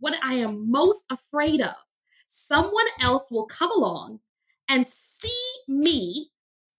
what 0.00 0.14
I 0.22 0.34
am 0.34 0.70
most 0.70 1.04
afraid 1.10 1.60
of. 1.60 1.74
Someone 2.26 2.86
else 3.00 3.30
will 3.30 3.46
come 3.46 3.70
along 3.70 4.20
and 4.68 4.86
see 4.86 5.52
me. 5.68 6.30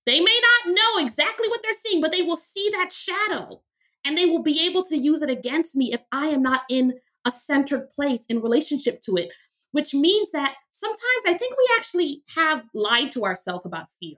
They 0.05 0.19
may 0.19 0.41
not 0.65 0.73
know 0.73 1.05
exactly 1.05 1.47
what 1.47 1.61
they're 1.63 1.73
seeing, 1.73 2.01
but 2.01 2.11
they 2.11 2.23
will 2.23 2.37
see 2.37 2.69
that 2.73 2.91
shadow 2.91 3.61
and 4.03 4.17
they 4.17 4.25
will 4.25 4.41
be 4.41 4.65
able 4.65 4.83
to 4.85 4.97
use 4.97 5.21
it 5.21 5.29
against 5.29 5.75
me 5.75 5.93
if 5.93 6.01
I 6.11 6.27
am 6.27 6.41
not 6.41 6.63
in 6.69 6.99
a 7.25 7.31
centered 7.31 7.91
place 7.91 8.25
in 8.25 8.41
relationship 8.41 9.01
to 9.03 9.15
it, 9.15 9.29
which 9.71 9.93
means 9.93 10.31
that 10.31 10.55
sometimes 10.71 11.01
I 11.27 11.35
think 11.35 11.55
we 11.57 11.69
actually 11.77 12.23
have 12.35 12.65
lied 12.73 13.11
to 13.13 13.25
ourselves 13.25 13.65
about 13.65 13.87
fear. 13.99 14.17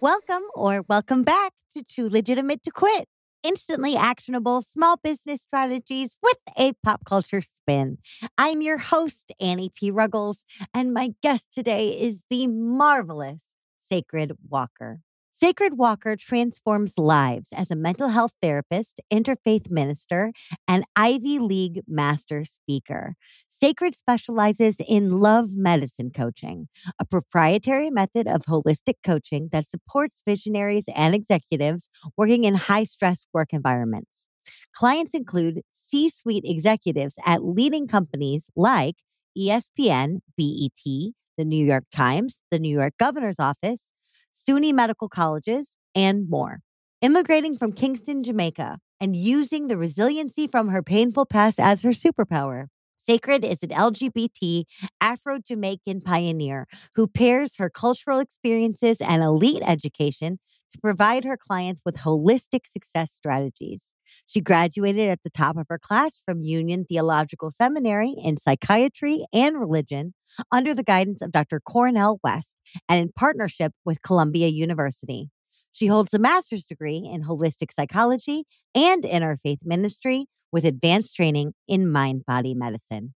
Welcome 0.00 0.44
or 0.54 0.84
welcome 0.88 1.24
back 1.24 1.54
to 1.76 1.82
Too 1.82 2.08
Legitimate 2.08 2.62
to 2.62 2.70
Quit. 2.70 3.08
Instantly 3.42 3.96
actionable 3.96 4.62
small 4.62 4.96
business 4.96 5.42
strategies 5.42 6.16
with 6.22 6.36
a 6.56 6.72
pop 6.84 7.04
culture 7.04 7.42
spin. 7.42 7.98
I'm 8.36 8.62
your 8.62 8.78
host, 8.78 9.32
Annie 9.40 9.72
P. 9.74 9.90
Ruggles, 9.90 10.44
and 10.72 10.94
my 10.94 11.14
guest 11.20 11.48
today 11.52 12.00
is 12.00 12.22
the 12.30 12.46
marvelous 12.46 13.42
Sacred 13.80 14.36
Walker. 14.48 15.00
Sacred 15.40 15.78
Walker 15.78 16.16
transforms 16.16 16.98
lives 16.98 17.50
as 17.52 17.70
a 17.70 17.76
mental 17.76 18.08
health 18.08 18.32
therapist, 18.42 19.00
interfaith 19.08 19.70
minister, 19.70 20.32
and 20.66 20.84
Ivy 20.96 21.38
League 21.38 21.82
master 21.86 22.44
speaker. 22.44 23.14
Sacred 23.46 23.94
specializes 23.94 24.78
in 24.88 25.12
love 25.12 25.50
medicine 25.54 26.10
coaching, 26.10 26.66
a 26.98 27.04
proprietary 27.04 27.88
method 27.88 28.26
of 28.26 28.46
holistic 28.46 28.94
coaching 29.04 29.48
that 29.52 29.64
supports 29.64 30.22
visionaries 30.26 30.86
and 30.92 31.14
executives 31.14 31.88
working 32.16 32.42
in 32.42 32.54
high 32.54 32.82
stress 32.82 33.24
work 33.32 33.52
environments. 33.52 34.26
Clients 34.74 35.14
include 35.14 35.60
C 35.70 36.10
suite 36.10 36.46
executives 36.46 37.14
at 37.24 37.44
leading 37.44 37.86
companies 37.86 38.48
like 38.56 38.96
ESPN, 39.38 40.18
BET, 40.36 41.12
the 41.36 41.44
New 41.44 41.64
York 41.64 41.84
Times, 41.94 42.40
the 42.50 42.58
New 42.58 42.76
York 42.76 42.94
Governor's 42.98 43.38
Office, 43.38 43.92
SUNY 44.38 44.72
medical 44.72 45.08
colleges, 45.08 45.76
and 45.94 46.30
more. 46.30 46.60
Immigrating 47.02 47.56
from 47.56 47.72
Kingston, 47.72 48.22
Jamaica, 48.22 48.78
and 49.00 49.16
using 49.16 49.66
the 49.66 49.76
resiliency 49.76 50.46
from 50.46 50.68
her 50.68 50.82
painful 50.82 51.26
past 51.26 51.58
as 51.58 51.82
her 51.82 51.90
superpower. 51.90 52.66
Sacred 53.04 53.44
is 53.44 53.62
an 53.62 53.70
LGBT 53.70 54.64
Afro 55.00 55.38
Jamaican 55.38 56.02
pioneer 56.02 56.66
who 56.94 57.08
pairs 57.08 57.56
her 57.56 57.70
cultural 57.70 58.20
experiences 58.20 58.98
and 59.00 59.22
elite 59.22 59.62
education 59.66 60.38
to 60.72 60.80
provide 60.80 61.24
her 61.24 61.36
clients 61.36 61.82
with 61.84 61.96
holistic 61.96 62.66
success 62.66 63.12
strategies. 63.12 63.82
She 64.26 64.40
graduated 64.40 65.08
at 65.08 65.22
the 65.22 65.30
top 65.30 65.56
of 65.56 65.66
her 65.68 65.78
class 65.78 66.22
from 66.24 66.42
Union 66.42 66.84
Theological 66.84 67.50
Seminary 67.50 68.14
in 68.22 68.36
psychiatry 68.36 69.24
and 69.32 69.58
religion 69.58 70.14
under 70.52 70.74
the 70.74 70.82
guidance 70.82 71.22
of 71.22 71.32
Dr. 71.32 71.60
Cornel 71.60 72.20
West 72.22 72.56
and 72.88 73.00
in 73.00 73.12
partnership 73.12 73.72
with 73.84 74.02
Columbia 74.02 74.48
University. 74.48 75.30
She 75.72 75.86
holds 75.86 76.14
a 76.14 76.18
master's 76.18 76.64
degree 76.64 77.08
in 77.10 77.24
holistic 77.24 77.72
psychology 77.72 78.44
and 78.74 79.04
interfaith 79.04 79.58
ministry 79.64 80.26
with 80.50 80.64
advanced 80.64 81.14
training 81.14 81.52
in 81.66 81.90
mind 81.90 82.24
body 82.26 82.54
medicine. 82.54 83.14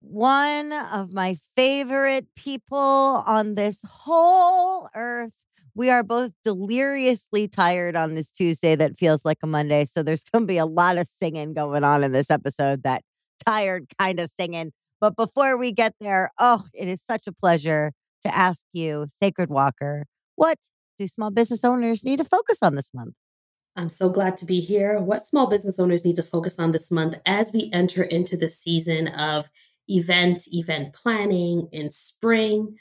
One 0.00 0.72
of 0.72 1.12
my 1.12 1.36
favorite 1.56 2.26
people 2.36 2.78
on 2.78 3.54
this 3.54 3.80
whole 3.88 4.88
earth. 4.94 5.32
We 5.74 5.90
are 5.90 6.02
both 6.02 6.30
deliriously 6.44 7.48
tired 7.48 7.96
on 7.96 8.14
this 8.14 8.30
Tuesday 8.30 8.76
that 8.76 8.96
feels 8.96 9.24
like 9.24 9.38
a 9.42 9.46
Monday. 9.46 9.84
So 9.86 10.02
there's 10.02 10.22
going 10.32 10.44
to 10.44 10.46
be 10.46 10.58
a 10.58 10.66
lot 10.66 10.98
of 10.98 11.08
singing 11.08 11.52
going 11.52 11.82
on 11.82 12.04
in 12.04 12.12
this 12.12 12.30
episode, 12.30 12.84
that 12.84 13.02
tired 13.44 13.86
kind 13.98 14.20
of 14.20 14.30
singing. 14.38 14.72
But 15.00 15.16
before 15.16 15.58
we 15.58 15.72
get 15.72 15.94
there, 16.00 16.30
oh, 16.38 16.64
it 16.72 16.88
is 16.88 17.02
such 17.04 17.26
a 17.26 17.32
pleasure 17.32 17.92
to 18.24 18.34
ask 18.34 18.64
you, 18.72 19.06
Sacred 19.22 19.50
Walker, 19.50 20.06
what 20.36 20.58
do 20.98 21.06
small 21.08 21.30
business 21.30 21.64
owners 21.64 22.04
need 22.04 22.18
to 22.18 22.24
focus 22.24 22.58
on 22.62 22.76
this 22.76 22.90
month? 22.94 23.14
I'm 23.76 23.90
so 23.90 24.08
glad 24.08 24.36
to 24.38 24.46
be 24.46 24.60
here. 24.60 25.00
What 25.00 25.26
small 25.26 25.48
business 25.48 25.80
owners 25.80 26.04
need 26.04 26.16
to 26.16 26.22
focus 26.22 26.60
on 26.60 26.70
this 26.70 26.92
month 26.92 27.16
as 27.26 27.52
we 27.52 27.70
enter 27.72 28.04
into 28.04 28.36
the 28.36 28.48
season 28.48 29.08
of 29.08 29.50
event, 29.88 30.44
event 30.52 30.94
planning 30.94 31.68
in 31.72 31.90
spring, 31.90 32.76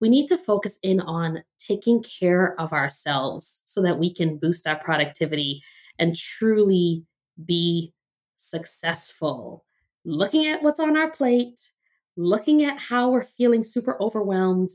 we 0.00 0.08
need 0.08 0.26
to 0.28 0.36
focus 0.36 0.78
in 0.82 1.00
on 1.00 1.42
taking 1.58 2.02
care 2.02 2.58
of 2.60 2.72
ourselves 2.72 3.62
so 3.66 3.82
that 3.82 3.98
we 3.98 4.12
can 4.12 4.38
boost 4.38 4.66
our 4.66 4.76
productivity 4.76 5.62
and 5.98 6.16
truly 6.16 7.04
be 7.44 7.92
successful 8.36 9.64
looking 10.08 10.46
at 10.46 10.62
what's 10.62 10.80
on 10.80 10.96
our 10.96 11.10
plate, 11.10 11.70
looking 12.16 12.64
at 12.64 12.78
how 12.78 13.10
we're 13.10 13.24
feeling 13.24 13.62
super 13.62 14.00
overwhelmed, 14.00 14.70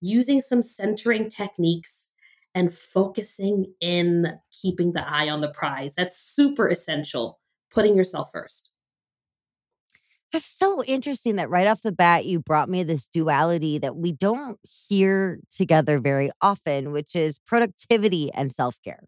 using 0.00 0.40
some 0.40 0.62
centering 0.62 1.28
techniques, 1.28 2.12
and 2.54 2.74
focusing 2.74 3.72
in 3.80 4.38
keeping 4.50 4.92
the 4.92 5.08
eye 5.08 5.28
on 5.28 5.40
the 5.40 5.50
prize. 5.52 5.94
That's 5.94 6.18
super 6.18 6.68
essential, 6.68 7.38
putting 7.70 7.94
yourself 7.94 8.30
first. 8.32 8.72
That's 10.32 10.44
so 10.44 10.84
interesting 10.84 11.36
that 11.36 11.48
right 11.48 11.66
off 11.66 11.80
the 11.82 11.92
bat, 11.92 12.26
you 12.26 12.38
brought 12.40 12.68
me 12.68 12.82
this 12.82 13.06
duality 13.06 13.78
that 13.78 13.96
we 13.96 14.12
don't 14.12 14.58
hear 14.88 15.40
together 15.54 16.00
very 16.00 16.30
often, 16.42 16.92
which 16.92 17.16
is 17.16 17.38
productivity 17.46 18.30
and 18.34 18.52
self 18.52 18.76
care, 18.84 19.00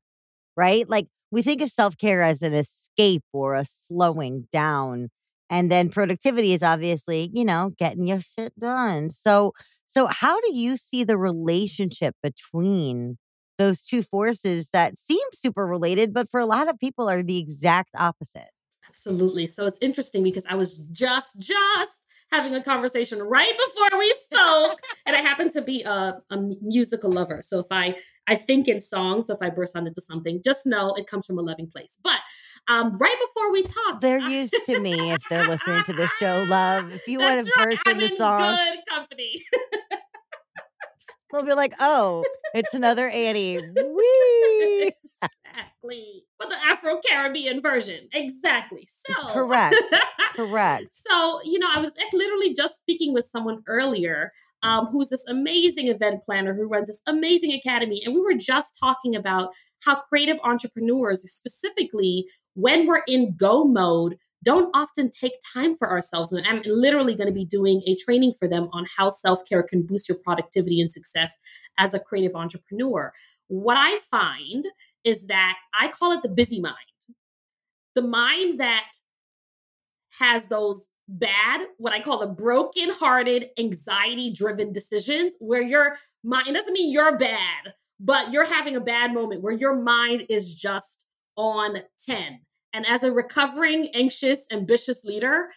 right? 0.56 0.88
Like 0.88 1.08
we 1.30 1.42
think 1.42 1.62
of 1.62 1.70
self 1.70 1.98
care 1.98 2.22
as 2.22 2.42
an 2.42 2.54
escape 2.54 3.24
or 3.32 3.54
a 3.54 3.64
slowing 3.66 4.48
down. 4.52 5.10
And 5.50 5.70
then 5.70 5.90
productivity 5.90 6.54
is 6.54 6.62
obviously, 6.62 7.30
you 7.34 7.44
know, 7.44 7.72
getting 7.78 8.06
your 8.06 8.20
shit 8.20 8.58
done. 8.58 9.10
So, 9.10 9.52
so 9.86 10.06
how 10.06 10.40
do 10.40 10.54
you 10.54 10.76
see 10.76 11.04
the 11.04 11.18
relationship 11.18 12.14
between 12.22 13.18
those 13.58 13.82
two 13.82 14.02
forces 14.02 14.70
that 14.72 14.98
seem 14.98 15.20
super 15.34 15.66
related, 15.66 16.14
but 16.14 16.30
for 16.30 16.40
a 16.40 16.46
lot 16.46 16.70
of 16.70 16.78
people 16.78 17.08
are 17.10 17.22
the 17.22 17.38
exact 17.38 17.90
opposite? 17.98 18.50
Absolutely. 18.90 19.46
So 19.46 19.66
it's 19.66 19.78
interesting 19.80 20.22
because 20.22 20.46
I 20.46 20.56
was 20.56 20.74
just, 20.92 21.38
just 21.38 22.06
having 22.32 22.54
a 22.54 22.62
conversation 22.62 23.20
right 23.22 23.52
before 23.66 23.98
we 23.98 24.14
spoke 24.22 24.78
and 25.06 25.16
i 25.16 25.20
happen 25.20 25.50
to 25.50 25.60
be 25.60 25.82
a, 25.82 26.16
a, 26.30 26.36
musical 26.62 27.10
lover 27.10 27.42
so 27.42 27.58
if 27.58 27.66
i 27.72 27.92
i 28.28 28.36
think 28.36 28.68
in 28.68 28.80
songs 28.80 29.26
so 29.26 29.34
if 29.34 29.42
i 29.42 29.50
burst 29.50 29.74
out 29.74 29.84
into 29.84 30.00
something 30.00 30.40
just 30.44 30.64
know 30.64 30.94
it 30.94 31.08
comes 31.08 31.26
from 31.26 31.40
a 31.40 31.42
loving 31.42 31.66
place 31.66 31.98
but 32.04 32.20
um, 32.68 32.96
right 32.96 33.16
before 33.26 33.52
we 33.52 33.62
talk, 33.62 34.00
they're 34.00 34.18
used 34.18 34.54
to 34.66 34.80
me 34.80 35.12
if 35.12 35.22
they're 35.28 35.44
listening 35.44 35.82
to 35.84 35.92
this 35.92 36.10
show. 36.18 36.44
Love, 36.48 36.92
if 36.92 37.06
you 37.08 37.18
want 37.18 37.44
to 37.44 37.52
burst 37.56 37.80
into 37.88 38.16
songs, 38.16 38.58
good 38.58 38.78
company. 38.88 39.44
they'll 41.32 41.42
be 41.42 41.52
like, 41.54 41.74
"Oh, 41.80 42.24
it's 42.54 42.74
another 42.74 43.08
Annie." 43.08 43.58
Wee. 43.74 44.92
exactly, 45.22 46.24
but 46.40 46.48
the 46.48 46.56
Afro 46.66 47.00
Caribbean 47.06 47.62
version. 47.62 48.08
Exactly. 48.12 48.88
So 49.06 49.28
correct, 49.32 49.76
correct. 50.34 50.86
So 50.90 51.40
you 51.44 51.60
know, 51.60 51.68
I 51.72 51.80
was 51.80 51.94
literally 52.12 52.54
just 52.54 52.80
speaking 52.80 53.14
with 53.14 53.26
someone 53.26 53.62
earlier 53.68 54.32
um, 54.62 54.86
who's 54.86 55.08
this 55.08 55.24
amazing 55.28 55.88
event 55.88 56.22
planner 56.24 56.54
who 56.54 56.66
runs 56.66 56.88
this 56.88 57.02
amazing 57.06 57.52
academy. 57.52 58.02
And 58.04 58.14
we 58.14 58.20
were 58.20 58.34
just 58.34 58.76
talking 58.78 59.14
about 59.14 59.50
how 59.84 59.96
creative 59.96 60.38
entrepreneurs, 60.42 61.22
specifically 61.30 62.26
when 62.54 62.86
we're 62.86 63.02
in 63.06 63.34
go 63.36 63.64
mode, 63.64 64.16
don't 64.42 64.70
often 64.74 65.10
take 65.10 65.32
time 65.52 65.76
for 65.76 65.90
ourselves. 65.90 66.32
And 66.32 66.46
I'm 66.46 66.62
literally 66.64 67.14
going 67.14 67.28
to 67.28 67.34
be 67.34 67.44
doing 67.44 67.82
a 67.86 67.94
training 67.96 68.34
for 68.38 68.48
them 68.48 68.68
on 68.72 68.86
how 68.96 69.10
self 69.10 69.40
care 69.48 69.62
can 69.62 69.82
boost 69.82 70.08
your 70.08 70.18
productivity 70.24 70.80
and 70.80 70.90
success 70.90 71.36
as 71.78 71.94
a 71.94 72.00
creative 72.00 72.34
entrepreneur. 72.34 73.12
What 73.48 73.76
I 73.76 73.98
find 74.10 74.64
is 75.04 75.26
that 75.26 75.56
I 75.78 75.88
call 75.88 76.12
it 76.12 76.22
the 76.22 76.28
busy 76.28 76.60
mind, 76.60 76.76
the 77.94 78.02
mind 78.02 78.60
that 78.60 78.90
has 80.18 80.46
those 80.46 80.88
bad, 81.08 81.66
what 81.78 81.92
I 81.92 82.00
call 82.00 82.18
the 82.18 82.26
broken 82.26 82.90
hearted, 82.90 83.48
anxiety 83.58 84.32
driven 84.32 84.72
decisions 84.72 85.34
where 85.40 85.62
your 85.62 85.96
mind 86.22 86.54
doesn't 86.54 86.72
mean 86.72 86.92
you're 86.92 87.18
bad, 87.18 87.74
but 87.98 88.32
you're 88.32 88.44
having 88.44 88.76
a 88.76 88.80
bad 88.80 89.12
moment 89.12 89.42
where 89.42 89.52
your 89.52 89.74
mind 89.74 90.26
is 90.28 90.54
just 90.54 91.06
on 91.36 91.78
10 92.06 92.38
And 92.72 92.86
as 92.86 93.02
a 93.02 93.12
recovering, 93.12 93.88
anxious, 93.94 94.46
ambitious 94.52 95.04
leader, 95.04 95.48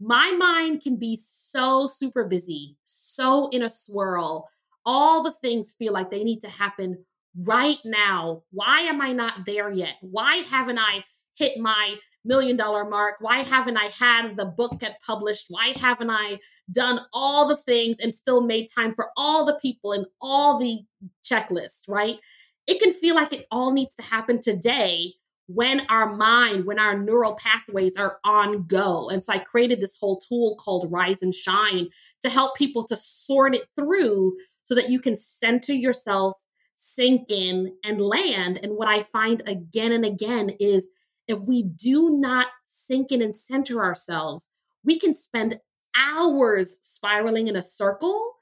my 0.00 0.30
mind 0.32 0.82
can 0.82 0.96
be 0.96 1.18
so 1.22 1.86
super 1.86 2.24
busy, 2.24 2.76
so 2.84 3.48
in 3.48 3.62
a 3.62 3.70
swirl. 3.70 4.48
All 4.84 5.22
the 5.22 5.32
things 5.42 5.74
feel 5.78 5.92
like 5.92 6.10
they 6.10 6.24
need 6.24 6.40
to 6.40 6.48
happen 6.48 7.04
right 7.44 7.78
now. 7.84 8.42
Why 8.50 8.80
am 8.80 9.00
I 9.00 9.12
not 9.12 9.46
there 9.46 9.70
yet? 9.70 9.94
Why 10.00 10.36
haven't 10.36 10.78
I 10.78 11.04
hit 11.36 11.58
my 11.58 11.96
million 12.24 12.56
dollar 12.56 12.84
mark? 12.84 13.16
Why 13.20 13.42
haven't 13.42 13.76
I 13.76 13.86
had 13.86 14.36
the 14.36 14.46
book 14.46 14.80
get 14.80 15.00
published? 15.06 15.46
Why 15.48 15.72
haven't 15.76 16.10
I 16.10 16.38
done 16.72 17.00
all 17.12 17.46
the 17.46 17.58
things 17.58 17.98
and 18.00 18.14
still 18.14 18.40
made 18.40 18.68
time 18.74 18.94
for 18.94 19.10
all 19.16 19.44
the 19.44 19.58
people 19.60 19.92
and 19.92 20.06
all 20.20 20.58
the 20.58 20.80
checklists, 21.24 21.82
right? 21.88 22.16
It 22.66 22.80
can 22.80 22.92
feel 22.92 23.14
like 23.14 23.32
it 23.32 23.46
all 23.50 23.72
needs 23.72 23.94
to 23.96 24.02
happen 24.02 24.40
today 24.40 25.14
when 25.48 25.86
our 25.88 26.16
mind, 26.16 26.64
when 26.64 26.78
our 26.78 26.98
neural 26.98 27.36
pathways 27.36 27.96
are 27.96 28.18
on 28.24 28.66
go. 28.66 29.08
And 29.08 29.24
so 29.24 29.32
I 29.32 29.38
created 29.38 29.80
this 29.80 29.96
whole 30.00 30.18
tool 30.18 30.56
called 30.56 30.90
Rise 30.90 31.22
and 31.22 31.34
Shine 31.34 31.88
to 32.22 32.28
help 32.28 32.56
people 32.56 32.84
to 32.86 32.96
sort 32.96 33.54
it 33.54 33.66
through 33.76 34.36
so 34.64 34.74
that 34.74 34.90
you 34.90 34.98
can 35.00 35.16
center 35.16 35.72
yourself, 35.72 36.36
sink 36.76 37.30
in, 37.30 37.74
and 37.84 38.00
land. 38.00 38.60
And 38.62 38.72
what 38.76 38.88
I 38.88 39.02
find 39.02 39.42
again 39.46 39.92
and 39.92 40.04
again 40.04 40.50
is 40.60 40.90
if 41.26 41.40
we 41.40 41.64
do 41.64 42.10
not 42.10 42.48
sink 42.66 43.10
in 43.10 43.22
and 43.22 43.34
center 43.34 43.82
ourselves, 43.82 44.48
we 44.84 44.98
can 44.98 45.14
spend 45.14 45.58
hours 45.96 46.78
spiraling 46.82 47.48
in 47.48 47.56
a 47.56 47.62
circle 47.62 48.34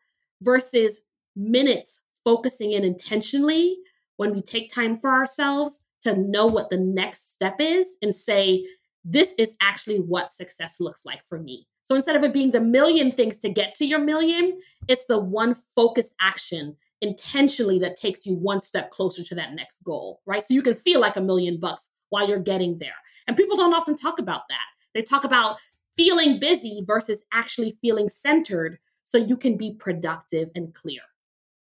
versus 0.43 1.01
minutes 1.37 2.01
focusing 2.25 2.73
in 2.73 2.85
intentionally 2.85 3.79
when 4.17 4.35
we 4.35 4.43
take 4.43 4.73
time 4.73 4.97
for 4.97 5.11
ourselves 5.11 5.85
to 6.03 6.17
know 6.17 6.47
what 6.47 6.71
the 6.71 6.77
next 6.77 7.33
step 7.33 7.57
is 7.61 7.97
and 8.03 8.15
say, 8.15 8.67
this 9.05 9.35
is 9.39 9.55
actually 9.61 9.99
what 9.99 10.33
success 10.33 10.81
looks 10.81 11.05
like 11.05 11.25
for 11.27 11.39
me. 11.39 11.67
So 11.83 11.95
instead 11.95 12.17
of 12.17 12.25
it 12.25 12.33
being 12.33 12.51
the 12.51 12.61
million 12.61 13.13
things 13.13 13.39
to 13.41 13.51
get 13.51 13.75
to 13.77 13.87
your 13.87 13.99
million, 13.99 14.59
it's 14.89 15.05
the 15.07 15.19
one 15.19 15.57
focused 15.75 16.15
action 16.21 16.77
intentionally 17.05 17.79
that 17.79 17.97
takes 17.97 18.27
you 18.27 18.35
one 18.35 18.61
step 18.62 18.91
closer 18.91 19.23
to 19.23 19.35
that 19.35 19.55
next 19.55 19.85
goal, 19.85 20.21
right? 20.27 20.45
So 20.45 20.55
you 20.55 20.62
can 20.62 20.75
feel 20.75 21.01
like 21.01 21.17
a 21.17 21.21
million 21.21 21.61
bucks 21.61 21.89
while 22.09 22.29
you're 22.29 22.39
getting 22.39 22.79
there. 22.79 22.95
And 23.27 23.37
people 23.37 23.56
don't 23.56 23.75
often 23.75 23.95
talk 23.95 24.19
about 24.19 24.43
that. 24.49 24.67
They 24.95 25.03
talk 25.03 25.25
about 25.25 25.59
feeling 25.97 26.41
busy 26.41 26.83
versus 26.87 27.23
actually 27.33 27.77
feeling 27.81 28.09
centered 28.09 28.79
so 29.05 29.19
you 29.19 29.37
can 29.37 29.56
be 29.56 29.75
productive 29.75 30.51
and 30.55 30.75
clear. 30.75 31.03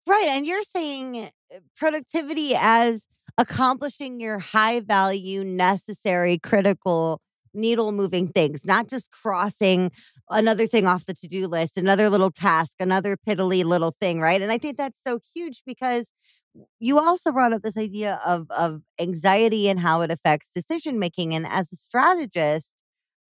Right. 0.06 0.28
And 0.28 0.46
you're 0.46 0.62
saying 0.62 1.30
uh, 1.54 1.58
productivity 1.76 2.54
as 2.56 3.06
accomplishing 3.36 4.20
your 4.20 4.38
high 4.38 4.80
value, 4.80 5.44
necessary, 5.44 6.38
critical, 6.38 7.20
needle 7.54 7.92
moving 7.92 8.28
things, 8.28 8.64
not 8.64 8.88
just 8.88 9.10
crossing 9.10 9.90
another 10.30 10.66
thing 10.66 10.86
off 10.86 11.06
the 11.06 11.14
to 11.14 11.28
do 11.28 11.46
list, 11.46 11.78
another 11.78 12.10
little 12.10 12.30
task, 12.30 12.76
another 12.80 13.16
piddly 13.16 13.64
little 13.64 13.94
thing. 14.00 14.20
Right. 14.20 14.40
And 14.42 14.52
I 14.52 14.58
think 14.58 14.76
that's 14.76 14.98
so 15.06 15.20
huge 15.34 15.62
because 15.66 16.10
you 16.80 16.98
also 16.98 17.32
brought 17.32 17.52
up 17.52 17.62
this 17.62 17.76
idea 17.76 18.20
of 18.24 18.50
of 18.50 18.82
anxiety 19.00 19.68
and 19.68 19.80
how 19.80 20.00
it 20.00 20.10
affects 20.10 20.50
decision 20.54 20.98
making 20.98 21.34
and 21.34 21.46
as 21.46 21.72
a 21.72 21.76
strategist 21.76 22.72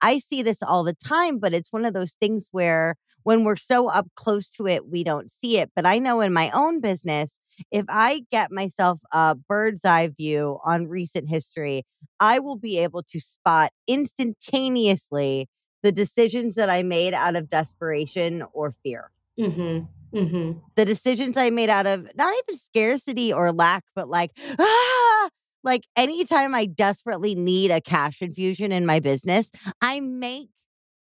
i 0.02 0.18
see 0.18 0.42
this 0.42 0.62
all 0.62 0.84
the 0.84 0.94
time 0.94 1.38
but 1.38 1.54
it's 1.54 1.72
one 1.72 1.84
of 1.84 1.94
those 1.94 2.12
things 2.20 2.48
where 2.52 2.96
when 3.24 3.44
we're 3.44 3.56
so 3.56 3.88
up 3.88 4.06
close 4.16 4.48
to 4.48 4.66
it 4.66 4.88
we 4.88 5.04
don't 5.04 5.32
see 5.32 5.58
it 5.58 5.70
but 5.76 5.86
i 5.86 5.98
know 5.98 6.20
in 6.20 6.32
my 6.32 6.50
own 6.52 6.80
business 6.80 7.32
if 7.70 7.84
i 7.88 8.22
get 8.30 8.50
myself 8.52 9.00
a 9.12 9.36
bird's 9.48 9.84
eye 9.84 10.08
view 10.08 10.58
on 10.64 10.86
recent 10.88 11.28
history 11.28 11.84
i 12.20 12.38
will 12.38 12.56
be 12.56 12.78
able 12.78 13.02
to 13.02 13.20
spot 13.20 13.70
instantaneously 13.88 15.48
the 15.82 15.92
decisions 15.92 16.54
that 16.54 16.70
i 16.70 16.82
made 16.82 17.14
out 17.14 17.36
of 17.36 17.50
desperation 17.50 18.44
or 18.52 18.72
fear 18.82 19.10
mm-hmm. 19.38 19.84
Mm-hmm. 20.12 20.58
The 20.76 20.84
decisions 20.84 21.36
I 21.36 21.50
made 21.50 21.68
out 21.68 21.86
of 21.86 22.08
not 22.16 22.32
even 22.32 22.58
scarcity 22.58 23.32
or 23.32 23.52
lack, 23.52 23.84
but 23.94 24.08
like, 24.08 24.30
ah, 24.58 25.28
like 25.62 25.86
anytime 25.96 26.54
I 26.54 26.64
desperately 26.64 27.34
need 27.34 27.70
a 27.70 27.80
cash 27.80 28.22
infusion 28.22 28.72
in 28.72 28.86
my 28.86 29.00
business, 29.00 29.50
I 29.82 30.00
make 30.00 30.48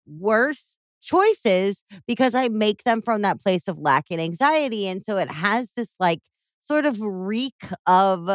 worse 0.06 0.78
choices 1.02 1.84
because 2.06 2.34
I 2.34 2.48
make 2.48 2.84
them 2.84 3.02
from 3.02 3.22
that 3.22 3.40
place 3.40 3.68
of 3.68 3.78
lack 3.78 4.06
and 4.10 4.20
anxiety. 4.20 4.86
And 4.86 5.02
so 5.04 5.16
it 5.16 5.30
has 5.30 5.72
this 5.72 5.94
like 5.98 6.20
sort 6.64 6.86
of 6.86 6.98
reek 7.00 7.62
of 7.86 8.28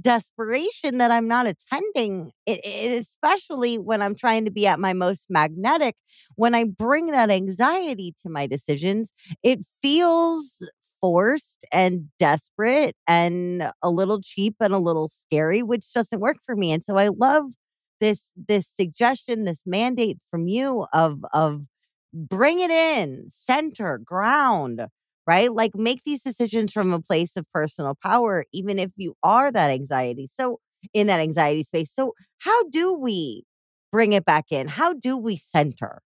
desperation 0.00 0.98
that 0.98 1.10
I'm 1.10 1.28
not 1.28 1.46
attending, 1.46 2.32
it, 2.46 2.60
it, 2.64 3.00
especially 3.00 3.78
when 3.78 4.00
I'm 4.02 4.14
trying 4.14 4.44
to 4.44 4.50
be 4.50 4.66
at 4.66 4.78
my 4.78 4.92
most 4.92 5.26
magnetic. 5.28 5.96
When 6.36 6.54
I 6.54 6.64
bring 6.64 7.06
that 7.06 7.30
anxiety 7.30 8.14
to 8.22 8.30
my 8.30 8.46
decisions, 8.46 9.12
it 9.42 9.60
feels 9.82 10.58
forced 11.00 11.64
and 11.72 12.08
desperate 12.18 12.94
and 13.08 13.70
a 13.82 13.90
little 13.90 14.20
cheap 14.22 14.54
and 14.60 14.72
a 14.72 14.78
little 14.78 15.08
scary, 15.08 15.62
which 15.62 15.92
doesn't 15.92 16.20
work 16.20 16.36
for 16.46 16.54
me. 16.54 16.72
And 16.72 16.84
so 16.84 16.96
I 16.96 17.08
love 17.08 17.46
this 18.00 18.30
this 18.48 18.66
suggestion, 18.68 19.44
this 19.44 19.62
mandate 19.66 20.18
from 20.30 20.48
you 20.48 20.86
of 20.92 21.24
of 21.32 21.62
bring 22.14 22.60
it 22.60 22.70
in, 22.70 23.28
center, 23.30 23.98
ground, 23.98 24.86
right? 25.26 25.52
Like 25.52 25.74
make 25.74 26.02
these 26.04 26.22
decisions 26.22 26.72
from 26.72 26.92
a 26.92 27.00
place 27.00 27.36
of 27.36 27.46
personal 27.52 27.96
power, 28.02 28.44
even 28.52 28.78
if 28.78 28.90
you 28.96 29.14
are 29.22 29.50
that 29.52 29.70
anxiety. 29.70 30.28
So, 30.38 30.58
in 30.92 31.06
that 31.06 31.20
anxiety 31.20 31.62
space. 31.62 31.90
So, 31.94 32.12
how 32.38 32.68
do 32.70 32.92
we 32.94 33.44
bring 33.92 34.12
it 34.12 34.24
back 34.24 34.46
in? 34.50 34.68
How 34.68 34.94
do 34.94 35.16
we 35.16 35.36
center? 35.36 36.02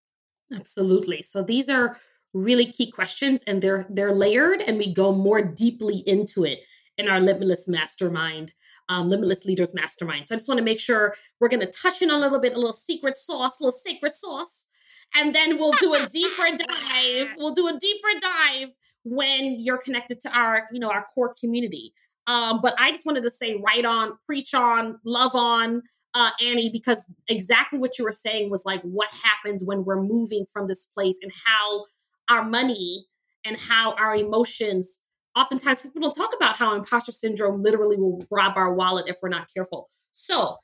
Absolutely. 0.53 1.23
So, 1.23 1.41
these 1.43 1.69
are 1.69 1.97
really 2.33 2.65
key 2.65 2.91
questions 2.91 3.43
and 3.47 3.61
they're 3.61 3.87
they're 3.89 4.13
layered 4.13 4.61
and 4.61 4.77
we 4.77 4.93
go 4.93 5.11
more 5.11 5.41
deeply 5.41 6.03
into 6.05 6.43
it 6.43 6.59
in 6.97 7.07
our 7.07 7.19
limitless 7.19 7.67
mastermind 7.67 8.53
um, 8.89 9.09
limitless 9.09 9.45
leaders 9.45 9.73
mastermind 9.73 10.27
so 10.27 10.35
i 10.35 10.37
just 10.37 10.47
want 10.47 10.57
to 10.57 10.63
make 10.63 10.79
sure 10.79 11.15
we're 11.39 11.47
going 11.47 11.59
to 11.61 11.71
touch 11.71 12.01
in 12.01 12.11
a 12.11 12.17
little 12.17 12.39
bit 12.39 12.53
a 12.53 12.57
little 12.57 12.73
secret 12.73 13.17
sauce 13.17 13.59
a 13.59 13.63
little 13.63 13.79
sacred 13.79 14.13
sauce 14.13 14.67
and 15.15 15.33
then 15.33 15.57
we'll 15.57 15.71
do 15.73 15.93
a 15.93 16.07
deeper 16.07 16.49
dive 16.57 17.29
we'll 17.37 17.53
do 17.53 17.67
a 17.67 17.79
deeper 17.79 18.09
dive 18.21 18.69
when 19.09 19.59
you're 19.59 19.77
connected 19.77 20.19
to 20.21 20.29
our, 20.31 20.67
you 20.71 20.79
know, 20.79 20.89
our 20.89 21.05
core 21.13 21.33
community. 21.39 21.93
Um, 22.27 22.59
but 22.61 22.75
I 22.77 22.91
just 22.91 23.05
wanted 23.05 23.23
to 23.23 23.31
say, 23.31 23.61
right 23.65 23.85
on, 23.85 24.17
preach 24.25 24.53
on, 24.53 24.99
love 25.05 25.33
on, 25.33 25.81
uh, 26.13 26.31
Annie, 26.41 26.69
because 26.69 27.05
exactly 27.27 27.79
what 27.79 27.97
you 27.97 28.03
were 28.03 28.11
saying 28.11 28.49
was 28.49 28.63
like 28.65 28.81
what 28.81 29.09
happens 29.23 29.63
when 29.63 29.85
we're 29.85 30.01
moving 30.01 30.45
from 30.51 30.67
this 30.67 30.85
place 30.85 31.17
and 31.21 31.31
how 31.45 31.85
our 32.29 32.43
money 32.43 33.05
and 33.45 33.57
how 33.57 33.93
our 33.93 34.15
emotions. 34.15 35.03
Oftentimes, 35.35 35.81
people 35.81 36.01
don't 36.01 36.15
talk 36.15 36.31
about 36.35 36.55
how 36.55 36.73
imposter 36.73 37.11
syndrome 37.11 37.61
literally 37.61 37.95
will 37.95 38.25
rob 38.31 38.57
our 38.57 38.73
wallet 38.73 39.05
if 39.07 39.17
we're 39.21 39.29
not 39.29 39.47
careful. 39.53 39.89
So, 40.11 40.57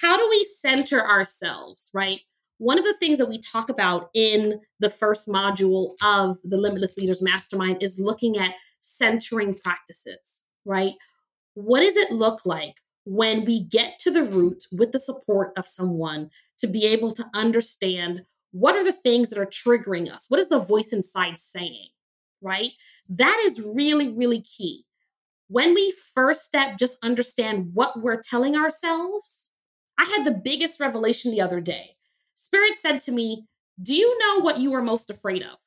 how 0.00 0.16
do 0.16 0.26
we 0.28 0.44
center 0.44 1.00
ourselves, 1.00 1.90
right? 1.94 2.20
One 2.58 2.78
of 2.78 2.84
the 2.84 2.94
things 2.94 3.18
that 3.18 3.28
we 3.28 3.38
talk 3.38 3.68
about 3.68 4.10
in 4.14 4.60
the 4.80 4.90
first 4.90 5.28
module 5.28 5.94
of 6.02 6.38
the 6.42 6.56
Limitless 6.56 6.96
Leaders 6.96 7.20
Mastermind 7.20 7.82
is 7.82 7.98
looking 7.98 8.38
at 8.38 8.54
centering 8.80 9.54
practices, 9.54 10.44
right? 10.64 10.94
What 11.54 11.80
does 11.80 11.96
it 11.96 12.12
look 12.12 12.46
like 12.46 12.76
when 13.04 13.44
we 13.44 13.64
get 13.64 13.98
to 14.00 14.10
the 14.10 14.24
root 14.24 14.64
with 14.72 14.92
the 14.92 14.98
support 14.98 15.52
of 15.56 15.66
someone 15.66 16.30
to 16.58 16.66
be 16.66 16.86
able 16.86 17.12
to 17.12 17.26
understand 17.34 18.22
what 18.52 18.74
are 18.74 18.84
the 18.84 18.92
things 18.92 19.28
that 19.30 19.38
are 19.38 19.46
triggering 19.46 20.10
us? 20.10 20.26
What 20.28 20.40
is 20.40 20.48
the 20.48 20.58
voice 20.58 20.92
inside 20.92 21.38
saying, 21.38 21.88
right? 22.40 22.72
That 23.08 23.38
is 23.44 23.60
really, 23.60 24.08
really 24.08 24.40
key. 24.40 24.84
When 25.48 25.74
we 25.74 25.94
first 26.14 26.44
step, 26.44 26.78
just 26.78 26.98
understand 27.04 27.74
what 27.74 28.00
we're 28.00 28.20
telling 28.20 28.56
ourselves. 28.56 29.50
I 29.98 30.04
had 30.04 30.24
the 30.24 30.40
biggest 30.42 30.80
revelation 30.80 31.30
the 31.30 31.40
other 31.40 31.60
day 31.60 31.95
Spirit 32.36 32.78
said 32.78 33.00
to 33.02 33.12
me, 33.12 33.46
Do 33.82 33.94
you 33.94 34.18
know 34.18 34.40
what 34.40 34.58
you 34.58 34.72
are 34.74 34.82
most 34.82 35.10
afraid 35.10 35.42
of? 35.42 35.58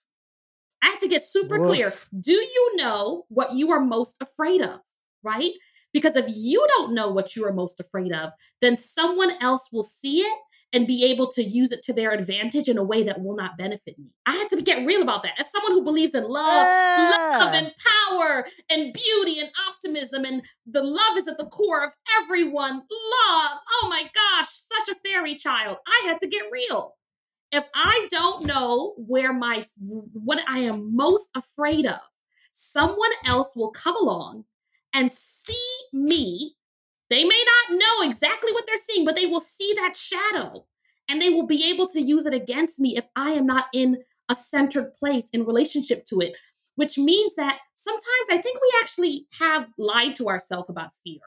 I 0.81 0.87
had 0.87 0.99
to 1.01 1.09
get 1.09 1.25
super 1.25 1.59
Woof. 1.59 1.67
clear. 1.67 1.93
Do 2.17 2.31
you 2.31 2.77
know 2.77 3.25
what 3.27 3.53
you 3.53 3.71
are 3.71 3.81
most 3.81 4.15
afraid 4.21 4.61
of? 4.61 4.79
Right? 5.21 5.51
Because 5.91 6.15
if 6.15 6.25
you 6.29 6.65
don't 6.69 6.93
know 6.93 7.11
what 7.11 7.35
you 7.35 7.45
are 7.45 7.51
most 7.51 7.79
afraid 7.79 8.13
of, 8.13 8.31
then 8.61 8.77
someone 8.77 9.31
else 9.41 9.69
will 9.73 9.83
see 9.83 10.21
it 10.21 10.39
and 10.71 10.85
be 10.85 11.03
able 11.05 11.31
to 11.31 11.43
use 11.43 11.71
it 11.71 11.83
to 11.83 11.93
their 11.93 12.11
advantage 12.11 12.67
in 12.67 12.77
a 12.77 12.83
way 12.83 13.03
that 13.03 13.21
will 13.21 13.35
not 13.35 13.57
benefit 13.57 13.97
me. 13.97 14.11
I 14.25 14.33
had 14.33 14.49
to 14.49 14.61
get 14.61 14.85
real 14.85 15.01
about 15.01 15.23
that. 15.23 15.39
As 15.39 15.51
someone 15.51 15.71
who 15.71 15.83
believes 15.83 16.13
in 16.13 16.23
love, 16.23 16.67
uh. 16.67 17.39
love 17.39 17.53
and 17.53 17.71
power 18.09 18.45
and 18.69 18.93
beauty 18.93 19.39
and 19.39 19.49
optimism, 19.67 20.25
and 20.25 20.43
the 20.67 20.83
love 20.83 21.17
is 21.17 21.27
at 21.27 21.37
the 21.37 21.47
core 21.47 21.83
of 21.83 21.91
everyone. 22.21 22.73
Love. 22.73 23.51
Oh 23.71 23.87
my 23.89 24.03
gosh, 24.13 24.47
such 24.49 24.95
a 24.95 24.99
fairy 24.99 25.35
child. 25.35 25.77
I 25.87 26.07
had 26.07 26.19
to 26.19 26.27
get 26.27 26.43
real. 26.51 26.95
If 27.51 27.65
I 27.73 28.07
don't 28.11 28.45
know 28.45 28.93
where 28.97 29.33
my 29.33 29.65
what 30.13 30.39
I 30.47 30.59
am 30.59 30.95
most 30.95 31.29
afraid 31.35 31.87
of, 31.87 31.99
someone 32.51 33.11
else 33.25 33.55
will 33.55 33.71
come 33.71 33.95
along 33.95 34.45
and 34.93 35.11
see 35.11 35.55
me 35.93 36.55
They 37.09 37.23
may 37.23 37.43
not 37.69 37.79
know 37.79 38.09
exactly 38.09 38.51
what 38.51 38.65
they're 38.67 38.77
seeing, 38.77 39.05
but 39.05 39.15
they 39.15 39.25
will 39.25 39.39
see 39.39 39.73
that 39.75 39.95
shadow 39.95 40.65
and 41.09 41.21
they 41.21 41.29
will 41.29 41.47
be 41.47 41.69
able 41.69 41.87
to 41.87 42.01
use 42.01 42.25
it 42.25 42.33
against 42.33 42.79
me 42.79 42.95
if 42.95 43.05
I 43.15 43.31
am 43.31 43.47
not 43.47 43.65
in 43.73 43.97
a 44.29 44.35
centered 44.35 44.93
place 44.93 45.29
in 45.31 45.43
relationship 45.43 46.05
to 46.05 46.19
it, 46.19 46.33
which 46.75 46.97
means 46.97 47.33
that 47.35 47.57
sometimes 47.75 48.27
I 48.29 48.37
think 48.37 48.61
we 48.61 48.71
actually 48.81 49.27
have 49.39 49.67
lied 49.77 50.15
to 50.17 50.29
ourselves 50.29 50.69
about 50.69 50.91
fear. 51.03 51.19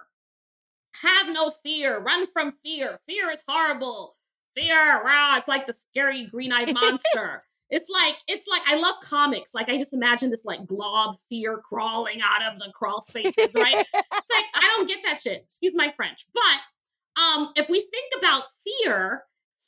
Have 0.93 1.29
no 1.33 1.53
fear, 1.65 1.99
run 1.99 2.29
from 2.33 2.53
fear. 2.65 3.01
Fear 3.07 3.31
is 3.31 3.43
horrible. 3.49 4.15
Fear, 4.55 5.03
rah, 5.05 5.39
it's 5.39 5.49
like 5.49 5.67
the 5.67 5.73
scary 5.73 6.27
green-eyed 6.27 6.73
monster. 6.81 7.43
It's 7.73 7.89
like 7.89 8.17
it's 8.29 8.47
like 8.47 8.63
I 8.67 8.77
love 8.77 8.97
comics. 9.03 9.55
Like 9.55 9.69
I 9.69 9.79
just 9.79 9.95
imagine 9.95 10.31
this 10.31 10.45
like 10.45 10.67
glob 10.67 11.17
fear 11.29 11.57
crawling 11.59 12.21
out 12.23 12.53
of 12.53 12.59
the 12.59 12.71
crawl 12.73 13.01
spaces, 13.01 13.55
right? 13.55 13.75
it's 13.95 14.31
like 14.31 14.45
I 14.55 14.75
don't 14.77 14.87
get 14.87 14.99
that 15.05 15.23
shit. 15.23 15.43
Excuse 15.47 15.75
my 15.75 15.91
French. 15.97 16.27
But 16.35 17.23
um 17.23 17.49
if 17.57 17.69
we 17.71 17.81
think 17.81 18.13
about 18.19 18.45
fear, 18.63 19.25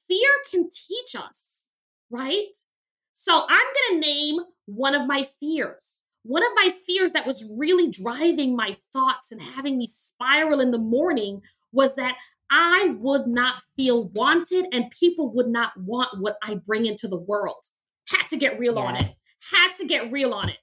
fear 0.07 0.29
can 0.51 0.69
teach 0.69 1.17
us, 1.17 1.71
right? 2.11 2.55
So 3.15 3.47
I'm 3.49 3.49
going 3.49 4.03
to 4.03 4.07
name 4.07 4.41
one 4.67 4.95
of 4.95 5.07
my 5.07 5.27
fears. 5.41 6.03
One 6.25 6.43
of 6.43 6.53
my 6.57 6.75
fears 6.87 7.13
that 7.13 7.27
was 7.27 7.49
really 7.57 7.91
driving 7.91 8.55
my 8.55 8.77
thoughts 8.93 9.33
and 9.33 9.41
having 9.41 9.79
me 9.79 9.87
spiral 9.87 10.61
in 10.61 10.73
the 10.73 10.79
morning 10.79 11.41
was 11.73 11.97
that 11.97 12.17
I 12.51 12.95
would 12.99 13.27
not 13.27 13.63
feel 13.77 14.09
wanted 14.09 14.67
and 14.73 14.91
people 14.91 15.33
would 15.33 15.49
not 15.49 15.73
want 15.79 16.21
what 16.21 16.37
I 16.43 16.57
bring 16.57 16.87
into 16.87 17.09
the 17.09 17.17
world. 17.17 17.65
Had 18.09 18.29
to 18.29 18.37
get 18.37 18.59
real 18.59 18.75
yes. 18.75 18.85
on 18.85 18.97
it. 18.97 19.15
Had 19.53 19.75
to 19.75 19.87
get 19.87 20.11
real 20.13 20.33
on 20.33 20.49
it. 20.49 20.59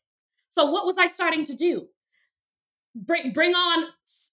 So 0.49 0.69
what 0.69 0.85
was 0.85 0.97
I 0.97 1.07
starting 1.07 1.45
to 1.45 1.55
do? 1.55 1.87
Bring 2.93 3.31
bring 3.31 3.55
on 3.55 3.85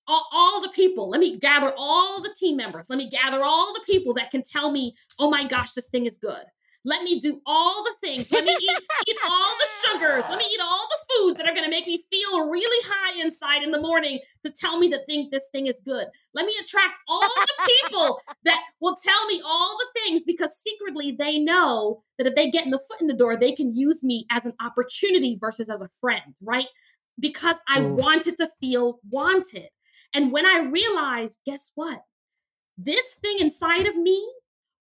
all, 0.08 0.26
all, 0.32 0.60
the 0.60 0.70
people. 0.70 1.08
Let 1.08 1.20
me 1.20 1.38
gather 1.38 1.72
all 1.76 2.20
the 2.20 2.34
team 2.36 2.56
members. 2.56 2.90
Let 2.90 2.98
me 2.98 3.08
gather 3.08 3.44
all 3.44 3.72
the 3.72 3.82
people 3.86 4.14
that 4.14 4.32
can 4.32 4.42
tell 4.42 4.72
me, 4.72 4.96
"Oh 5.18 5.30
my 5.30 5.46
gosh, 5.46 5.74
this 5.74 5.88
thing 5.90 6.06
is 6.06 6.18
good." 6.18 6.42
Let 6.85 7.02
me 7.02 7.20
do 7.20 7.40
all 7.44 7.85
the 7.85 7.94
things. 8.00 8.30
Let 8.30 8.44
me 8.44 8.52
eat, 8.52 8.80
eat 9.08 9.16
all 9.30 9.56
the 9.58 9.66
sugars. 9.85 10.25
Let 10.28 10.38
me 10.38 10.44
eat 10.44 10.61
all 10.62 10.87
the 10.88 11.14
foods 11.14 11.38
that 11.38 11.49
are 11.49 11.52
going 11.52 11.64
to 11.64 11.70
make 11.70 11.87
me 11.87 12.02
feel 12.11 12.49
really 12.49 12.88
high 12.88 13.20
inside 13.20 13.62
in 13.62 13.70
the 13.70 13.80
morning 13.80 14.20
to 14.44 14.52
tell 14.52 14.78
me 14.78 14.88
to 14.90 15.04
think 15.06 15.30
this 15.30 15.49
thing 15.50 15.66
is 15.66 15.80
good. 15.85 16.06
Let 16.35 16.47
me 16.47 16.54
attract 16.62 16.94
all 17.08 17.20
the 17.20 17.70
people 17.80 18.20
that 18.44 18.62
will 18.80 18.97
tell 19.02 19.26
me 19.26 19.42
all 19.44 19.76
the 19.76 20.00
things 20.00 20.23
because 20.25 20.56
secretly 20.56 21.16
they 21.18 21.38
know 21.38 22.02
that 22.16 22.26
if 22.26 22.35
they 22.35 22.50
get 22.50 22.64
in 22.64 22.70
the 22.70 22.80
foot 22.88 23.00
in 23.00 23.08
the 23.08 23.14
door, 23.14 23.37
they 23.37 23.52
can 23.52 23.75
use 23.75 24.04
me 24.04 24.26
as 24.30 24.47
an 24.47 24.54
opportunity 24.61 25.37
versus 25.40 25.68
as 25.68 25.82
a 25.82 25.90
friend, 26.00 26.35
right? 26.42 26.68
Because 27.18 27.56
I 27.68 27.80
wanted 27.80 28.38
to 28.38 28.49
feel 28.61 29.00
wanted. 29.11 29.68
And 30.14 30.32
when 30.32 30.47
I 30.47 30.61
realized, 30.61 31.40
guess 31.44 31.73
what? 31.75 32.00
This 32.78 33.14
thing 33.20 33.38
inside 33.40 33.87
of 33.87 33.97
me 33.97 34.25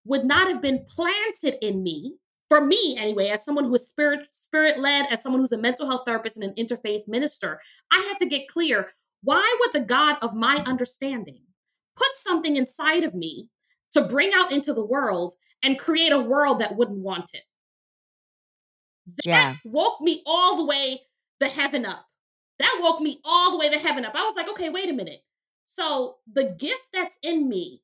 would 0.08 0.26
not 0.26 0.48
have 0.48 0.62
been 0.62 0.86
planted 0.90 1.64
in 1.66 1.84
me 1.84 2.16
for 2.50 2.62
me 2.62 2.96
anyway 2.98 3.28
as 3.28 3.44
someone 3.44 3.66
who 3.66 3.76
is 3.76 3.88
spirit 3.88 4.22
spirit 4.32 4.80
led 4.80 5.06
as 5.12 5.22
someone 5.22 5.42
who's 5.42 5.52
a 5.52 5.58
mental 5.58 5.88
health 5.88 6.04
therapist 6.06 6.38
and 6.38 6.46
an 6.46 6.66
interfaith 6.66 7.08
minister 7.08 7.60
i 7.92 8.00
had 8.08 8.18
to 8.18 8.26
get 8.26 8.48
clear 8.48 8.90
why 9.24 9.58
would 9.60 9.74
the 9.74 9.86
god 9.86 10.18
of 10.22 10.36
my 10.36 10.58
understanding 10.66 11.42
put 11.98 12.14
something 12.14 12.56
inside 12.56 13.04
of 13.04 13.16
me 13.16 13.50
to 13.94 14.02
bring 14.04 14.32
out 14.34 14.52
into 14.52 14.74
the 14.74 14.86
world 14.86 15.34
and 15.64 15.80
create 15.80 16.12
a 16.12 16.20
world 16.20 16.60
that 16.60 16.76
wouldn't 16.76 17.00
want 17.00 17.32
it? 17.34 17.44
That 19.08 19.26
yeah. 19.26 19.56
woke 19.66 20.02
me 20.02 20.22
all 20.26 20.58
the 20.58 20.66
way 20.66 21.02
the 21.40 21.48
heaven 21.48 21.86
up. 21.86 22.06
That 22.60 22.80
woke 22.82 23.02
me 23.02 23.20
all 23.24 23.52
the 23.52 23.58
way 23.58 23.70
to 23.70 23.80
heaven 23.80 24.06
up. 24.06 24.14
I 24.16 24.26
was 24.26 24.36
like 24.36 24.50
okay 24.50 24.70
wait 24.70 24.90
a 24.90 24.94
minute. 24.94 25.22
So 25.66 26.18
the 26.32 26.56
gift 26.58 26.84
that's 26.94 27.18
in 27.24 27.50
me 27.50 27.82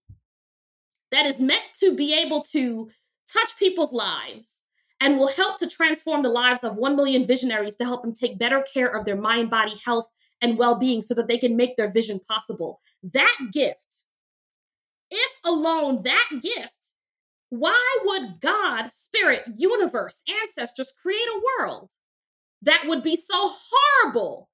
that 1.14 1.26
is 1.26 1.40
meant 1.40 1.64
to 1.80 1.96
be 1.96 2.14
able 2.14 2.44
to 2.44 2.90
touch 3.32 3.58
people's 3.58 3.94
lives 3.94 4.64
and 5.00 5.18
will 5.18 5.28
help 5.28 5.60
to 5.60 5.68
transform 5.68 6.24
the 6.24 6.30
lives 6.30 6.64
of 6.64 6.76
1 6.76 6.96
million 6.96 7.26
visionaries 7.26 7.76
to 7.76 7.86
help 7.86 8.02
them 8.02 8.14
take 8.14 8.40
better 8.40 8.64
care 8.74 8.88
of 8.88 9.06
their 9.06 9.16
mind, 9.16 9.50
body, 9.50 9.80
health, 9.86 10.08
and 10.42 10.58
well 10.58 10.78
being 10.78 11.02
so 11.02 11.14
that 11.14 11.28
they 11.28 11.38
can 11.38 11.56
make 11.56 11.78
their 11.78 11.92
vision 11.92 12.20
possible. 12.28 12.82
That 13.04 13.38
gift, 13.52 14.04
if 15.12 15.32
alone 15.46 16.04
that 16.04 16.30
gift, 16.42 16.72
why 17.50 17.98
would 18.06 18.40
God, 18.42 18.92
spirit, 18.92 19.44
universe, 19.56 20.24
ancestors 20.42 20.94
create 21.02 21.28
a 21.28 21.42
world 21.60 21.92
that 22.64 22.86
would 22.88 23.04
be 23.04 23.16
so 23.16 23.52
horrible 23.70 24.50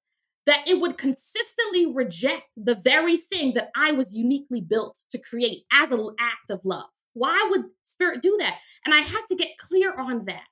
that 0.50 0.66
it 0.66 0.80
would 0.80 0.98
consistently 0.98 1.86
reject 1.94 2.42
the 2.56 2.74
very 2.74 3.18
thing 3.18 3.54
that 3.54 3.70
I 3.76 3.92
was 3.92 4.12
uniquely 4.12 4.60
built 4.60 4.98
to 5.12 5.18
create 5.18 5.62
as 5.72 5.92
an 5.92 6.04
act 6.18 6.50
of 6.50 6.60
love. 6.64 6.90
Why 7.12 7.46
would 7.52 7.66
spirit 7.84 8.20
do 8.20 8.36
that? 8.40 8.56
And 8.84 8.92
I 8.92 8.98
had 8.98 9.22
to 9.28 9.36
get 9.36 9.58
clear 9.58 9.94
on 9.96 10.24
that. 10.24 10.42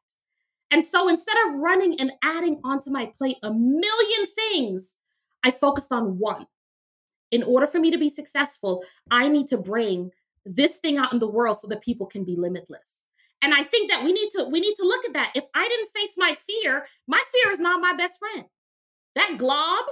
And 0.71 0.85
so 0.85 1.09
instead 1.09 1.35
of 1.49 1.59
running 1.59 1.99
and 1.99 2.12
adding 2.23 2.61
onto 2.62 2.90
my 2.90 3.11
plate 3.19 3.38
a 3.43 3.52
million 3.52 4.26
things, 4.37 4.99
I 5.43 5.50
focused 5.50 5.90
on 5.90 6.17
one. 6.21 6.47
In 7.33 7.43
order 7.43 7.67
for 7.67 7.81
me 7.81 7.90
to 7.90 7.99
be 7.99 8.09
successful, 8.09 8.85
I 9.11 9.26
need 9.26 9.49
to 9.49 9.59
bring 9.59 10.12
this 10.47 10.76
thing 10.76 10.97
out 10.97 11.12
in 11.12 11.19
the 11.19 11.26
world 11.26 11.59
so 11.59 11.67
that 11.67 11.83
people 11.83 12.07
can 12.07 12.23
be 12.23 12.37
limitless. 12.37 13.02
And 13.43 13.52
I 13.52 13.64
think 13.64 13.90
that 13.90 14.05
we 14.05 14.12
need 14.12 14.31
to 14.37 14.45
we 14.45 14.61
need 14.61 14.76
to 14.76 14.85
look 14.85 15.05
at 15.07 15.12
that. 15.14 15.33
If 15.35 15.45
I 15.57 15.67
didn't 15.67 15.90
face 15.93 16.14
my 16.17 16.37
fear, 16.47 16.87
my 17.09 17.21
fear 17.33 17.50
is 17.50 17.59
not 17.59 17.81
my 17.81 17.97
best 17.97 18.21
friend. 18.21 18.45
That 19.15 19.37
glob 19.38 19.85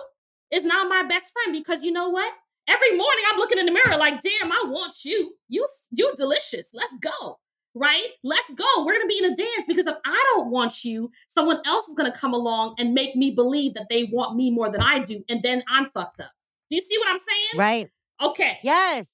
is 0.52 0.64
not 0.64 0.88
my 0.88 1.02
best 1.02 1.32
friend 1.32 1.52
because 1.52 1.84
you 1.84 1.92
know 1.92 2.08
what? 2.08 2.32
Every 2.68 2.96
morning 2.96 3.24
I'm 3.30 3.38
looking 3.38 3.58
in 3.58 3.66
the 3.66 3.72
mirror 3.72 3.96
like, 3.96 4.20
damn, 4.22 4.50
I 4.50 4.64
want 4.66 5.04
you. 5.04 5.34
You 5.48 5.66
you 5.90 6.12
delicious. 6.16 6.70
Let's 6.74 6.96
go. 7.00 7.38
Right? 7.74 8.08
Let's 8.24 8.50
go. 8.54 8.84
We're 8.84 8.94
gonna 8.94 9.06
be 9.06 9.18
in 9.18 9.32
a 9.32 9.36
dance 9.36 9.66
because 9.68 9.86
if 9.86 9.96
I 10.04 10.24
don't 10.32 10.50
want 10.50 10.84
you, 10.84 11.10
someone 11.28 11.60
else 11.64 11.88
is 11.88 11.94
gonna 11.94 12.12
come 12.12 12.32
along 12.32 12.74
and 12.78 12.94
make 12.94 13.14
me 13.14 13.32
believe 13.32 13.74
that 13.74 13.86
they 13.90 14.04
want 14.04 14.36
me 14.36 14.50
more 14.50 14.70
than 14.70 14.80
I 14.80 15.00
do, 15.00 15.22
and 15.28 15.42
then 15.42 15.62
I'm 15.68 15.90
fucked 15.90 16.20
up. 16.20 16.30
Do 16.70 16.76
you 16.76 16.82
see 16.82 16.98
what 16.98 17.08
I'm 17.08 17.18
saying? 17.18 17.58
Right. 17.58 17.90
Okay. 18.20 18.58
Yes. 18.62 19.06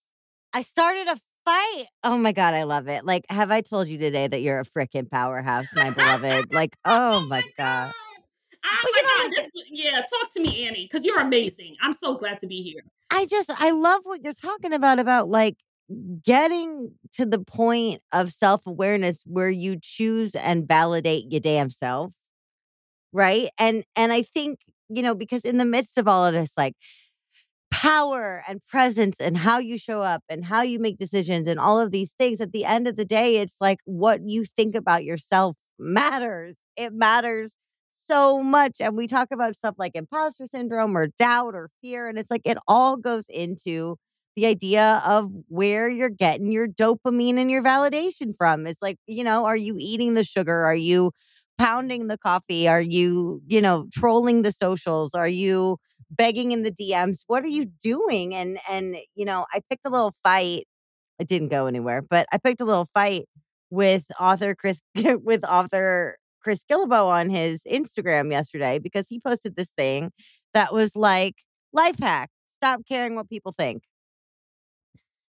I 0.52 0.62
started 0.62 1.08
a 1.08 1.18
fight. 1.44 1.84
Oh 2.04 2.18
my 2.18 2.32
God, 2.32 2.54
I 2.54 2.62
love 2.64 2.88
it. 2.88 3.04
Like, 3.04 3.24
have 3.28 3.50
I 3.50 3.60
told 3.60 3.88
you 3.88 3.98
today 3.98 4.28
that 4.28 4.40
you're 4.40 4.60
a 4.60 4.64
freaking 4.64 5.10
powerhouse, 5.10 5.66
my 5.74 5.90
beloved? 5.90 6.52
Like, 6.52 6.76
oh, 6.84 7.16
oh 7.16 7.26
my, 7.26 7.42
God. 7.58 7.92
God. 7.92 7.92
Oh 8.64 8.92
my 8.94 9.02
God, 9.02 9.32
this, 9.36 9.50
yeah, 9.70 10.00
talk 10.00 10.32
to 10.34 10.40
me, 10.40 10.66
Annie, 10.66 10.88
because 10.90 11.04
you're 11.04 11.20
amazing. 11.20 11.76
I'm 11.82 11.92
so 11.92 12.16
glad 12.16 12.38
to 12.40 12.46
be 12.46 12.62
here. 12.62 12.82
I 13.10 13.26
just, 13.26 13.50
I 13.50 13.70
love 13.70 14.02
what 14.04 14.22
you're 14.22 14.32
talking 14.32 14.72
about, 14.72 14.98
about 14.98 15.28
like 15.28 15.56
getting 16.22 16.92
to 17.14 17.26
the 17.26 17.40
point 17.40 18.00
of 18.12 18.32
self 18.32 18.66
awareness 18.66 19.22
where 19.26 19.50
you 19.50 19.78
choose 19.80 20.34
and 20.34 20.66
validate 20.66 21.30
your 21.30 21.40
damn 21.40 21.70
self. 21.70 22.12
Right. 23.12 23.50
And, 23.58 23.84
and 23.96 24.12
I 24.12 24.22
think, 24.22 24.60
you 24.88 25.02
know, 25.02 25.14
because 25.14 25.44
in 25.44 25.58
the 25.58 25.64
midst 25.64 25.98
of 25.98 26.08
all 26.08 26.24
of 26.24 26.32
this, 26.32 26.52
like, 26.56 26.74
power 27.72 28.44
and 28.46 28.60
presence 28.68 29.18
and 29.18 29.36
how 29.36 29.58
you 29.58 29.78
show 29.78 30.02
up 30.02 30.22
and 30.28 30.44
how 30.44 30.60
you 30.60 30.78
make 30.78 30.98
decisions 30.98 31.48
and 31.48 31.58
all 31.58 31.80
of 31.80 31.90
these 31.90 32.12
things 32.18 32.38
at 32.40 32.52
the 32.52 32.66
end 32.66 32.86
of 32.86 32.96
the 32.96 33.04
day 33.04 33.38
it's 33.38 33.56
like 33.62 33.78
what 33.86 34.20
you 34.28 34.44
think 34.44 34.74
about 34.74 35.04
yourself 35.04 35.56
matters 35.78 36.54
it 36.76 36.92
matters 36.92 37.56
so 38.12 38.42
much. 38.42 38.76
And 38.80 38.96
we 38.96 39.06
talk 39.06 39.28
about 39.32 39.56
stuff 39.56 39.74
like 39.78 39.92
imposter 39.94 40.46
syndrome 40.46 40.96
or 40.96 41.08
doubt 41.18 41.54
or 41.54 41.70
fear. 41.80 42.08
And 42.08 42.18
it's 42.18 42.30
like 42.30 42.42
it 42.44 42.58
all 42.68 42.96
goes 42.96 43.24
into 43.28 43.96
the 44.36 44.46
idea 44.46 45.02
of 45.06 45.30
where 45.48 45.88
you're 45.88 46.10
getting 46.10 46.52
your 46.52 46.68
dopamine 46.68 47.36
and 47.38 47.50
your 47.50 47.62
validation 47.62 48.34
from. 48.36 48.66
It's 48.66 48.80
like, 48.82 48.96
you 49.06 49.24
know, 49.24 49.44
are 49.46 49.56
you 49.56 49.76
eating 49.78 50.14
the 50.14 50.24
sugar? 50.24 50.64
Are 50.64 50.74
you 50.76 51.12
pounding 51.58 52.08
the 52.08 52.18
coffee? 52.18 52.68
Are 52.68 52.80
you, 52.80 53.42
you 53.46 53.60
know, 53.60 53.86
trolling 53.92 54.42
the 54.42 54.52
socials? 54.52 55.14
Are 55.14 55.28
you 55.28 55.78
begging 56.10 56.52
in 56.52 56.62
the 56.62 56.70
DMs? 56.72 57.20
What 57.26 57.44
are 57.44 57.48
you 57.48 57.66
doing? 57.82 58.34
And 58.34 58.58
and 58.70 58.96
you 59.14 59.24
know, 59.24 59.46
I 59.52 59.60
picked 59.70 59.86
a 59.86 59.90
little 59.90 60.14
fight. 60.22 60.64
It 61.18 61.28
didn't 61.28 61.48
go 61.48 61.66
anywhere, 61.66 62.02
but 62.02 62.26
I 62.32 62.38
picked 62.38 62.60
a 62.60 62.64
little 62.64 62.88
fight 62.94 63.26
with 63.70 64.04
author 64.20 64.54
Chris 64.54 64.78
with 64.94 65.44
author 65.44 66.16
Chris 66.42 66.64
Guillebeau 66.70 67.06
on 67.06 67.30
his 67.30 67.62
Instagram 67.70 68.30
yesterday 68.30 68.78
because 68.78 69.08
he 69.08 69.20
posted 69.20 69.56
this 69.56 69.70
thing 69.76 70.10
that 70.54 70.72
was 70.72 70.96
like, 70.96 71.36
life 71.72 71.98
hack, 71.98 72.30
stop 72.56 72.82
caring 72.86 73.14
what 73.16 73.28
people 73.28 73.52
think. 73.52 73.82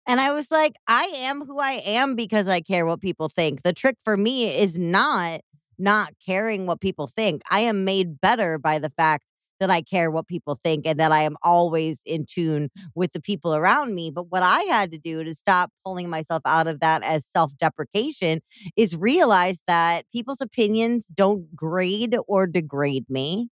And 0.07 0.21
I 0.21 0.33
was 0.33 0.51
like, 0.51 0.75
I 0.89 1.05
am 1.19 1.45
who 1.45 1.59
I 1.59 1.83
am 1.85 2.15
because 2.15 2.49
I 2.49 2.61
care 2.61 2.87
what 2.87 3.01
people 3.01 3.29
think. 3.29 3.63
The 3.63 3.73
trick 3.73 3.97
for 4.03 4.17
me 4.17 4.57
is 4.57 4.79
not 4.79 5.41
not 5.79 6.13
caring 6.25 6.67
what 6.67 6.81
people 6.81 7.07
think. 7.07 7.41
I 7.51 7.61
am 7.61 7.85
made 7.85 8.21
better 8.21 8.59
by 8.59 8.79
the 8.79 8.91
fact 8.91 9.25
that 9.61 9.71
I 9.71 9.83
care 9.83 10.11
what 10.11 10.27
people 10.27 10.59
think 10.65 10.87
and 10.87 10.99
that 11.01 11.13
I 11.13 11.21
am 11.23 11.37
always 11.43 12.01
in 12.07 12.25
tune 12.27 12.71
with 12.95 13.13
the 13.13 13.21
people 13.21 13.55
around 13.55 13.95
me. 13.95 14.11
But 14.11 14.31
what 14.31 14.43
I 14.43 14.63
had 14.63 14.91
to 14.93 14.99
do 14.99 15.23
to 15.25 15.35
stop 15.35 15.71
pulling 15.85 16.11
myself 16.11 16.43
out 16.47 16.67
of 16.67 16.81
that 16.81 17.03
as 17.05 17.25
self 17.35 17.53
deprecation 17.59 18.41
is 18.77 18.97
realize 18.97 19.61
that 19.67 20.05
people's 20.13 20.41
opinions 20.41 21.07
don't 21.15 21.55
grade 21.55 22.17
or 22.27 22.47
degrade 22.47 23.05
me. 23.09 23.49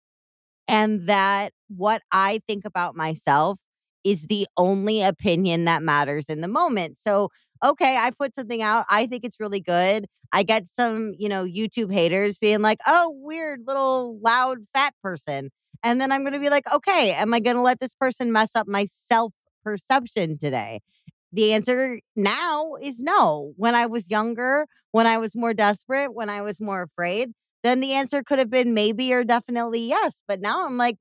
And 0.67 1.01
that 1.03 1.51
what 1.69 2.01
I 2.11 2.41
think 2.47 2.65
about 2.65 2.95
myself 2.95 3.59
is 4.03 4.23
the 4.27 4.47
only 4.57 5.01
opinion 5.03 5.65
that 5.65 5.83
matters 5.83 6.25
in 6.29 6.41
the 6.41 6.47
moment. 6.47 6.97
So, 7.01 7.29
okay, 7.63 7.95
I 7.97 8.11
put 8.11 8.35
something 8.35 8.61
out. 8.61 8.85
I 8.89 9.05
think 9.07 9.23
it's 9.23 9.39
really 9.39 9.59
good. 9.61 10.05
I 10.33 10.43
get 10.43 10.67
some, 10.67 11.13
you 11.17 11.29
know, 11.29 11.45
YouTube 11.45 11.91
haters 11.91 12.37
being 12.37 12.61
like, 12.61 12.79
oh, 12.85 13.11
weird 13.21 13.61
little 13.65 14.19
loud 14.21 14.59
fat 14.73 14.93
person. 15.01 15.49
And 15.83 16.01
then 16.01 16.11
I'm 16.11 16.21
going 16.21 16.33
to 16.33 16.39
be 16.39 16.49
like, 16.49 16.71
okay, 16.73 17.13
am 17.13 17.33
I 17.33 17.39
going 17.39 17.55
to 17.55 17.61
let 17.61 17.79
this 17.79 17.93
person 17.93 18.31
mess 18.31 18.51
up 18.55 18.67
my 18.67 18.85
self 18.85 19.33
perception 19.63 20.37
today? 20.37 20.81
The 21.33 21.53
answer 21.53 21.99
now 22.15 22.75
is 22.81 22.99
no. 22.99 23.53
When 23.57 23.75
I 23.75 23.85
was 23.85 24.09
younger, 24.09 24.65
when 24.91 25.07
I 25.07 25.17
was 25.17 25.35
more 25.35 25.53
desperate, 25.53 26.13
when 26.13 26.29
I 26.29 26.41
was 26.41 26.59
more 26.61 26.83
afraid, 26.83 27.31
then 27.63 27.79
the 27.81 27.93
answer 27.93 28.23
could 28.23 28.39
have 28.39 28.49
been 28.49 28.73
maybe 28.73 29.13
or 29.13 29.23
definitely 29.23 29.81
yes. 29.81 30.21
But 30.27 30.39
now 30.39 30.65
I'm 30.65 30.77
like, 30.77 30.97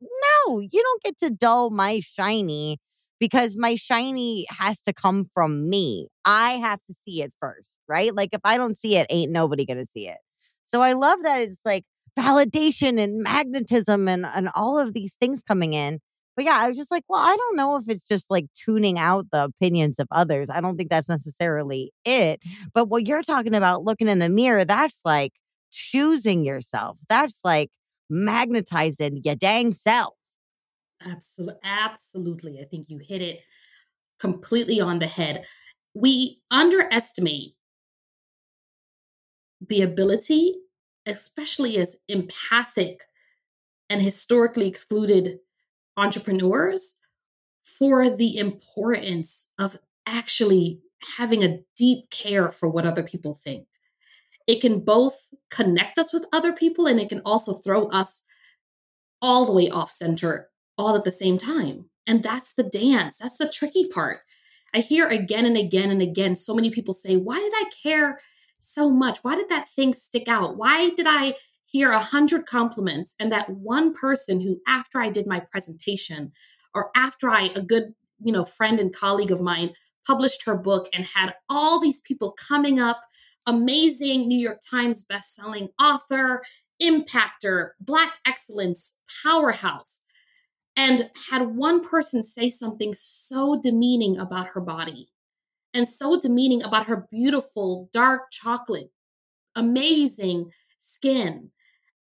no, 0.47 0.61
you 0.61 0.69
don't 0.83 1.03
get 1.03 1.19
to 1.19 1.31
dull 1.31 1.71
my 1.71 2.01
shiny 2.01 2.79
because 3.21 3.57
my 3.57 3.77
shiny 3.77 4.47
has 4.51 4.83
to 4.83 4.93
come 4.93 5.27
from 5.33 5.69
me. 5.71 6.09
I 6.25 6.53
have 6.53 6.81
to 6.89 6.95
see 7.05 7.23
it 7.23 7.33
first, 7.41 7.79
right? 7.89 8.15
Like 8.15 8.31
if 8.33 8.41
I 8.45 8.57
don't 8.57 8.79
see 8.79 8.97
it, 8.97 9.07
ain't 9.11 9.33
nobody 9.33 9.65
going 9.65 9.85
to 9.85 9.91
see 9.93 10.09
it. 10.09 10.19
So 10.67 10.83
I 10.83 10.93
love 10.95 11.23
that 11.23 11.41
it's 11.43 11.61
like 11.65 11.85
validation 12.19 13.01
and 13.01 13.23
magnetism 13.23 14.09
and, 14.09 14.27
and 14.27 14.49
all 14.55 14.79
of 14.79 14.95
these 14.95 15.15
things 15.15 15.43
coming 15.43 15.75
in. 15.75 16.01
But 16.37 16.45
yeah, 16.45 16.59
I 16.61 16.69
was 16.69 16.77
just 16.77 16.91
like, 16.91 17.05
well, 17.09 17.23
I 17.23 17.35
don't 17.35 17.57
know 17.57 17.77
if 17.77 17.89
it's 17.89 18.07
just 18.07 18.27
like 18.31 18.47
tuning 18.55 18.99
out 18.99 19.27
the 19.33 19.45
opinions 19.45 19.99
of 19.99 20.07
others. 20.11 20.49
I 20.51 20.61
don't 20.61 20.77
think 20.77 20.91
that's 20.91 21.09
necessarily 21.09 21.93
it. 22.05 22.41
But 22.75 22.89
what 22.89 23.07
you're 23.07 23.23
talking 23.23 23.55
about 23.55 23.85
looking 23.85 24.09
in 24.09 24.19
the 24.19 24.29
mirror, 24.29 24.65
that's 24.65 25.01
like 25.05 25.33
choosing 25.73 26.45
yourself. 26.45 26.99
That's 27.09 27.39
like 27.43 27.71
magnetizing 28.11 29.23
your 29.25 29.35
dang 29.35 29.73
self. 29.73 30.15
Absolutely. 31.05 31.61
Absolutely. 31.65 32.61
I 32.61 32.65
think 32.65 32.91
you 32.91 32.99
hit 32.99 33.23
it 33.23 33.41
completely 34.19 34.81
on 34.81 34.99
the 34.99 35.07
head. 35.07 35.47
We 35.95 36.43
underestimate 36.51 37.55
the 39.67 39.83
ability, 39.83 40.55
especially 41.07 41.79
as 41.79 41.97
empathic 42.09 43.03
and 43.89 44.03
historically 44.03 44.67
excluded 44.67 45.39
entrepreneurs, 45.97 46.97
for 47.79 48.09
the 48.09 48.39
importance 48.39 49.51
of 49.59 49.77
actually 50.07 50.81
having 51.17 51.43
a 51.43 51.59
deep 51.77 52.09
care 52.11 52.51
for 52.51 52.69
what 52.69 52.87
other 52.87 53.03
people 53.03 53.35
think. 53.35 53.67
It 54.47 54.61
can 54.61 54.81
both 54.81 55.17
connect 55.51 55.99
us 55.99 56.13
with 56.13 56.27
other 56.33 56.53
people 56.53 56.87
and 56.87 57.01
it 57.01 57.09
can 57.09 57.21
also 57.25 57.55
throw 57.55 57.89
us 57.89 58.23
all 59.21 59.45
the 59.45 59.53
way 59.53 59.69
off 59.69 59.91
center 59.91 60.49
all 60.79 60.95
at 60.95 61.05
the 61.05 61.13
same 61.13 61.39
time. 61.39 61.87
And 62.07 62.23
that's 62.23 62.55
the 62.55 62.63
dance. 62.63 63.19
That's 63.19 63.39
the 63.39 63.49
tricky 63.49 63.89
part. 63.89 64.21
I 64.75 64.81
hear 64.81 65.09
again 65.09 65.47
and 65.47 65.57
again 65.57 65.91
and 65.91 66.03
again 66.03 66.37
so 66.37 66.55
many 66.55 66.71
people 66.71 66.95
say, 66.95 67.17
Why 67.17 67.37
did 67.37 67.53
I 67.55 67.65
care 67.83 68.21
so 68.67 68.91
much? 68.91 69.19
Why 69.23 69.37
did 69.37 69.49
that 69.49 69.69
thing 69.71 69.95
stick 69.95 70.29
out? 70.29 70.57
Why 70.57 70.91
did 70.91 71.07
I 71.09 71.37
hear 71.65 71.91
a 71.91 72.03
hundred 72.03 72.47
compliments 72.47 73.15
and 73.19 73.31
that 73.33 73.51
one 73.51 73.95
person 73.95 74.41
who, 74.41 74.61
after 74.67 75.01
I 75.01 75.11
did 75.11 75.27
my 75.27 75.41
presentation 75.41 76.33
or 76.75 76.91
after 76.95 77.31
I, 77.31 77.51
a 77.55 77.63
good, 77.63 77.95
you 78.23 78.33
know, 78.33 78.45
friend 78.45 78.79
and 78.79 78.95
colleague 78.95 79.33
of 79.33 79.41
mine, 79.41 79.73
published 80.07 80.45
her 80.45 80.57
book 80.57 80.89
and 80.93 81.05
had 81.05 81.35
all 81.49 81.81
these 81.81 82.01
people 82.01 82.33
coming 82.33 82.79
up, 82.79 83.01
amazing 83.47 84.29
New 84.29 84.39
York 84.39 84.61
Times 84.69 85.05
bestselling 85.05 85.69
author, 85.81 86.43
impactor, 86.81 87.71
Black 87.81 88.15
excellence, 88.27 88.95
powerhouse 89.25 90.03
and 90.77 91.11
had 91.31 91.57
one 91.57 91.87
person 91.87 92.23
say 92.23 92.51
something 92.51 92.93
so 92.95 93.59
demeaning 93.61 94.19
about 94.19 94.49
her 94.49 94.61
body 94.61 95.09
and 95.77 95.89
so 95.89 96.19
demeaning 96.21 96.63
about 96.63 96.87
her 96.87 97.07
beautiful 97.11 97.89
dark 97.93 98.31
chocolate 98.31 98.91
amazing 99.55 100.51
skin 100.81 101.51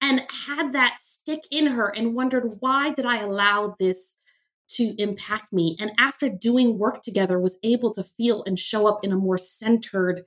and 0.01 0.23
had 0.47 0.73
that 0.73 0.97
stick 0.99 1.41
in 1.51 1.67
her 1.67 1.89
and 1.95 2.15
wondered 2.15 2.57
why 2.59 2.91
did 2.91 3.05
i 3.05 3.19
allow 3.19 3.75
this 3.79 4.19
to 4.67 4.95
impact 4.97 5.51
me? 5.53 5.77
And 5.79 5.91
after 5.99 6.29
doing 6.29 6.77
work 6.77 7.01
together 7.01 7.39
was 7.39 7.59
able 7.63 7.91
to 7.93 8.03
feel 8.03 8.43
and 8.45 8.57
show 8.57 8.87
up 8.87 9.03
in 9.03 9.11
a 9.11 9.17
more 9.17 9.37
centered 9.37 10.23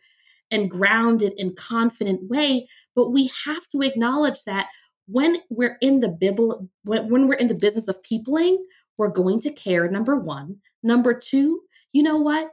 and 0.50 0.70
grounded 0.70 1.34
and 1.38 1.56
confident 1.56 2.28
way. 2.30 2.68
But 2.94 3.10
we 3.10 3.30
have 3.44 3.66
to 3.68 3.82
acknowledge 3.82 4.42
that 4.44 4.68
when 5.06 5.38
we're 5.50 5.76
in 5.80 6.00
the 6.00 6.08
bible 6.08 6.68
when, 6.84 7.08
when 7.08 7.28
we're 7.28 7.34
in 7.34 7.48
the 7.48 7.54
business 7.54 7.88
of 7.88 8.02
peopling 8.02 8.62
we're 8.98 9.08
going 9.08 9.40
to 9.40 9.50
care 9.50 9.88
number 9.90 10.16
one. 10.16 10.56
Number 10.82 11.14
two 11.14 11.62
you 11.92 12.02
know 12.02 12.18
what 12.18 12.50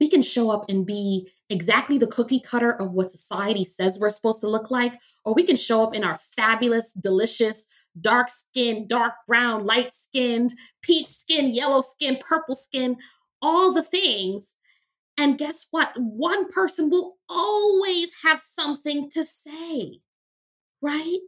we 0.00 0.10
can 0.10 0.22
show 0.22 0.50
up 0.50 0.68
and 0.68 0.86
be 0.86 1.30
exactly 1.48 1.98
the 1.98 2.06
cookie 2.06 2.40
cutter 2.40 2.70
of 2.70 2.92
what 2.92 3.10
society 3.10 3.64
says 3.64 3.98
we're 3.98 4.10
supposed 4.10 4.40
to 4.40 4.48
look 4.48 4.70
like 4.70 4.94
or 5.24 5.34
we 5.34 5.42
can 5.42 5.56
show 5.56 5.82
up 5.82 5.94
in 5.94 6.04
our 6.04 6.18
fabulous 6.34 6.92
delicious 6.92 7.66
dark 8.00 8.28
skin 8.30 8.86
dark 8.86 9.14
brown 9.26 9.64
light 9.64 9.94
skinned 9.94 10.52
peach 10.82 11.08
skin 11.08 11.52
yellow 11.54 11.80
skin 11.80 12.18
purple 12.20 12.54
skin 12.54 12.96
all 13.40 13.72
the 13.72 13.82
things 13.82 14.58
and 15.18 15.38
guess 15.38 15.66
what 15.70 15.92
one 15.96 16.50
person 16.50 16.90
will 16.90 17.16
always 17.28 18.12
have 18.22 18.40
something 18.40 19.08
to 19.10 19.24
say 19.24 20.00
right? 20.82 21.18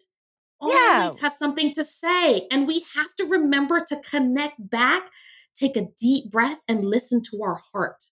Yeah. 0.63 1.01
Always 1.03 1.21
have 1.21 1.35
something 1.35 1.75
to 1.75 1.85
say. 1.85 2.47
And 2.51 2.67
we 2.67 2.85
have 2.95 3.15
to 3.17 3.25
remember 3.27 3.85
to 3.85 4.01
connect 4.09 4.71
back, 4.71 5.11
take 5.55 5.77
a 5.77 5.89
deep 5.99 6.31
breath, 6.31 6.61
and 6.69 6.85
listen 6.85 7.23
to 7.31 7.43
our 7.43 7.61
heart. 7.73 8.05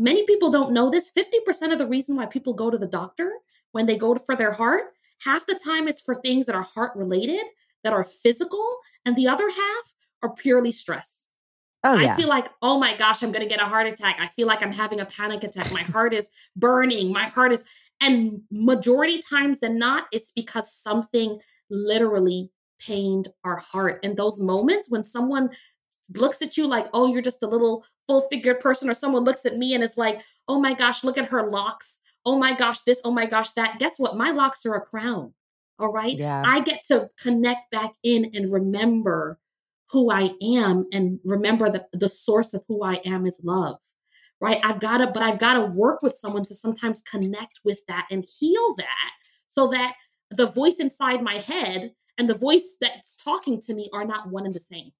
Many 0.00 0.24
people 0.26 0.50
don't 0.50 0.72
know 0.72 0.90
this. 0.90 1.10
50% 1.10 1.72
of 1.72 1.78
the 1.78 1.86
reason 1.86 2.14
why 2.14 2.26
people 2.26 2.54
go 2.54 2.70
to 2.70 2.78
the 2.78 2.86
doctor 2.86 3.32
when 3.72 3.84
they 3.84 3.96
go 3.96 4.14
for 4.14 4.36
their 4.36 4.52
heart, 4.52 4.84
half 5.22 5.44
the 5.44 5.58
time 5.62 5.88
it's 5.88 6.00
for 6.00 6.14
things 6.14 6.46
that 6.46 6.54
are 6.54 6.62
heart 6.62 6.92
related, 6.94 7.44
that 7.82 7.92
are 7.92 8.04
physical, 8.04 8.78
and 9.04 9.16
the 9.16 9.26
other 9.26 9.50
half 9.50 9.94
are 10.22 10.34
purely 10.34 10.70
stress. 10.70 11.26
Oh, 11.82 11.98
yeah. 11.98 12.14
I 12.14 12.16
feel 12.16 12.28
like, 12.28 12.48
oh 12.62 12.78
my 12.78 12.96
gosh, 12.96 13.22
I'm 13.22 13.32
going 13.32 13.42
to 13.42 13.48
get 13.48 13.60
a 13.60 13.66
heart 13.66 13.88
attack. 13.88 14.18
I 14.20 14.28
feel 14.28 14.46
like 14.46 14.62
I'm 14.62 14.72
having 14.72 15.00
a 15.00 15.04
panic 15.04 15.42
attack. 15.42 15.72
My 15.72 15.82
heart 15.82 16.14
is 16.14 16.30
burning. 16.56 17.12
My 17.12 17.26
heart 17.26 17.52
is, 17.52 17.64
and 18.00 18.40
majority 18.50 19.20
times 19.20 19.60
than 19.60 19.78
not, 19.78 20.06
it's 20.12 20.30
because 20.30 20.72
something 20.72 21.40
literally 21.70 22.50
pained 22.80 23.28
our 23.44 23.56
heart. 23.56 24.00
And 24.04 24.16
those 24.16 24.40
moments 24.40 24.88
when 24.90 25.02
someone 25.02 25.50
looks 26.14 26.42
at 26.42 26.56
you 26.56 26.66
like, 26.66 26.86
oh, 26.92 27.06
you're 27.06 27.22
just 27.22 27.42
a 27.42 27.46
little 27.48 27.84
full 28.06 28.22
figured 28.30 28.60
person, 28.60 28.88
or 28.88 28.94
someone 28.94 29.24
looks 29.24 29.44
at 29.44 29.56
me 29.56 29.74
and 29.74 29.84
is 29.84 29.96
like, 29.96 30.22
oh 30.48 30.60
my 30.60 30.74
gosh, 30.74 31.04
look 31.04 31.18
at 31.18 31.28
her 31.28 31.48
locks. 31.48 32.00
Oh 32.24 32.38
my 32.38 32.54
gosh, 32.54 32.82
this, 32.82 33.00
oh 33.04 33.10
my 33.10 33.26
gosh, 33.26 33.52
that. 33.52 33.78
Guess 33.78 33.98
what? 33.98 34.16
My 34.16 34.30
locks 34.30 34.66
are 34.66 34.74
a 34.74 34.80
crown. 34.80 35.34
All 35.78 35.92
right. 35.92 36.16
Yeah. 36.16 36.42
I 36.44 36.60
get 36.60 36.84
to 36.86 37.08
connect 37.20 37.70
back 37.70 37.92
in 38.02 38.30
and 38.34 38.52
remember 38.52 39.38
who 39.90 40.10
I 40.10 40.32
am 40.42 40.86
and 40.92 41.20
remember 41.24 41.70
that 41.70 41.88
the 41.92 42.08
source 42.08 42.52
of 42.52 42.64
who 42.68 42.82
I 42.82 43.00
am 43.04 43.26
is 43.26 43.40
love 43.44 43.78
right? 44.40 44.60
I've 44.62 44.80
got 44.80 44.98
to, 44.98 45.08
but 45.08 45.22
I've 45.22 45.38
got 45.38 45.54
to 45.54 45.66
work 45.66 46.02
with 46.02 46.16
someone 46.16 46.44
to 46.46 46.54
sometimes 46.54 47.02
connect 47.02 47.60
with 47.64 47.80
that 47.88 48.06
and 48.10 48.24
heal 48.38 48.74
that 48.76 49.10
so 49.48 49.68
that 49.68 49.94
the 50.30 50.46
voice 50.46 50.76
inside 50.78 51.22
my 51.22 51.38
head 51.38 51.92
and 52.18 52.28
the 52.28 52.38
voice 52.38 52.76
that's 52.80 53.16
talking 53.16 53.60
to 53.62 53.74
me 53.74 53.88
are 53.92 54.04
not 54.04 54.28
one 54.28 54.46
and 54.46 54.54
the 54.54 54.60
same. 54.60 54.90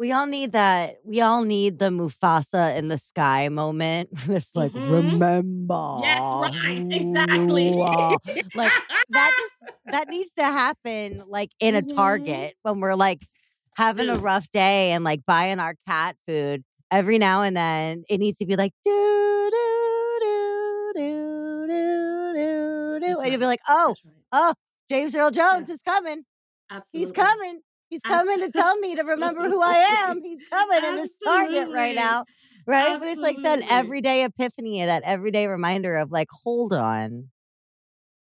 We 0.00 0.12
all 0.12 0.26
need 0.26 0.52
that. 0.52 1.00
We 1.04 1.20
all 1.20 1.44
need 1.44 1.78
the 1.78 1.90
Mufasa 1.90 2.74
in 2.74 2.88
the 2.88 2.96
sky 2.96 3.50
moment. 3.50 4.08
it's 4.30 4.50
like, 4.54 4.72
mm-hmm. 4.72 4.90
remember. 4.90 5.98
Yes, 6.00 6.22
right. 6.64 6.86
Exactly. 6.90 7.70
like 8.54 8.72
that 9.10 9.30
just 9.38 9.74
that 9.84 10.08
needs 10.08 10.32
to 10.38 10.44
happen 10.44 11.22
like 11.28 11.50
in 11.60 11.74
a 11.74 11.82
mm-hmm. 11.82 11.94
Target 11.94 12.54
when 12.62 12.80
we're 12.80 12.94
like 12.94 13.26
having 13.74 14.06
Dude. 14.06 14.16
a 14.16 14.20
rough 14.20 14.50
day 14.52 14.92
and 14.92 15.04
like 15.04 15.20
buying 15.26 15.60
our 15.60 15.74
cat 15.86 16.16
food 16.26 16.64
every 16.90 17.18
now 17.18 17.42
and 17.42 17.54
then 17.54 18.04
it 18.08 18.16
needs 18.16 18.38
to 18.38 18.46
be 18.46 18.56
like 18.56 18.72
do 18.82 19.50
do 19.50 20.18
do 20.22 20.92
do 20.96 21.66
do 21.68 22.32
do 22.34 23.00
do 23.00 23.20
and 23.20 23.32
you'll 23.32 23.40
be 23.40 23.46
like 23.46 23.60
oh 23.68 23.94
right. 24.04 24.14
oh 24.32 24.54
James 24.88 25.14
Earl 25.14 25.30
Jones 25.30 25.68
yeah. 25.68 25.74
is 25.74 25.82
coming 25.82 26.24
Absolutely. 26.70 27.06
he's 27.06 27.12
coming 27.12 27.60
he's 27.90 28.02
coming 28.02 28.40
Absolutely. 28.40 28.52
to 28.52 28.58
tell 28.58 28.76
me 28.78 28.96
to 28.96 29.02
remember 29.02 29.48
who 29.48 29.60
I 29.60 29.74
am 30.08 30.22
he's 30.22 30.40
coming 30.48 30.84
in 30.84 30.96
this 30.96 31.16
target 31.22 31.68
right 31.70 31.94
now 31.94 32.24
right 32.66 32.94
Absolutely. 32.94 32.98
but 32.98 33.08
it's 33.08 33.20
like 33.20 33.42
that 33.42 33.70
everyday 33.70 34.24
epiphany 34.24 34.84
that 34.84 35.02
everyday 35.04 35.46
reminder 35.46 35.96
of 35.96 36.10
like 36.10 36.28
hold 36.30 36.72
on 36.72 37.28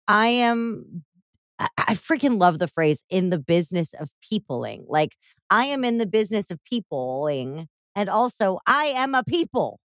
I 0.08 0.28
am 0.28 1.04
I, 1.78 1.93
freaking 1.93 2.39
love 2.39 2.60
the 2.60 2.67
phrase 2.67 3.04
in 3.10 3.30
the 3.30 3.39
business 3.39 3.93
of 4.00 4.10
peopling. 4.21 4.86
Like 4.88 5.15
I 5.50 5.65
am 5.65 5.84
in 5.84 5.97
the 5.97 6.06
business 6.06 6.50
of 6.50 6.63
peopling 6.63 7.67
and 7.95 8.10
also 8.10 8.60
I 8.65 8.86
am 8.95 9.15
a 9.15 9.24
people. 9.24 9.80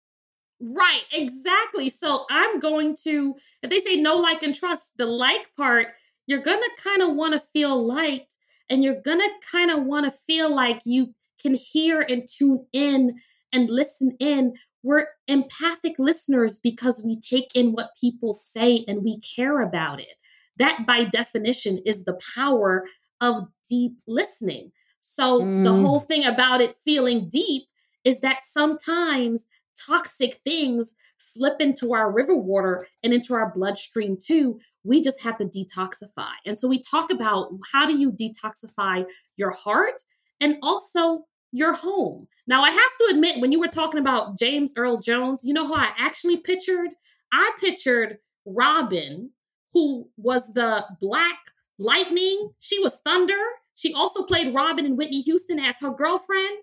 Right, 0.60 1.02
exactly. 1.12 1.90
So 1.90 2.26
I'm 2.30 2.58
going 2.60 2.96
to, 3.04 3.34
if 3.62 3.70
they 3.70 3.80
say 3.80 3.96
no 3.96 4.16
like 4.16 4.42
and 4.42 4.54
trust, 4.54 4.92
the 4.96 5.06
like 5.06 5.54
part, 5.56 5.88
you're 6.26 6.40
going 6.42 6.60
to 6.60 6.82
kind 6.82 7.02
of 7.02 7.14
want 7.14 7.34
to 7.34 7.42
feel 7.52 7.84
liked 7.84 8.36
and 8.70 8.82
you're 8.82 9.00
going 9.00 9.20
to 9.20 9.30
kind 9.50 9.70
of 9.70 9.84
want 9.84 10.06
to 10.06 10.18
feel 10.26 10.54
like 10.54 10.80
you 10.84 11.14
can 11.40 11.54
hear 11.54 12.00
and 12.00 12.28
tune 12.28 12.66
in 12.72 13.18
and 13.52 13.70
listen 13.70 14.16
in, 14.18 14.54
we're 14.82 15.06
empathic 15.28 15.94
listeners 15.98 16.58
because 16.58 17.02
we 17.04 17.18
take 17.20 17.54
in 17.54 17.72
what 17.72 17.96
people 18.00 18.32
say 18.32 18.84
and 18.88 19.04
we 19.04 19.20
care 19.20 19.60
about 19.60 20.00
it. 20.00 20.16
That, 20.58 20.86
by 20.86 21.04
definition, 21.04 21.78
is 21.86 22.04
the 22.04 22.18
power 22.34 22.84
of 23.20 23.44
deep 23.68 23.92
listening. 24.06 24.72
So, 25.00 25.40
mm. 25.40 25.64
the 25.64 25.72
whole 25.72 26.00
thing 26.00 26.24
about 26.24 26.60
it 26.60 26.76
feeling 26.84 27.28
deep 27.28 27.64
is 28.04 28.20
that 28.20 28.44
sometimes 28.44 29.46
toxic 29.86 30.34
things 30.44 30.94
slip 31.24 31.60
into 31.60 31.94
our 31.94 32.12
river 32.12 32.36
water 32.36 32.86
and 33.02 33.14
into 33.14 33.34
our 33.34 33.52
bloodstream 33.54 34.16
too. 34.22 34.60
We 34.82 35.02
just 35.02 35.22
have 35.22 35.38
to 35.38 35.46
detoxify. 35.46 36.32
And 36.44 36.58
so 36.58 36.68
we 36.68 36.80
talk 36.82 37.10
about 37.10 37.50
how 37.72 37.86
do 37.86 37.96
you 37.96 38.12
detoxify 38.12 39.04
your 39.36 39.50
heart 39.50 40.02
and 40.40 40.56
also 40.62 41.24
your 41.52 41.72
home. 41.72 42.26
Now, 42.46 42.62
I 42.62 42.70
have 42.70 42.96
to 42.98 43.08
admit, 43.12 43.40
when 43.40 43.52
you 43.52 43.60
were 43.60 43.68
talking 43.68 44.00
about 44.00 44.38
James 44.38 44.74
Earl 44.76 45.00
Jones, 45.00 45.40
you 45.44 45.54
know 45.54 45.66
how 45.66 45.74
I 45.74 45.92
actually 45.96 46.36
pictured? 46.36 46.90
I 47.32 47.52
pictured 47.58 48.18
Robin, 48.44 49.30
who 49.72 50.08
was 50.16 50.52
the 50.52 50.84
Black 51.00 51.38
Lightning. 51.78 52.50
She 52.60 52.80
was 52.80 52.96
Thunder. 53.04 53.40
She 53.76 53.94
also 53.94 54.24
played 54.24 54.54
Robin 54.54 54.84
and 54.84 54.98
Whitney 54.98 55.20
Houston 55.22 55.58
as 55.58 55.76
her 55.80 55.90
girlfriend. 55.90 56.58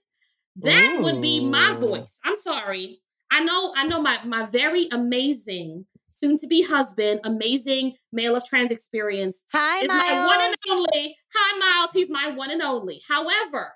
That 0.57 0.97
Ooh. 0.99 1.03
would 1.03 1.21
be 1.21 1.43
my 1.43 1.71
oh. 1.71 1.79
voice. 1.79 2.19
I'm 2.23 2.35
sorry. 2.35 3.01
I 3.31 3.39
know, 3.39 3.73
I 3.75 3.87
know 3.87 4.01
my 4.01 4.23
my 4.25 4.45
very 4.45 4.87
amazing 4.91 5.85
soon 6.09 6.37
to 6.37 6.47
be 6.47 6.61
husband, 6.61 7.21
amazing 7.23 7.95
male 8.11 8.35
of 8.35 8.43
trans 8.43 8.71
experience. 8.71 9.45
Hi, 9.53 9.81
is 9.81 9.87
Miles. 9.87 10.01
my 10.01 10.27
one 10.27 10.41
and 10.41 10.55
only. 10.69 11.17
Hi, 11.33 11.59
Miles. 11.59 11.91
He's 11.93 12.09
my 12.09 12.29
one 12.35 12.51
and 12.51 12.61
only. 12.61 13.01
However, 13.07 13.71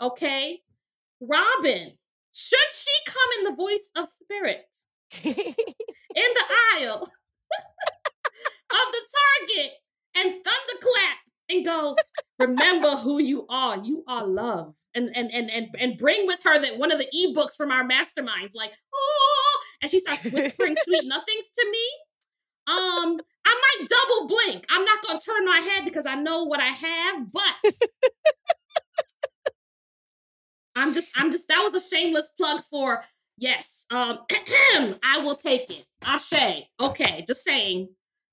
okay, 0.00 0.60
Robin, 1.20 1.92
should 2.32 2.72
she 2.72 2.90
come 3.06 3.30
in 3.38 3.44
the 3.44 3.56
voice 3.56 3.90
of 3.96 4.08
spirit 4.08 4.66
in 5.22 5.34
the 6.14 6.44
aisle 6.74 7.02
of 8.70 8.86
the 8.92 9.02
target 9.46 9.72
and 10.16 10.34
thunderclap 10.42 11.18
and 11.50 11.64
go, 11.64 11.96
remember 12.38 12.96
who 12.96 13.20
you 13.20 13.46
are. 13.48 13.78
You 13.78 14.02
are 14.08 14.26
love 14.26 14.74
and 14.94 15.10
and 15.14 15.30
and 15.32 15.50
and 15.50 15.68
and 15.78 15.98
bring 15.98 16.26
with 16.26 16.40
her 16.44 16.60
that 16.60 16.78
one 16.78 16.92
of 16.92 16.98
the 16.98 17.08
ebooks 17.14 17.56
from 17.56 17.70
our 17.70 17.84
masterminds, 17.84 18.54
like 18.54 18.72
oh, 18.94 19.60
and 19.82 19.90
she 19.90 20.00
starts 20.00 20.24
whispering 20.24 20.76
sweet 20.84 21.04
nothings 21.06 21.50
to 21.54 21.66
me. 21.70 21.86
Um, 22.66 23.20
I 23.46 23.78
might 23.78 23.88
double 23.88 24.28
blink. 24.28 24.64
I'm 24.70 24.84
not 24.84 24.98
gonna 25.06 25.20
turn 25.20 25.44
my 25.44 25.60
head 25.60 25.84
because 25.84 26.06
I 26.06 26.14
know 26.14 26.44
what 26.44 26.60
I 26.60 26.68
have, 26.68 27.32
but 27.32 27.52
I'm 30.76 30.94
just 30.94 31.10
I'm 31.14 31.30
just 31.30 31.48
that 31.48 31.62
was 31.62 31.74
a 31.74 31.86
shameless 31.86 32.30
plug 32.36 32.62
for 32.70 33.04
yes. 33.36 33.86
Um, 33.90 34.18
I 35.04 35.18
will 35.18 35.36
take 35.36 35.70
it. 35.70 35.84
Ashe. 36.04 36.64
Okay, 36.80 37.24
just 37.26 37.44
saying, 37.44 37.88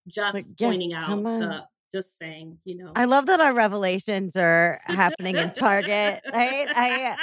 just 0.08 0.58
pointing 0.58 0.94
out 0.94 1.22
the 1.24 1.66
just 1.92 2.18
saying, 2.18 2.58
you 2.64 2.78
know. 2.78 2.92
I 2.96 3.06
love 3.06 3.26
that 3.28 3.40
our 3.40 3.54
revelations 3.54 4.36
are 4.36 4.80
happening 4.86 5.36
in 5.36 5.52
Target, 5.52 6.22
right? 6.34 6.68
I 6.70 7.16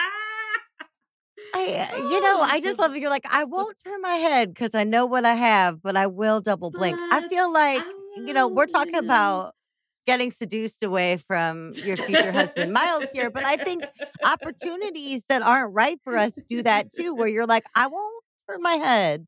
I 1.54 1.88
uh, 1.92 1.96
you 1.96 2.20
know, 2.20 2.38
oh, 2.40 2.48
I 2.50 2.60
just 2.60 2.78
love 2.78 2.92
that 2.92 3.00
you're 3.00 3.10
like, 3.10 3.26
I 3.30 3.44
won't 3.44 3.76
turn 3.84 4.00
my 4.02 4.14
head 4.14 4.52
because 4.52 4.74
I 4.74 4.84
know 4.84 5.06
what 5.06 5.24
I 5.24 5.34
have, 5.34 5.82
but 5.82 5.96
I 5.96 6.06
will 6.06 6.40
double 6.40 6.70
blink. 6.70 6.98
I 7.10 7.26
feel 7.28 7.52
like, 7.52 7.82
you 8.16 8.34
know, 8.34 8.48
we're 8.48 8.66
talking 8.66 8.96
oh. 8.96 9.00
about 9.00 9.54
getting 10.06 10.30
seduced 10.30 10.82
away 10.82 11.18
from 11.26 11.72
your 11.84 11.96
future 11.96 12.32
husband 12.32 12.72
Miles 12.72 13.06
here, 13.12 13.30
but 13.30 13.44
I 13.44 13.56
think 13.56 13.84
opportunities 14.24 15.24
that 15.28 15.42
aren't 15.42 15.74
right 15.74 15.98
for 16.02 16.16
us 16.16 16.34
do 16.48 16.62
that 16.62 16.92
too, 16.92 17.14
where 17.14 17.28
you're 17.28 17.46
like, 17.46 17.64
I 17.74 17.86
won't 17.88 18.24
turn 18.48 18.62
my 18.62 18.74
head, 18.74 19.26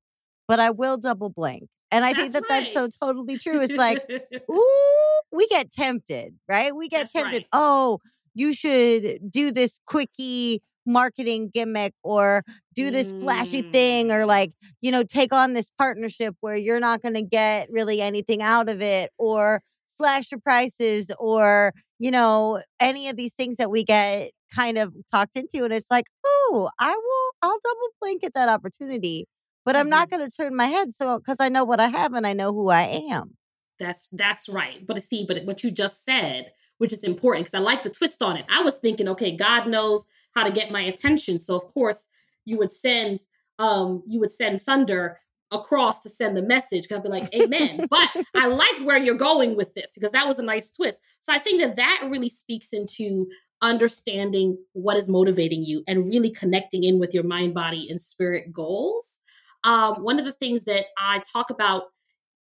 but 0.48 0.60
I 0.60 0.70
will 0.70 0.96
double 0.96 1.30
blink. 1.30 1.68
And 1.90 2.04
I 2.04 2.12
that's 2.12 2.20
think 2.20 2.32
that 2.32 2.42
right. 2.48 2.64
that's 2.64 2.74
so 2.74 3.06
totally 3.06 3.38
true. 3.38 3.60
It's 3.60 3.72
like, 3.72 4.08
ooh, 4.50 5.20
we 5.32 5.46
get 5.48 5.70
tempted, 5.70 6.34
right? 6.48 6.74
We 6.74 6.88
get 6.88 7.00
that's 7.00 7.12
tempted. 7.12 7.42
Right. 7.42 7.48
Oh, 7.52 7.98
you 8.34 8.52
should 8.52 9.30
do 9.30 9.50
this 9.50 9.80
quickie 9.86 10.62
marketing 10.86 11.50
gimmick 11.52 11.94
or 12.02 12.42
do 12.74 12.90
this 12.90 13.12
mm. 13.12 13.20
flashy 13.20 13.62
thing 13.62 14.10
or 14.10 14.22
mm. 14.22 14.26
like, 14.26 14.52
you 14.80 14.90
know, 14.90 15.02
take 15.02 15.32
on 15.32 15.52
this 15.52 15.70
partnership 15.78 16.34
where 16.40 16.56
you're 16.56 16.80
not 16.80 17.02
going 17.02 17.14
to 17.14 17.22
get 17.22 17.70
really 17.70 18.00
anything 18.00 18.42
out 18.42 18.68
of 18.68 18.80
it 18.80 19.10
or 19.18 19.62
slash 19.96 20.30
your 20.30 20.40
prices 20.40 21.10
or, 21.18 21.72
you 21.98 22.10
know, 22.10 22.62
any 22.78 23.08
of 23.08 23.16
these 23.16 23.34
things 23.34 23.58
that 23.58 23.70
we 23.70 23.84
get 23.84 24.30
kind 24.54 24.78
of 24.78 24.94
talked 25.10 25.36
into. 25.36 25.64
And 25.64 25.72
it's 25.72 25.90
like, 25.90 26.06
oh, 26.24 26.70
I 26.78 26.90
will, 26.90 27.30
I'll 27.42 27.58
double 27.62 27.88
blink 28.00 28.24
at 28.24 28.34
that 28.34 28.48
opportunity 28.48 29.26
but 29.64 29.76
I'm 29.76 29.88
not 29.88 30.08
mm-hmm. 30.08 30.18
going 30.18 30.30
to 30.30 30.36
turn 30.36 30.56
my 30.56 30.66
head 30.66 30.94
so 30.94 31.18
because 31.18 31.38
I 31.40 31.48
know 31.48 31.64
what 31.64 31.80
I 31.80 31.88
have 31.88 32.14
and 32.14 32.26
I 32.26 32.32
know 32.32 32.52
who 32.52 32.70
I 32.70 33.06
am. 33.10 33.36
That's 33.78 34.08
that's 34.08 34.48
right. 34.48 34.86
But 34.86 35.02
see, 35.02 35.24
but 35.26 35.44
what 35.44 35.64
you 35.64 35.70
just 35.70 36.04
said, 36.04 36.52
which 36.78 36.92
is 36.92 37.04
important 37.04 37.46
because 37.46 37.58
I 37.58 37.62
like 37.62 37.82
the 37.82 37.90
twist 37.90 38.22
on 38.22 38.36
it. 38.36 38.44
I 38.48 38.62
was 38.62 38.76
thinking, 38.76 39.08
okay, 39.08 39.36
God 39.36 39.66
knows 39.66 40.04
how 40.34 40.44
to 40.44 40.52
get 40.52 40.70
my 40.70 40.82
attention, 40.82 41.38
so 41.38 41.56
of 41.56 41.62
course 41.72 42.08
you 42.44 42.58
would 42.58 42.70
send 42.70 43.20
um 43.58 44.02
you 44.06 44.20
would 44.20 44.32
send 44.32 44.62
thunder 44.62 45.18
across 45.52 46.00
to 46.00 46.08
send 46.08 46.36
the 46.36 46.42
message. 46.42 46.86
I'd 46.92 47.02
be 47.02 47.08
like, 47.08 47.34
Amen. 47.34 47.86
but 47.90 48.08
I 48.34 48.46
like 48.46 48.84
where 48.84 48.98
you're 48.98 49.14
going 49.14 49.56
with 49.56 49.74
this 49.74 49.92
because 49.94 50.12
that 50.12 50.28
was 50.28 50.38
a 50.38 50.44
nice 50.44 50.70
twist. 50.70 51.00
So 51.20 51.32
I 51.32 51.38
think 51.38 51.60
that 51.60 51.76
that 51.76 52.06
really 52.08 52.30
speaks 52.30 52.72
into 52.72 53.26
understanding 53.62 54.56
what 54.72 54.96
is 54.96 55.08
motivating 55.08 55.62
you 55.62 55.82
and 55.86 56.06
really 56.06 56.30
connecting 56.30 56.84
in 56.84 56.98
with 56.98 57.12
your 57.12 57.24
mind, 57.24 57.54
body, 57.54 57.88
and 57.90 58.00
spirit 58.00 58.52
goals 58.52 59.19
um, 59.64 60.02
one 60.02 60.18
of 60.18 60.24
the 60.24 60.32
things 60.32 60.64
that 60.64 60.86
I 60.98 61.22
talk 61.32 61.50
about 61.50 61.84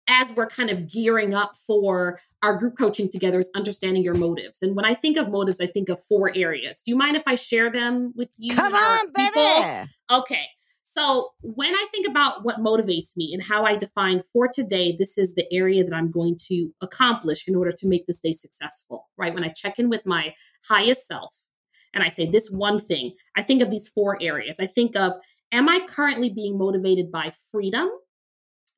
as 0.08 0.32
we're 0.32 0.46
kind 0.46 0.70
of 0.70 0.90
gearing 0.90 1.34
up 1.34 1.52
for 1.66 2.18
our 2.42 2.56
group 2.56 2.78
coaching 2.78 3.10
together 3.10 3.38
is 3.38 3.50
understanding 3.54 4.02
your 4.02 4.14
motives. 4.14 4.62
And 4.62 4.74
when 4.74 4.86
I 4.86 4.94
think 4.94 5.18
of 5.18 5.28
motives, 5.28 5.60
I 5.60 5.66
think 5.66 5.90
of 5.90 6.02
four 6.04 6.32
areas. 6.34 6.80
Do 6.80 6.90
you 6.90 6.96
mind 6.96 7.16
if 7.16 7.24
I 7.26 7.34
share 7.34 7.70
them 7.70 8.14
with 8.16 8.30
you? 8.38 8.56
Come 8.56 8.74
on, 8.74 9.12
baby. 9.12 9.90
Okay. 10.10 10.46
So 10.82 11.32
when 11.42 11.74
I 11.74 11.86
think 11.92 12.08
about 12.08 12.44
what 12.44 12.60
motivates 12.60 13.14
me 13.14 13.34
and 13.34 13.42
how 13.42 13.64
I 13.64 13.76
define 13.76 14.22
for 14.32 14.48
today, 14.48 14.96
this 14.98 15.18
is 15.18 15.34
the 15.34 15.46
area 15.52 15.84
that 15.84 15.94
I'm 15.94 16.10
going 16.10 16.38
to 16.48 16.70
accomplish 16.80 17.46
in 17.46 17.54
order 17.54 17.72
to 17.72 17.88
make 17.88 18.06
this 18.06 18.20
day 18.20 18.32
successful, 18.32 19.06
right? 19.18 19.34
When 19.34 19.44
I 19.44 19.50
check 19.50 19.78
in 19.78 19.90
with 19.90 20.06
my 20.06 20.34
highest 20.66 21.06
self 21.06 21.34
and 21.92 22.02
I 22.02 22.08
say 22.08 22.30
this 22.30 22.50
one 22.50 22.80
thing, 22.80 23.12
I 23.36 23.42
think 23.42 23.60
of 23.60 23.70
these 23.70 23.88
four 23.88 24.16
areas. 24.22 24.58
I 24.60 24.66
think 24.66 24.96
of 24.96 25.12
am 25.52 25.68
I 25.68 25.80
currently 25.88 26.30
being 26.30 26.58
motivated 26.58 27.10
by 27.10 27.32
freedom? 27.50 27.90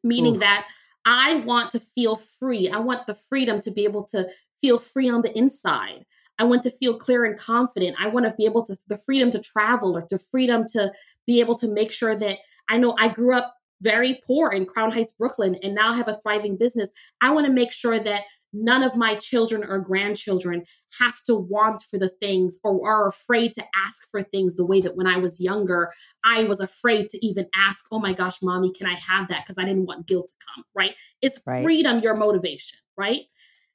Meaning 0.02 0.34
Oof. 0.34 0.40
that 0.40 0.68
I 1.04 1.36
want 1.40 1.72
to 1.72 1.80
feel 1.94 2.16
free. 2.38 2.70
I 2.70 2.78
want 2.78 3.06
the 3.06 3.18
freedom 3.28 3.60
to 3.62 3.70
be 3.70 3.84
able 3.84 4.04
to 4.08 4.28
feel 4.60 4.78
free 4.78 5.08
on 5.08 5.22
the 5.22 5.36
inside. 5.36 6.04
I 6.38 6.44
want 6.44 6.62
to 6.62 6.70
feel 6.70 6.98
clear 6.98 7.26
and 7.26 7.38
confident. 7.38 7.96
I 8.00 8.08
want 8.08 8.26
to 8.26 8.34
be 8.36 8.46
able 8.46 8.64
to, 8.64 8.76
the 8.88 8.98
freedom 8.98 9.30
to 9.32 9.40
travel 9.40 9.96
or 9.96 10.06
the 10.08 10.18
freedom 10.18 10.66
to 10.72 10.92
be 11.26 11.40
able 11.40 11.54
to 11.56 11.68
make 11.68 11.92
sure 11.92 12.16
that 12.16 12.38
I 12.68 12.78
know 12.78 12.96
I 12.98 13.08
grew 13.08 13.34
up 13.34 13.54
very 13.80 14.20
poor 14.26 14.50
in 14.50 14.66
Crown 14.66 14.90
Heights, 14.90 15.12
Brooklyn, 15.12 15.56
and 15.62 15.74
now 15.74 15.92
have 15.92 16.08
a 16.08 16.18
thriving 16.22 16.56
business. 16.56 16.90
I 17.20 17.30
want 17.30 17.46
to 17.46 17.52
make 17.52 17.72
sure 17.72 17.98
that 17.98 18.24
none 18.52 18.82
of 18.82 18.96
my 18.96 19.14
children 19.16 19.64
or 19.64 19.78
grandchildren 19.78 20.64
have 20.98 21.22
to 21.24 21.36
want 21.36 21.82
for 21.82 21.98
the 21.98 22.08
things 22.08 22.58
or 22.64 22.86
are 22.88 23.08
afraid 23.08 23.54
to 23.54 23.64
ask 23.76 24.08
for 24.10 24.22
things 24.22 24.56
the 24.56 24.66
way 24.66 24.80
that 24.80 24.96
when 24.96 25.06
I 25.06 25.16
was 25.16 25.40
younger, 25.40 25.92
I 26.24 26.44
was 26.44 26.60
afraid 26.60 27.08
to 27.10 27.26
even 27.26 27.46
ask, 27.54 27.86
oh 27.92 28.00
my 28.00 28.12
gosh, 28.12 28.42
mommy, 28.42 28.72
can 28.72 28.86
I 28.86 28.94
have 28.94 29.28
that? 29.28 29.44
Because 29.44 29.58
I 29.58 29.64
didn't 29.64 29.86
want 29.86 30.06
guilt 30.06 30.28
to 30.28 30.46
come, 30.54 30.64
right? 30.74 30.94
It's 31.22 31.40
right. 31.46 31.62
freedom, 31.62 32.00
your 32.00 32.16
motivation, 32.16 32.78
right? 32.96 33.22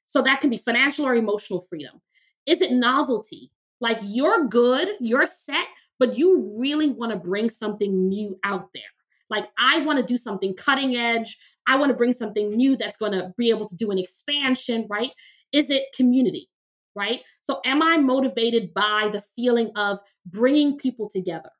So 0.06 0.22
that 0.22 0.40
can 0.40 0.50
be 0.50 0.58
financial 0.58 1.06
or 1.06 1.14
emotional 1.14 1.66
freedom. 1.68 2.00
Is 2.46 2.60
it 2.60 2.72
novelty? 2.72 3.50
Like 3.80 3.98
you're 4.02 4.46
good, 4.46 4.90
you're 5.00 5.26
set, 5.26 5.66
but 5.98 6.16
you 6.16 6.56
really 6.58 6.90
want 6.90 7.12
to 7.12 7.18
bring 7.18 7.50
something 7.50 8.08
new 8.08 8.38
out 8.44 8.68
there. 8.72 8.82
Like, 9.30 9.46
I 9.58 9.80
want 9.82 9.98
to 9.98 10.04
do 10.04 10.18
something 10.18 10.54
cutting 10.54 10.96
edge. 10.96 11.38
I 11.66 11.76
want 11.76 11.90
to 11.90 11.96
bring 11.96 12.12
something 12.12 12.50
new 12.50 12.76
that's 12.76 12.96
going 12.96 13.12
to 13.12 13.32
be 13.36 13.50
able 13.50 13.68
to 13.68 13.76
do 13.76 13.90
an 13.90 13.98
expansion, 13.98 14.86
right? 14.88 15.10
Is 15.52 15.70
it 15.70 15.84
community, 15.96 16.48
right? 16.94 17.22
So, 17.42 17.60
am 17.64 17.82
I 17.82 17.96
motivated 17.96 18.72
by 18.74 19.10
the 19.12 19.22
feeling 19.34 19.70
of 19.76 19.98
bringing 20.26 20.78
people 20.78 21.08
together? 21.08 21.50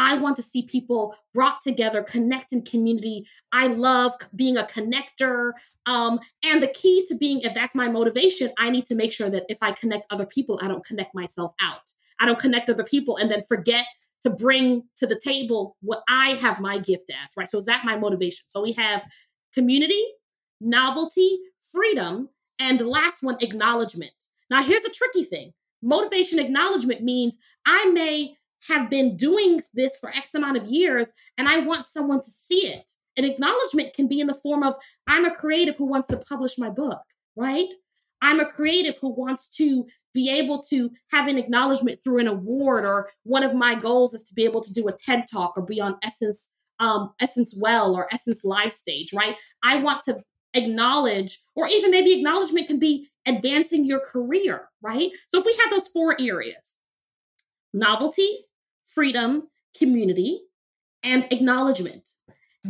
I 0.00 0.14
want 0.14 0.38
to 0.38 0.42
see 0.42 0.62
people 0.62 1.14
brought 1.34 1.60
together, 1.62 2.02
connect 2.02 2.54
in 2.54 2.62
community. 2.62 3.26
I 3.52 3.66
love 3.66 4.12
being 4.34 4.56
a 4.56 4.64
connector. 4.64 5.52
Um, 5.84 6.18
and 6.42 6.62
the 6.62 6.68
key 6.68 7.04
to 7.08 7.16
being, 7.18 7.42
if 7.42 7.54
that's 7.54 7.74
my 7.74 7.86
motivation, 7.86 8.50
I 8.58 8.70
need 8.70 8.86
to 8.86 8.94
make 8.94 9.12
sure 9.12 9.28
that 9.28 9.44
if 9.50 9.58
I 9.60 9.72
connect 9.72 10.06
other 10.10 10.24
people, 10.24 10.58
I 10.62 10.68
don't 10.68 10.84
connect 10.86 11.14
myself 11.14 11.52
out. 11.60 11.82
I 12.18 12.24
don't 12.24 12.38
connect 12.38 12.70
other 12.70 12.82
people 12.82 13.18
and 13.18 13.30
then 13.30 13.44
forget 13.46 13.84
to 14.22 14.30
bring 14.30 14.84
to 14.96 15.06
the 15.06 15.18
table 15.18 15.76
what 15.80 16.02
I 16.08 16.34
have 16.34 16.60
my 16.60 16.78
gift 16.78 17.10
as, 17.10 17.30
right? 17.36 17.50
So 17.50 17.58
is 17.58 17.64
that 17.66 17.84
my 17.84 17.96
motivation? 17.96 18.44
So 18.48 18.62
we 18.62 18.72
have 18.72 19.02
community, 19.54 20.04
novelty, 20.60 21.38
freedom, 21.72 22.28
and 22.58 22.78
the 22.78 22.84
last 22.84 23.22
one, 23.22 23.36
acknowledgement. 23.40 24.12
Now, 24.50 24.62
here's 24.62 24.84
a 24.84 24.90
tricky 24.90 25.24
thing 25.24 25.52
motivation 25.82 26.38
acknowledgement 26.38 27.02
means 27.02 27.38
I 27.64 27.90
may 27.90 28.36
have 28.68 28.90
been 28.90 29.16
doing 29.16 29.62
this 29.72 29.96
for 29.98 30.10
X 30.10 30.34
amount 30.34 30.56
of 30.56 30.66
years 30.66 31.10
and 31.38 31.48
I 31.48 31.60
want 31.60 31.86
someone 31.86 32.22
to 32.22 32.30
see 32.30 32.66
it. 32.66 32.90
An 33.16 33.24
acknowledgement 33.24 33.94
can 33.94 34.06
be 34.06 34.20
in 34.20 34.26
the 34.26 34.34
form 34.34 34.62
of 34.62 34.74
I'm 35.06 35.24
a 35.24 35.34
creative 35.34 35.76
who 35.76 35.86
wants 35.86 36.08
to 36.08 36.18
publish 36.18 36.58
my 36.58 36.68
book, 36.68 37.00
right? 37.36 37.68
I'm 38.22 38.40
a 38.40 38.46
creative 38.46 38.96
who 38.98 39.08
wants 39.08 39.48
to 39.56 39.86
be 40.12 40.30
able 40.30 40.62
to 40.64 40.90
have 41.10 41.28
an 41.28 41.38
acknowledgement 41.38 42.00
through 42.02 42.18
an 42.18 42.28
award, 42.28 42.84
or 42.84 43.08
one 43.24 43.42
of 43.42 43.54
my 43.54 43.74
goals 43.74 44.14
is 44.14 44.24
to 44.24 44.34
be 44.34 44.44
able 44.44 44.62
to 44.62 44.72
do 44.72 44.88
a 44.88 44.92
TED 44.92 45.26
talk 45.30 45.54
or 45.56 45.62
be 45.62 45.80
on 45.80 45.96
Essence, 46.02 46.50
um, 46.80 47.12
Essence 47.20 47.54
Well 47.58 47.94
or 47.94 48.08
Essence 48.12 48.44
Live 48.44 48.72
Stage, 48.72 49.12
right? 49.12 49.36
I 49.62 49.82
want 49.82 50.02
to 50.04 50.22
acknowledge, 50.54 51.40
or 51.54 51.68
even 51.68 51.90
maybe 51.90 52.12
acknowledgement 52.12 52.66
can 52.66 52.78
be 52.78 53.08
advancing 53.26 53.84
your 53.84 54.00
career, 54.00 54.68
right? 54.82 55.10
So 55.28 55.38
if 55.38 55.44
we 55.44 55.56
have 55.62 55.70
those 55.70 55.88
four 55.88 56.16
areas 56.20 56.76
novelty, 57.72 58.28
freedom, 58.84 59.48
community, 59.78 60.40
and 61.02 61.26
acknowledgement, 61.30 62.10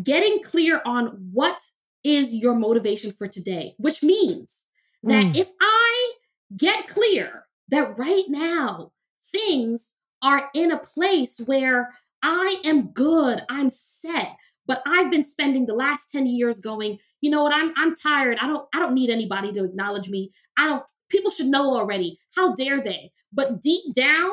getting 0.02 0.42
clear 0.42 0.82
on 0.84 1.30
what 1.32 1.60
is 2.04 2.34
your 2.34 2.54
motivation 2.54 3.12
for 3.12 3.26
today, 3.26 3.74
which 3.78 4.02
means 4.02 4.62
that 5.04 5.24
mm. 5.26 5.36
if 5.36 5.48
I 5.60 6.12
get 6.56 6.88
clear 6.88 7.46
that 7.68 7.98
right 7.98 8.24
now 8.28 8.92
things 9.32 9.94
are 10.22 10.50
in 10.54 10.72
a 10.72 10.78
place 10.78 11.38
where 11.46 11.94
I 12.22 12.60
am 12.64 12.88
good, 12.88 13.42
I'm 13.48 13.70
set, 13.70 14.36
but 14.66 14.82
I've 14.86 15.10
been 15.10 15.24
spending 15.24 15.66
the 15.66 15.74
last 15.74 16.10
10 16.12 16.26
years 16.26 16.60
going, 16.60 16.98
you 17.20 17.30
know 17.30 17.42
what, 17.42 17.54
I'm 17.54 17.72
I'm 17.76 17.94
tired. 17.94 18.38
I 18.40 18.46
don't 18.46 18.68
I 18.74 18.78
don't 18.78 18.94
need 18.94 19.10
anybody 19.10 19.52
to 19.52 19.64
acknowledge 19.64 20.10
me. 20.10 20.30
I 20.56 20.66
don't 20.66 20.84
people 21.08 21.30
should 21.30 21.46
know 21.46 21.74
already. 21.74 22.18
How 22.36 22.54
dare 22.54 22.82
they? 22.82 23.12
But 23.32 23.62
deep 23.62 23.94
down, 23.94 24.30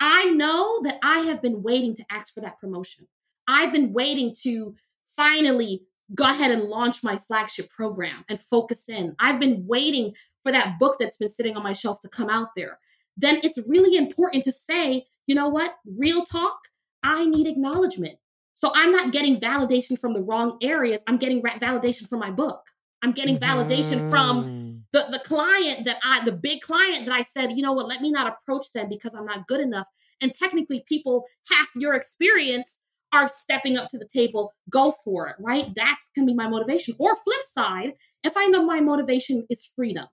I 0.00 0.30
know 0.30 0.82
that 0.82 0.98
I 1.02 1.20
have 1.20 1.40
been 1.40 1.62
waiting 1.62 1.94
to 1.96 2.04
ask 2.10 2.34
for 2.34 2.40
that 2.40 2.58
promotion. 2.58 3.06
I've 3.46 3.72
been 3.72 3.92
waiting 3.92 4.34
to 4.42 4.74
finally 5.16 5.82
go 6.14 6.24
ahead 6.24 6.50
and 6.50 6.64
launch 6.64 7.02
my 7.02 7.18
flagship 7.26 7.70
program 7.70 8.24
and 8.28 8.40
focus 8.40 8.88
in. 8.88 9.14
I've 9.18 9.40
been 9.40 9.66
waiting 9.66 10.14
for 10.42 10.52
that 10.52 10.78
book 10.78 10.96
that's 10.98 11.16
been 11.16 11.28
sitting 11.28 11.56
on 11.56 11.62
my 11.62 11.72
shelf 11.72 12.00
to 12.00 12.08
come 12.08 12.28
out 12.28 12.48
there. 12.56 12.78
Then 13.16 13.40
it's 13.42 13.58
really 13.68 13.96
important 13.96 14.44
to 14.44 14.52
say, 14.52 15.06
you 15.26 15.34
know 15.34 15.48
what, 15.48 15.76
real 15.86 16.24
talk, 16.24 16.58
I 17.02 17.26
need 17.26 17.46
acknowledgement. 17.46 18.18
So 18.54 18.70
I'm 18.74 18.92
not 18.92 19.12
getting 19.12 19.40
validation 19.40 19.98
from 19.98 20.12
the 20.12 20.22
wrong 20.22 20.58
areas. 20.62 21.02
I'm 21.06 21.16
getting 21.16 21.42
validation 21.42 22.08
from 22.08 22.20
my 22.20 22.30
book. 22.30 22.62
I'm 23.02 23.12
getting 23.12 23.38
validation 23.38 24.08
from 24.10 24.44
mm. 24.44 24.82
the, 24.92 25.06
the 25.10 25.18
client 25.18 25.84
that 25.84 25.98
I, 26.02 26.24
the 26.24 26.32
big 26.32 26.62
client 26.62 27.04
that 27.06 27.14
I 27.14 27.22
said, 27.22 27.52
you 27.52 27.62
know 27.62 27.72
what, 27.72 27.86
let 27.86 28.00
me 28.00 28.10
not 28.10 28.26
approach 28.26 28.72
them 28.72 28.88
because 28.88 29.14
I'm 29.14 29.26
not 29.26 29.46
good 29.46 29.60
enough. 29.60 29.86
And 30.22 30.32
technically, 30.32 30.84
people 30.88 31.26
half 31.50 31.68
your 31.76 31.94
experience 31.94 32.80
are 33.14 33.28
stepping 33.28 33.76
up 33.76 33.88
to 33.90 33.98
the 33.98 34.08
table, 34.12 34.52
go 34.70 34.94
for 35.04 35.28
it, 35.28 35.36
right? 35.38 35.66
That's 35.76 36.10
gonna 36.14 36.26
be 36.26 36.34
my 36.34 36.48
motivation. 36.48 36.94
Or 36.98 37.16
flip 37.24 37.44
side, 37.44 37.92
if 38.22 38.36
I 38.36 38.46
know 38.46 38.64
my 38.64 38.80
motivation 38.80 39.46
is 39.50 39.70
freedom, 39.76 40.06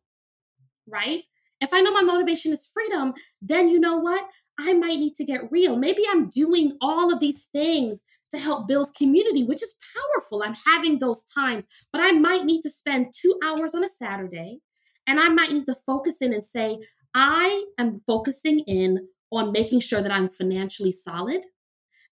right? 0.87 1.23
If 1.59 1.69
I 1.73 1.81
know 1.81 1.91
my 1.91 2.01
motivation 2.01 2.51
is 2.53 2.69
freedom, 2.73 3.13
then 3.41 3.69
you 3.69 3.79
know 3.79 3.97
what? 3.97 4.27
I 4.59 4.73
might 4.73 4.99
need 4.99 5.15
to 5.15 5.25
get 5.25 5.51
real. 5.51 5.75
Maybe 5.75 6.03
I'm 6.09 6.29
doing 6.29 6.77
all 6.81 7.11
of 7.11 7.19
these 7.19 7.45
things 7.51 8.03
to 8.31 8.39
help 8.39 8.67
build 8.67 8.93
community, 8.95 9.43
which 9.43 9.63
is 9.63 9.75
powerful. 9.95 10.43
I'm 10.43 10.55
having 10.65 10.99
those 10.99 11.23
times, 11.33 11.67
but 11.91 12.01
I 12.01 12.11
might 12.11 12.45
need 12.45 12.61
to 12.61 12.69
spend 12.69 13.13
two 13.19 13.39
hours 13.43 13.73
on 13.73 13.83
a 13.83 13.89
Saturday 13.89 14.59
and 15.07 15.19
I 15.19 15.29
might 15.29 15.51
need 15.51 15.65
to 15.65 15.77
focus 15.85 16.21
in 16.21 16.33
and 16.33 16.45
say, 16.45 16.79
I 17.13 17.65
am 17.77 18.01
focusing 18.07 18.59
in 18.59 19.07
on 19.31 19.51
making 19.51 19.79
sure 19.79 20.01
that 20.01 20.11
I'm 20.11 20.29
financially 20.29 20.91
solid 20.91 21.41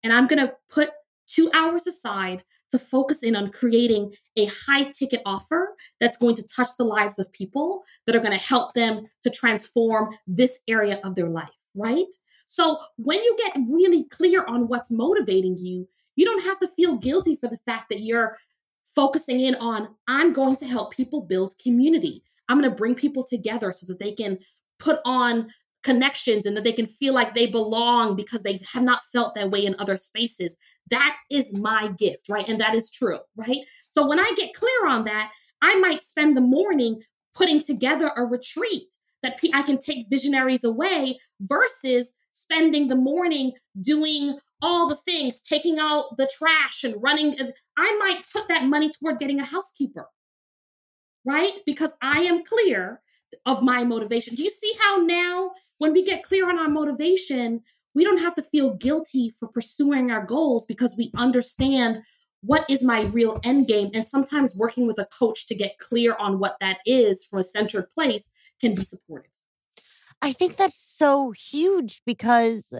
and 0.03 0.13
I'm 0.13 0.27
going 0.27 0.45
to 0.45 0.53
put 0.69 0.91
two 1.27 1.49
hours 1.53 1.87
aside 1.87 2.43
to 2.71 2.79
focus 2.79 3.23
in 3.23 3.35
on 3.35 3.51
creating 3.51 4.13
a 4.35 4.45
high 4.45 4.91
ticket 4.91 5.21
offer 5.25 5.75
that's 5.99 6.17
going 6.17 6.35
to 6.35 6.47
touch 6.47 6.69
the 6.77 6.83
lives 6.83 7.19
of 7.19 7.31
people 7.31 7.83
that 8.05 8.15
are 8.15 8.19
going 8.19 8.37
to 8.37 8.45
help 8.45 8.73
them 8.73 9.05
to 9.23 9.29
transform 9.29 10.15
this 10.27 10.59
area 10.67 10.99
of 11.03 11.15
their 11.15 11.29
life, 11.29 11.49
right? 11.75 12.07
So 12.47 12.79
when 12.97 13.23
you 13.23 13.37
get 13.37 13.61
really 13.69 14.05
clear 14.05 14.45
on 14.45 14.67
what's 14.67 14.91
motivating 14.91 15.57
you, 15.57 15.87
you 16.15 16.25
don't 16.25 16.43
have 16.43 16.59
to 16.59 16.67
feel 16.69 16.97
guilty 16.97 17.35
for 17.35 17.47
the 17.47 17.59
fact 17.65 17.89
that 17.89 18.01
you're 18.01 18.37
focusing 18.95 19.39
in 19.41 19.55
on, 19.55 19.89
I'm 20.07 20.33
going 20.33 20.57
to 20.57 20.65
help 20.65 20.93
people 20.93 21.21
build 21.21 21.53
community. 21.61 22.23
I'm 22.47 22.59
going 22.59 22.69
to 22.69 22.75
bring 22.75 22.95
people 22.95 23.23
together 23.23 23.71
so 23.71 23.85
that 23.87 23.99
they 23.99 24.13
can 24.13 24.39
put 24.79 24.99
on 25.05 25.51
connections 25.83 26.45
and 26.45 26.57
that 26.57 26.63
they 26.63 26.73
can 26.73 26.87
feel 26.87 27.13
like 27.13 27.33
they 27.33 27.47
belong 27.47 28.15
because 28.15 28.43
they 28.43 28.59
have 28.73 28.83
not 28.83 29.01
felt 29.13 29.33
that 29.35 29.49
way 29.49 29.65
in 29.65 29.75
other 29.79 29.95
spaces. 29.97 30.57
That 30.89 31.15
is 31.31 31.57
my 31.57 31.89
gift, 31.97 32.27
right? 32.27 32.47
And 32.47 32.59
that 32.59 32.75
is 32.75 32.91
true, 32.91 33.19
right? 33.35 33.59
So 33.89 34.07
when 34.07 34.19
I 34.19 34.33
get 34.35 34.53
clear 34.53 34.87
on 34.87 35.05
that, 35.05 35.31
I 35.61 35.79
might 35.79 36.03
spend 36.03 36.35
the 36.35 36.41
morning 36.41 37.01
putting 37.33 37.61
together 37.63 38.11
a 38.15 38.25
retreat 38.25 38.95
that 39.23 39.39
I 39.53 39.61
can 39.63 39.77
take 39.77 40.09
visionaries 40.09 40.63
away 40.63 41.19
versus 41.41 42.13
spending 42.31 42.87
the 42.87 42.95
morning 42.95 43.53
doing 43.81 44.39
all 44.61 44.89
the 44.89 44.95
things, 44.95 45.41
taking 45.41 45.79
out 45.79 46.17
the 46.17 46.29
trash 46.37 46.83
and 46.83 47.01
running. 47.01 47.37
I 47.77 47.97
might 47.97 48.23
put 48.33 48.47
that 48.49 48.65
money 48.65 48.91
toward 48.91 49.19
getting 49.19 49.39
a 49.39 49.45
housekeeper, 49.45 50.07
right? 51.25 51.53
Because 51.65 51.93
I 52.01 52.21
am 52.23 52.43
clear 52.43 53.01
of 53.45 53.61
my 53.61 53.83
motivation. 53.83 54.35
Do 54.35 54.43
you 54.43 54.51
see 54.51 54.73
how 54.79 54.97
now 54.97 55.51
when 55.77 55.93
we 55.93 56.03
get 56.03 56.23
clear 56.23 56.49
on 56.49 56.59
our 56.59 56.69
motivation, 56.69 57.61
we 57.93 58.03
don't 58.03 58.19
have 58.19 58.35
to 58.35 58.43
feel 58.43 58.75
guilty 58.75 59.33
for 59.39 59.47
pursuing 59.47 60.11
our 60.11 60.25
goals 60.25 60.65
because 60.65 60.95
we 60.97 61.11
understand 61.15 62.03
what 62.41 62.65
is 62.69 62.83
my 62.83 63.01
real 63.01 63.39
end 63.43 63.67
game. 63.67 63.91
And 63.93 64.07
sometimes 64.07 64.55
working 64.55 64.87
with 64.87 64.99
a 64.99 65.07
coach 65.17 65.47
to 65.47 65.55
get 65.55 65.77
clear 65.77 66.15
on 66.15 66.39
what 66.39 66.57
that 66.61 66.79
is 66.85 67.25
from 67.25 67.39
a 67.39 67.43
centered 67.43 67.87
place 67.93 68.29
can 68.61 68.75
be 68.75 68.83
supportive. 68.83 69.31
I 70.21 70.33
think 70.33 70.57
that's 70.57 70.79
so 70.79 71.31
huge 71.31 72.01
because 72.05 72.73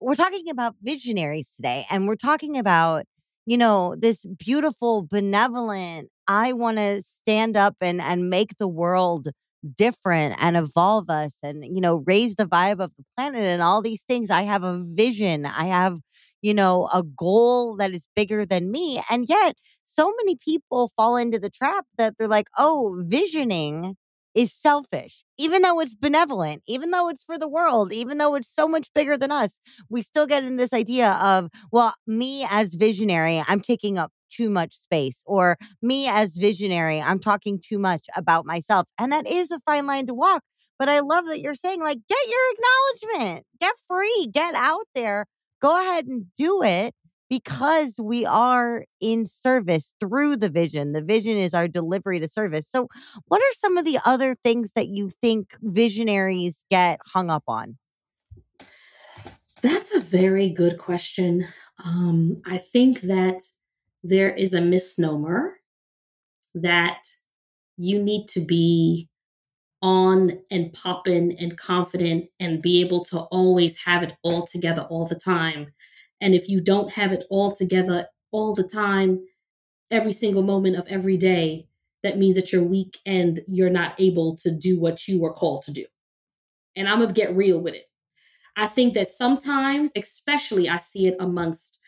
we're 0.00 0.14
talking 0.14 0.48
about 0.50 0.76
visionaries 0.82 1.52
today 1.56 1.86
and 1.90 2.06
we're 2.06 2.16
talking 2.16 2.58
about, 2.58 3.04
you 3.46 3.56
know, 3.56 3.94
this 3.98 4.24
beautiful, 4.24 5.06
benevolent, 5.10 6.10
I 6.28 6.52
want 6.52 6.78
to 6.78 7.02
stand 7.02 7.56
up 7.56 7.76
and 7.80 8.00
and 8.00 8.28
make 8.28 8.58
the 8.58 8.68
world 8.68 9.28
different 9.76 10.34
and 10.38 10.56
evolve 10.56 11.10
us 11.10 11.36
and 11.42 11.64
you 11.64 11.80
know 11.80 12.02
raise 12.06 12.36
the 12.36 12.46
vibe 12.46 12.80
of 12.80 12.92
the 12.96 13.04
planet 13.16 13.42
and 13.42 13.62
all 13.62 13.82
these 13.82 14.02
things. 14.04 14.30
I 14.30 14.42
have 14.42 14.62
a 14.62 14.82
vision. 14.84 15.46
I 15.46 15.66
have 15.66 15.98
you 16.42 16.54
know 16.54 16.88
a 16.92 17.02
goal 17.02 17.76
that 17.76 17.92
is 17.94 18.06
bigger 18.16 18.44
than 18.46 18.70
me 18.70 19.00
and 19.10 19.26
yet 19.28 19.56
so 19.84 20.12
many 20.18 20.36
people 20.36 20.90
fall 20.96 21.16
into 21.16 21.38
the 21.38 21.50
trap 21.50 21.86
that 21.98 22.14
they're 22.18 22.28
like 22.28 22.48
oh 22.58 23.02
visioning 23.06 23.96
is 24.34 24.52
selfish. 24.52 25.24
Even 25.38 25.62
though 25.62 25.80
it's 25.80 25.94
benevolent 25.94 26.62
even 26.66 26.90
though 26.90 27.08
it's 27.08 27.24
for 27.24 27.38
the 27.38 27.48
world 27.48 27.92
even 27.92 28.18
though 28.18 28.34
it's 28.34 28.52
so 28.54 28.68
much 28.68 28.88
bigger 28.94 29.16
than 29.16 29.30
us 29.32 29.58
we 29.88 30.02
still 30.02 30.26
get 30.26 30.44
in 30.44 30.56
this 30.56 30.72
idea 30.72 31.12
of 31.22 31.48
well 31.72 31.94
me 32.06 32.46
as 32.50 32.74
visionary 32.74 33.42
i'm 33.48 33.60
taking 33.60 33.98
up 33.98 34.10
too 34.30 34.50
much 34.50 34.74
space 34.74 35.22
or 35.26 35.56
me 35.82 36.08
as 36.08 36.36
visionary 36.36 37.00
i'm 37.00 37.18
talking 37.18 37.60
too 37.60 37.78
much 37.78 38.06
about 38.16 38.44
myself 38.46 38.86
and 38.98 39.12
that 39.12 39.26
is 39.26 39.50
a 39.50 39.60
fine 39.60 39.86
line 39.86 40.06
to 40.06 40.14
walk 40.14 40.42
but 40.78 40.88
i 40.88 41.00
love 41.00 41.26
that 41.26 41.40
you're 41.40 41.54
saying 41.54 41.80
like 41.80 41.98
get 42.08 42.28
your 42.28 42.40
acknowledgement 42.52 43.46
get 43.60 43.74
free 43.88 44.28
get 44.32 44.54
out 44.54 44.86
there 44.94 45.26
go 45.60 45.78
ahead 45.78 46.06
and 46.06 46.26
do 46.36 46.62
it 46.62 46.94
because 47.28 47.96
we 48.00 48.24
are 48.24 48.84
in 49.00 49.26
service 49.26 49.94
through 50.00 50.36
the 50.36 50.48
vision. 50.48 50.92
The 50.92 51.02
vision 51.02 51.36
is 51.36 51.54
our 51.54 51.68
delivery 51.68 52.20
to 52.20 52.28
service. 52.28 52.68
So, 52.70 52.88
what 53.26 53.40
are 53.40 53.54
some 53.54 53.76
of 53.78 53.84
the 53.84 53.98
other 54.04 54.36
things 54.44 54.72
that 54.72 54.88
you 54.88 55.10
think 55.20 55.56
visionaries 55.62 56.64
get 56.70 57.00
hung 57.04 57.30
up 57.30 57.44
on? 57.48 57.78
That's 59.62 59.94
a 59.94 60.00
very 60.00 60.50
good 60.50 60.78
question. 60.78 61.46
Um, 61.84 62.42
I 62.46 62.58
think 62.58 63.02
that 63.02 63.42
there 64.08 64.30
is 64.30 64.54
a 64.54 64.60
misnomer 64.60 65.58
that 66.54 67.02
you 67.76 68.02
need 68.02 68.26
to 68.28 68.40
be 68.40 69.08
on 69.82 70.32
and 70.50 70.72
popping 70.72 71.36
and 71.38 71.58
confident 71.58 72.26
and 72.40 72.62
be 72.62 72.80
able 72.80 73.04
to 73.04 73.18
always 73.18 73.76
have 73.84 74.02
it 74.02 74.16
all 74.22 74.46
together 74.46 74.82
all 74.82 75.06
the 75.06 75.18
time. 75.18 75.66
And 76.20 76.34
if 76.34 76.48
you 76.48 76.60
don't 76.60 76.90
have 76.92 77.12
it 77.12 77.26
all 77.30 77.52
together 77.52 78.06
all 78.30 78.54
the 78.54 78.64
time, 78.64 79.20
every 79.90 80.12
single 80.12 80.42
moment 80.42 80.76
of 80.76 80.86
every 80.88 81.16
day, 81.16 81.68
that 82.02 82.18
means 82.18 82.36
that 82.36 82.52
you're 82.52 82.62
weak 82.62 82.98
and 83.04 83.40
you're 83.46 83.70
not 83.70 84.00
able 84.00 84.36
to 84.36 84.54
do 84.54 84.78
what 84.78 85.06
you 85.08 85.20
were 85.20 85.32
called 85.32 85.62
to 85.64 85.72
do. 85.72 85.84
And 86.74 86.88
I'm 86.88 86.98
going 86.98 87.12
to 87.12 87.20
get 87.20 87.36
real 87.36 87.60
with 87.60 87.74
it. 87.74 87.84
I 88.56 88.66
think 88.66 88.94
that 88.94 89.08
sometimes, 89.08 89.90
especially, 89.96 90.68
I 90.68 90.78
see 90.78 91.08
it 91.08 91.16
amongst 91.20 91.78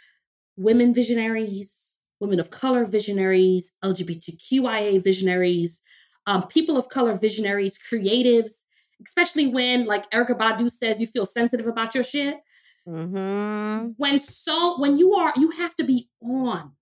women 0.56 0.92
visionaries, 0.92 1.97
women 2.20 2.40
of 2.40 2.50
color 2.50 2.84
visionaries, 2.84 3.76
LGBTQIA 3.84 5.02
visionaries, 5.02 5.82
um, 6.26 6.46
people 6.48 6.76
of 6.76 6.88
color 6.88 7.16
visionaries, 7.16 7.78
creatives, 7.90 8.64
especially 9.06 9.46
when, 9.46 9.86
like 9.86 10.10
Erykah 10.10 10.36
Badu 10.38 10.70
says, 10.70 11.00
you 11.00 11.06
feel 11.06 11.26
sensitive 11.26 11.66
about 11.66 11.94
your 11.94 12.04
shit. 12.04 12.38
Mm-hmm. 12.86 13.90
When 13.96 14.18
so 14.18 14.80
when 14.80 14.96
you 14.96 15.14
are 15.14 15.32
you 15.36 15.50
have 15.50 15.74
to 15.76 15.84
be 15.84 16.08
on. 16.22 16.72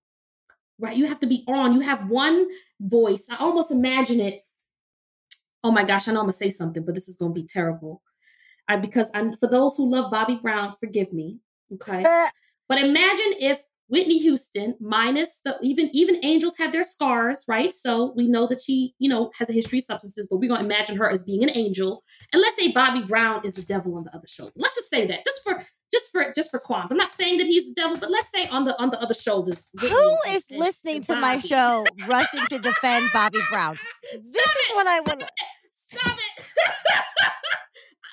Right? 0.79 0.95
You 0.95 1.05
have 1.07 1.19
to 1.21 1.27
be 1.27 1.43
on. 1.47 1.73
You 1.73 1.79
have 1.81 2.09
one 2.09 2.47
voice. 2.79 3.27
I 3.31 3.37
almost 3.37 3.71
imagine 3.71 4.21
it. 4.21 4.41
Oh 5.63 5.71
my 5.71 5.83
gosh, 5.83 6.07
I 6.07 6.13
know 6.13 6.19
I'm 6.19 6.25
gonna 6.25 6.33
say 6.33 6.51
something, 6.51 6.85
but 6.85 6.95
this 6.95 7.09
is 7.09 7.17
gonna 7.17 7.33
be 7.33 7.45
terrible. 7.45 8.01
I 8.67 8.77
because 8.77 9.09
I'm 9.13 9.35
for 9.37 9.47
those 9.47 9.75
who 9.75 9.89
love 9.89 10.11
Bobby 10.11 10.39
Brown, 10.41 10.75
forgive 10.79 11.11
me. 11.11 11.39
Okay. 11.73 12.03
but 12.69 12.77
imagine 12.77 13.33
if 13.39 13.59
Whitney 13.89 14.17
Houston, 14.17 14.75
minus 14.79 15.41
the 15.45 15.57
even 15.61 15.89
even 15.93 16.23
angels 16.23 16.57
have 16.57 16.71
their 16.71 16.83
scars, 16.83 17.43
right? 17.47 17.73
So 17.73 18.13
we 18.15 18.27
know 18.27 18.47
that 18.47 18.61
she, 18.61 18.93
you 18.99 19.09
know, 19.09 19.31
has 19.37 19.49
a 19.49 19.53
history 19.53 19.79
of 19.79 19.85
substances, 19.85 20.27
but 20.29 20.37
we're 20.37 20.49
gonna 20.49 20.65
imagine 20.65 20.97
her 20.97 21.09
as 21.09 21.23
being 21.23 21.43
an 21.43 21.51
angel. 21.55 22.03
And 22.33 22.41
let's 22.41 22.57
say 22.57 22.71
Bobby 22.71 23.03
Brown 23.03 23.45
is 23.45 23.53
the 23.53 23.61
devil 23.61 23.95
on 23.95 24.03
the 24.03 24.13
other 24.15 24.27
shoulder. 24.27 24.51
Let's 24.57 24.75
just 24.75 24.89
say 24.89 25.07
that, 25.07 25.23
just 25.25 25.41
for 25.43 25.63
just 25.91 26.11
for 26.11 26.33
just 26.35 26.51
for 26.51 26.59
qualms. 26.59 26.91
I'm 26.91 26.97
not 26.97 27.11
saying 27.11 27.37
that 27.37 27.47
he's 27.47 27.65
the 27.65 27.73
devil, 27.73 27.97
but 27.97 28.11
let's 28.11 28.29
say 28.29 28.47
on 28.47 28.65
the 28.65 28.79
on 28.81 28.89
the 28.89 29.01
other 29.01 29.13
shoulders. 29.13 29.69
Whitney 29.73 29.89
Who 29.89 30.17
is 30.31 30.43
and, 30.49 30.59
listening 30.59 30.95
and 30.97 31.05
to 31.05 31.15
my 31.15 31.37
show 31.37 31.85
rushing 32.07 32.45
to 32.49 32.59
defend 32.59 33.09
Bobby 33.13 33.39
Brown? 33.49 33.79
This 34.11 34.41
Stop 34.41 34.55
is 34.55 34.69
it. 34.69 34.75
what 34.75 34.87
I 34.87 34.99
want. 34.99 35.23
Stop 35.93 36.17
it. 36.17 36.45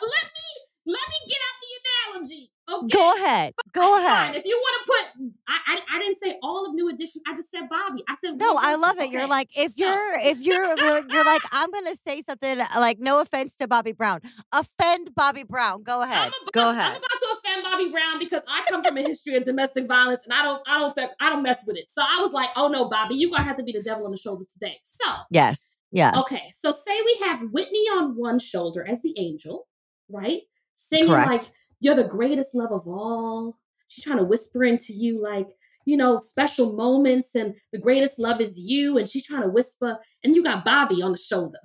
let 0.03 0.25
me 0.25 0.49
let 0.87 1.09
me 1.09 1.19
get 1.29 1.39
out 1.43 1.57
the 1.61 2.19
analogy. 2.21 2.51
Okay. 2.67 2.97
Go 2.97 3.15
ahead. 3.17 3.55
Go 3.73 3.99
ahead. 3.99 4.11
Fine. 4.11 4.35
If 4.37 4.45
you 4.47 4.57
want 4.57 4.87
to 4.87 4.93
put, 4.93 5.33
I, 5.49 5.75
I, 5.75 5.97
I 5.97 5.99
didn't 5.99 6.19
say 6.19 6.39
all 6.43 6.67
of 6.67 6.75
New 6.75 6.89
Edition. 6.89 7.21
I 7.29 7.37
just 7.37 7.51
said 7.51 7.69
Bobby. 7.69 8.03
I 8.09 8.15
said 8.17 8.39
no. 8.39 8.57
I 8.59 8.77
love 8.77 8.97
it. 8.97 9.05
Okay. 9.05 9.13
You're 9.13 9.29
like 9.29 9.51
if 9.55 9.77
you're 9.77 10.15
if 10.21 10.41
you're 10.41 10.65
you're 11.09 11.25
like 11.25 11.43
I'm 11.53 11.71
gonna 11.71 11.95
say 12.07 12.23
something 12.23 12.61
uh, 12.61 12.67
like 12.77 12.99
no 13.01 13.21
offense 13.21 13.55
to 13.57 13.69
Bobby 13.69 13.93
Brown. 13.93 14.21
Offend 14.53 15.15
Bobby 15.15 15.43
Brown. 15.43 15.83
Go 15.83 16.03
ahead. 16.03 16.29
About, 16.29 16.53
Go 16.53 16.71
ahead. 16.71 16.87
I'm 16.87 16.97
about 16.97 17.01
to 17.01 17.37
offend 17.39 17.65
Bobby 17.65 17.91
Brown 17.91 18.19
because 18.19 18.43
I 18.49 18.65
come 18.69 18.83
from 18.83 18.97
a 18.97 19.03
history 19.03 19.37
of 19.37 19.45
domestic 19.45 19.87
violence 19.87 20.21
and 20.25 20.33
I 20.33 20.43
don't 20.43 20.63
I 20.67 20.79
don't 20.79 21.11
I 21.21 21.31
don't 21.31 21.43
mess 21.43 21.59
with 21.67 21.77
it. 21.77 21.91
So 21.91 22.03
I 22.03 22.21
was 22.23 22.33
like, 22.33 22.49
oh 22.57 22.69
no, 22.69 22.89
Bobby, 22.89 23.17
you 23.17 23.31
gonna 23.31 23.43
have 23.43 23.59
to 23.59 23.63
be 23.63 23.73
the 23.73 23.83
devil 23.83 24.07
on 24.07 24.11
the 24.11 24.19
shoulder 24.19 24.45
today. 24.51 24.79
So 24.85 25.05
yes, 25.31 25.79
yes. 25.93 26.17
Okay, 26.17 26.51
so 26.59 26.73
say 26.73 26.99
we 27.05 27.27
have 27.27 27.43
Whitney 27.53 27.87
on 27.91 28.17
one 28.17 28.39
shoulder 28.39 28.87
as 28.89 29.03
the 29.03 29.15
angel, 29.19 29.67
right? 30.09 30.41
Singing 30.77 31.09
Correct. 31.09 31.31
like 31.31 31.43
you're 31.85 31.95
the 31.95 32.05
greatest 32.05 32.55
love 32.55 32.73
of 32.73 32.89
all. 32.89 33.59
She's 33.89 34.05
trying 34.05 34.17
to 34.17 34.25
whisper 34.25 34.65
into 34.65 34.95
you 34.95 35.23
like, 35.23 35.49
you 35.85 35.99
know, 35.99 36.19
special 36.21 36.73
moments 36.73 37.35
and 37.35 37.55
the 37.73 37.79
greatest 37.79 38.19
love 38.19 38.41
is 38.41 38.57
you. 38.57 38.97
And 38.97 39.09
she's 39.09 39.27
trying 39.27 39.43
to 39.43 39.51
whisper, 39.51 39.99
and 40.25 40.35
you 40.35 40.43
got 40.43 40.65
Bobby 40.65 41.03
on 41.03 41.13
the 41.13 41.19
shoulder. 41.19 41.59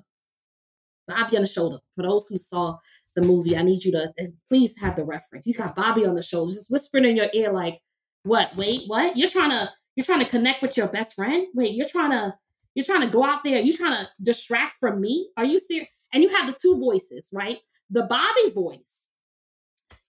Bobby 1.08 1.38
on 1.38 1.44
the 1.44 1.48
shoulder. 1.48 1.78
For 1.96 2.04
those 2.04 2.28
who 2.28 2.38
saw 2.38 2.78
the 3.16 3.22
movie, 3.22 3.56
I 3.56 3.64
need 3.64 3.82
you 3.84 3.94
to 3.94 4.14
eh, 4.20 4.28
please 4.50 4.78
have 4.80 4.98
the 4.98 5.06
reference. 5.06 5.46
He's 5.46 5.56
got 5.56 5.74
Bobby 5.74 6.06
on 6.06 6.16
the 6.16 6.22
shoulder, 6.22 6.54
just 6.54 6.70
whispering 6.70 7.06
in 7.06 7.16
your 7.16 7.30
ear, 7.34 7.54
like, 7.54 7.80
what? 8.24 8.54
Wait, 8.58 8.82
what? 8.88 9.16
You're 9.16 9.30
trying 9.30 9.52
to 9.52 9.72
you're 9.96 10.06
trying 10.06 10.20
to 10.20 10.30
connect 10.30 10.62
with 10.62 10.76
your 10.76 10.88
best 10.88 11.14
friend? 11.14 11.48
Wait, 11.56 11.76
you're 11.76 11.88
trying 11.88 12.12
to 12.12 12.36
you're 12.76 12.86
trying 12.86 13.02
to 13.02 13.08
go 13.08 13.24
out 13.24 13.46
there, 13.46 13.60
you're 13.60 13.78
trying 13.78 14.04
to 14.04 14.10
distract 14.22 14.74
from 14.82 15.00
me? 15.00 15.30
Are 15.38 15.46
you 15.46 15.60
serious? 15.62 15.88
And 16.14 16.24
you 16.24 16.30
have 16.30 16.48
the 16.48 16.58
two 16.62 16.78
voices, 16.78 17.30
right? 17.34 17.60
The 17.90 18.04
Bobby 18.04 18.52
voice 18.54 18.99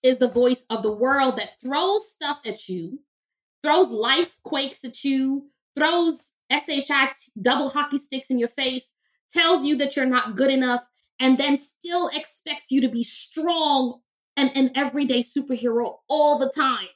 is 0.02 0.18
the 0.18 0.28
voice 0.28 0.64
of 0.70 0.82
the 0.82 0.92
world 0.92 1.36
that 1.38 1.60
throws 1.62 2.10
stuff 2.12 2.40
at 2.44 2.68
you, 2.68 3.00
throws 3.62 3.90
life 3.90 4.32
quakes 4.44 4.84
at 4.84 5.04
you, 5.04 5.50
throws 5.76 6.32
SHI 6.50 7.12
double 7.40 7.68
hockey 7.68 7.98
sticks 7.98 8.30
in 8.30 8.38
your 8.38 8.48
face, 8.48 8.92
tells 9.32 9.64
you 9.64 9.76
that 9.76 9.96
you're 9.96 10.06
not 10.06 10.36
good 10.36 10.50
enough, 10.50 10.82
and 11.20 11.38
then 11.38 11.56
still 11.56 12.08
expects 12.08 12.70
you 12.70 12.80
to 12.80 12.88
be 12.88 13.04
strong 13.04 14.00
and 14.36 14.50
an 14.56 14.70
everyday 14.74 15.22
superhero 15.22 15.96
all 16.08 16.38
the 16.38 16.50
time. 16.50 16.88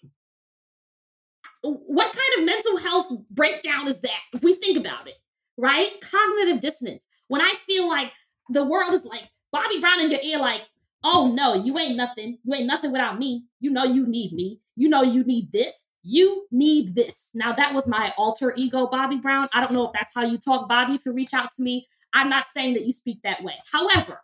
What 1.62 2.12
kind 2.12 2.38
of 2.38 2.44
mental 2.44 2.76
health 2.78 3.06
breakdown 3.30 3.88
is 3.88 4.00
that 4.00 4.20
if 4.32 4.42
we 4.42 4.54
think 4.54 4.78
about 4.78 5.06
it, 5.06 5.14
right? 5.56 5.90
Cognitive 6.00 6.60
dissonance. 6.60 7.04
When 7.28 7.40
I 7.40 7.54
feel 7.66 7.88
like 7.88 8.12
the 8.50 8.64
world 8.64 8.92
is 8.92 9.04
like 9.04 9.30
Bobby 9.52 9.80
Brown 9.80 10.00
in 10.00 10.10
your 10.10 10.20
ear, 10.20 10.38
like, 10.38 10.62
Oh 11.04 11.30
no, 11.32 11.52
you 11.54 11.78
ain't 11.78 11.96
nothing. 11.96 12.38
You 12.44 12.54
ain't 12.54 12.66
nothing 12.66 12.90
without 12.90 13.18
me. 13.18 13.44
You 13.60 13.70
know 13.70 13.84
you 13.84 14.06
need 14.06 14.32
me. 14.32 14.60
You 14.74 14.88
know 14.88 15.02
you 15.02 15.22
need 15.24 15.52
this. 15.52 15.86
You 16.02 16.46
need 16.50 16.94
this. 16.94 17.30
Now 17.34 17.52
that 17.52 17.74
was 17.74 17.86
my 17.86 18.12
alter 18.16 18.54
ego, 18.56 18.86
Bobby 18.86 19.16
Brown. 19.16 19.46
I 19.52 19.62
don't 19.62 19.72
know 19.72 19.86
if 19.86 19.92
that's 19.92 20.12
how 20.14 20.24
you 20.24 20.38
talk, 20.38 20.66
Bobby. 20.66 20.94
If 20.94 21.02
you 21.04 21.12
reach 21.12 21.34
out 21.34 21.50
to 21.56 21.62
me, 21.62 21.86
I'm 22.14 22.30
not 22.30 22.46
saying 22.48 22.74
that 22.74 22.86
you 22.86 22.92
speak 22.92 23.20
that 23.22 23.42
way. 23.44 23.54
However, 23.70 24.20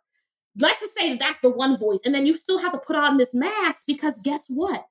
let's 0.59 0.81
just 0.81 0.95
say 0.95 1.11
that 1.11 1.19
that's 1.19 1.40
the 1.40 1.51
one 1.51 1.77
voice, 1.77 2.01
and 2.05 2.14
then 2.14 2.25
you 2.25 2.37
still 2.38 2.59
have 2.59 2.73
to 2.73 2.79
put 2.79 2.97
on 2.97 3.19
this 3.19 3.35
mask 3.35 3.85
because 3.87 4.19
guess 4.23 4.47
what? 4.49 4.85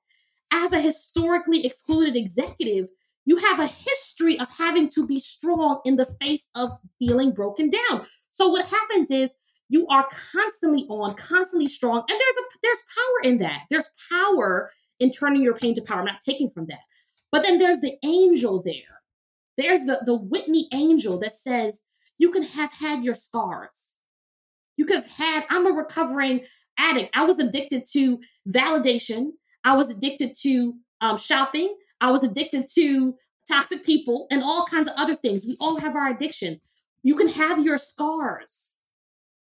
As 0.52 0.72
a 0.72 0.80
historically 0.80 1.66
excluded 1.66 2.16
executive, 2.16 2.88
you 3.24 3.36
have 3.36 3.58
a 3.60 3.66
history 3.66 4.38
of 4.38 4.48
having 4.48 4.88
to 4.90 5.06
be 5.06 5.20
strong 5.20 5.80
in 5.84 5.96
the 5.96 6.06
face 6.20 6.48
of 6.54 6.70
feeling 6.98 7.32
broken 7.32 7.70
down. 7.70 8.06
So 8.30 8.48
what 8.48 8.66
happens 8.66 9.10
is 9.10 9.34
you 9.70 9.86
are 9.86 10.06
constantly 10.32 10.84
on, 10.90 11.14
constantly 11.14 11.68
strong. 11.68 12.04
And 12.08 12.20
there's 12.20 12.36
a 12.36 12.58
there's 12.62 12.82
power 12.94 13.30
in 13.30 13.38
that. 13.38 13.60
There's 13.70 13.88
power 14.10 14.70
in 14.98 15.10
turning 15.10 15.42
your 15.42 15.54
pain 15.54 15.74
to 15.76 15.82
power. 15.82 16.00
I'm 16.00 16.04
not 16.04 16.20
taking 16.26 16.50
from 16.50 16.66
that. 16.66 16.80
But 17.32 17.44
then 17.44 17.58
there's 17.58 17.80
the 17.80 17.96
angel 18.04 18.62
there. 18.62 19.00
There's 19.56 19.84
the, 19.84 20.02
the 20.04 20.16
Whitney 20.16 20.66
angel 20.72 21.18
that 21.20 21.36
says, 21.36 21.84
you 22.18 22.30
can 22.30 22.42
have 22.42 22.72
had 22.72 23.04
your 23.04 23.16
scars. 23.16 23.98
You 24.76 24.86
could 24.86 24.96
have 24.96 25.10
had, 25.10 25.44
I'm 25.48 25.66
a 25.66 25.70
recovering 25.70 26.40
addict. 26.76 27.16
I 27.16 27.24
was 27.24 27.38
addicted 27.38 27.84
to 27.92 28.18
validation. 28.48 29.30
I 29.64 29.76
was 29.76 29.90
addicted 29.90 30.36
to 30.42 30.74
um, 31.00 31.16
shopping. 31.16 31.76
I 32.00 32.10
was 32.10 32.24
addicted 32.24 32.66
to 32.74 33.14
toxic 33.48 33.84
people 33.84 34.26
and 34.30 34.42
all 34.42 34.66
kinds 34.66 34.88
of 34.88 34.94
other 34.96 35.14
things. 35.14 35.44
We 35.46 35.56
all 35.60 35.78
have 35.78 35.94
our 35.94 36.08
addictions. 36.08 36.60
You 37.02 37.14
can 37.14 37.28
have 37.28 37.64
your 37.64 37.78
scars 37.78 38.69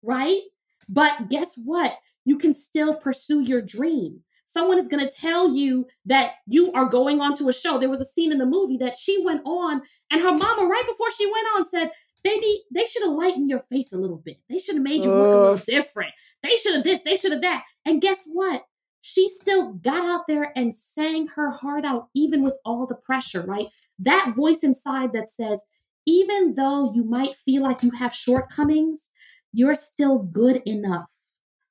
right? 0.03 0.41
But 0.89 1.29
guess 1.29 1.59
what? 1.65 1.93
You 2.25 2.37
can 2.37 2.53
still 2.53 2.95
pursue 2.95 3.41
your 3.41 3.61
dream. 3.61 4.21
Someone 4.45 4.79
is 4.79 4.87
going 4.87 5.05
to 5.05 5.11
tell 5.13 5.53
you 5.53 5.87
that 6.05 6.35
you 6.47 6.71
are 6.71 6.85
going 6.85 7.19
on 7.19 7.35
to 7.37 7.49
a 7.49 7.53
show. 7.53 7.77
There 7.77 7.89
was 7.89 8.01
a 8.01 8.05
scene 8.05 8.31
in 8.31 8.37
the 8.37 8.45
movie 8.45 8.77
that 8.77 8.97
she 8.97 9.21
went 9.23 9.41
on, 9.45 9.81
and 10.09 10.21
her 10.21 10.31
mama, 10.31 10.65
right 10.65 10.85
before 10.87 11.11
she 11.11 11.29
went 11.29 11.47
on, 11.55 11.65
said, 11.65 11.91
Baby, 12.23 12.63
they 12.73 12.85
should 12.87 13.03
have 13.03 13.13
lightened 13.13 13.49
your 13.49 13.63
face 13.69 13.93
a 13.93 13.97
little 13.97 14.17
bit. 14.17 14.37
They 14.49 14.59
should 14.59 14.75
have 14.75 14.83
made 14.83 15.03
you 15.03 15.11
look 15.11 15.33
a 15.33 15.37
little 15.37 15.57
different. 15.57 16.11
They 16.43 16.57
should 16.57 16.75
have 16.75 16.83
this, 16.83 17.03
they 17.03 17.15
should 17.15 17.31
have 17.31 17.41
that. 17.41 17.63
And 17.85 18.01
guess 18.01 18.23
what? 18.25 18.63
She 19.01 19.29
still 19.29 19.73
got 19.73 20.03
out 20.03 20.27
there 20.27 20.51
and 20.55 20.75
sang 20.75 21.27
her 21.27 21.51
heart 21.51 21.85
out, 21.85 22.09
even 22.13 22.43
with 22.43 22.55
all 22.65 22.85
the 22.85 22.95
pressure, 22.95 23.43
right? 23.43 23.67
That 23.99 24.33
voice 24.35 24.63
inside 24.63 25.13
that 25.13 25.29
says, 25.29 25.65
even 26.05 26.55
though 26.55 26.91
you 26.93 27.03
might 27.03 27.37
feel 27.45 27.63
like 27.63 27.83
you 27.83 27.91
have 27.91 28.13
shortcomings, 28.13 29.11
you're 29.53 29.75
still 29.75 30.19
good 30.19 30.61
enough, 30.65 31.09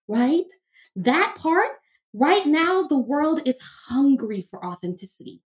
right? 0.09 0.47
That 0.95 1.37
part, 1.37 1.71
right 2.13 2.47
now, 2.47 2.83
the 2.83 2.99
world 2.99 3.43
is 3.45 3.61
hungry 3.61 4.47
for 4.51 4.65
authenticity. 4.65 5.43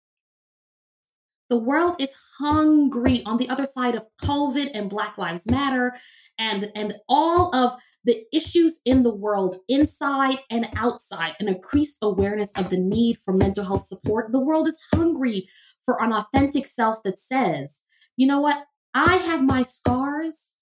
The 1.49 1.57
world 1.57 1.95
is 1.99 2.13
hungry 2.39 3.23
on 3.25 3.37
the 3.37 3.47
other 3.47 3.65
side 3.65 3.95
of 3.95 4.05
COVID 4.21 4.71
and 4.73 4.89
Black 4.89 5.17
Lives 5.17 5.49
Matter 5.49 5.95
and, 6.37 6.69
and 6.75 6.95
all 7.07 7.55
of 7.55 7.79
the 8.03 8.25
issues 8.33 8.81
in 8.83 9.03
the 9.03 9.13
world, 9.13 9.57
inside 9.69 10.39
and 10.51 10.67
outside, 10.75 11.35
an 11.39 11.47
increased 11.47 11.99
awareness 12.01 12.51
of 12.57 12.69
the 12.69 12.77
need 12.77 13.19
for 13.23 13.33
mental 13.33 13.63
health 13.63 13.87
support. 13.87 14.33
The 14.33 14.39
world 14.39 14.67
is 14.67 14.83
hungry 14.93 15.47
for 15.85 16.01
an 16.03 16.11
authentic 16.11 16.67
self 16.67 17.01
that 17.03 17.17
says, 17.17 17.83
you 18.17 18.27
know 18.27 18.41
what? 18.41 18.65
I 18.93 19.15
have 19.15 19.43
my 19.43 19.63
scars, 19.63 20.56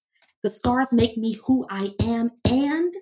the 0.46 0.52
scars 0.52 0.94
make 0.94 1.18
me 1.18 1.34
who 1.44 1.66
I 1.72 1.90
am. 2.00 2.30
And 2.46 2.94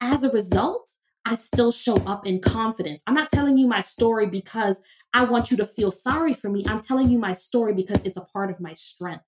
as 0.00 0.24
a 0.24 0.32
result, 0.32 0.90
I 1.24 1.36
still 1.36 1.70
show 1.70 1.98
up 1.98 2.26
in 2.26 2.40
confidence. 2.40 3.04
I'm 3.06 3.14
not 3.14 3.30
telling 3.30 3.56
you 3.56 3.68
my 3.68 3.80
story 3.80 4.26
because 4.26 4.82
I 5.14 5.22
want 5.22 5.52
you 5.52 5.56
to 5.58 5.68
feel 5.68 5.92
sorry 5.92 6.34
for 6.34 6.48
me. 6.48 6.66
I'm 6.66 6.80
telling 6.80 7.08
you 7.08 7.16
my 7.16 7.32
story 7.32 7.74
because 7.74 8.02
it's 8.02 8.16
a 8.16 8.26
part 8.32 8.50
of 8.50 8.58
my 8.58 8.74
strength. 8.74 9.22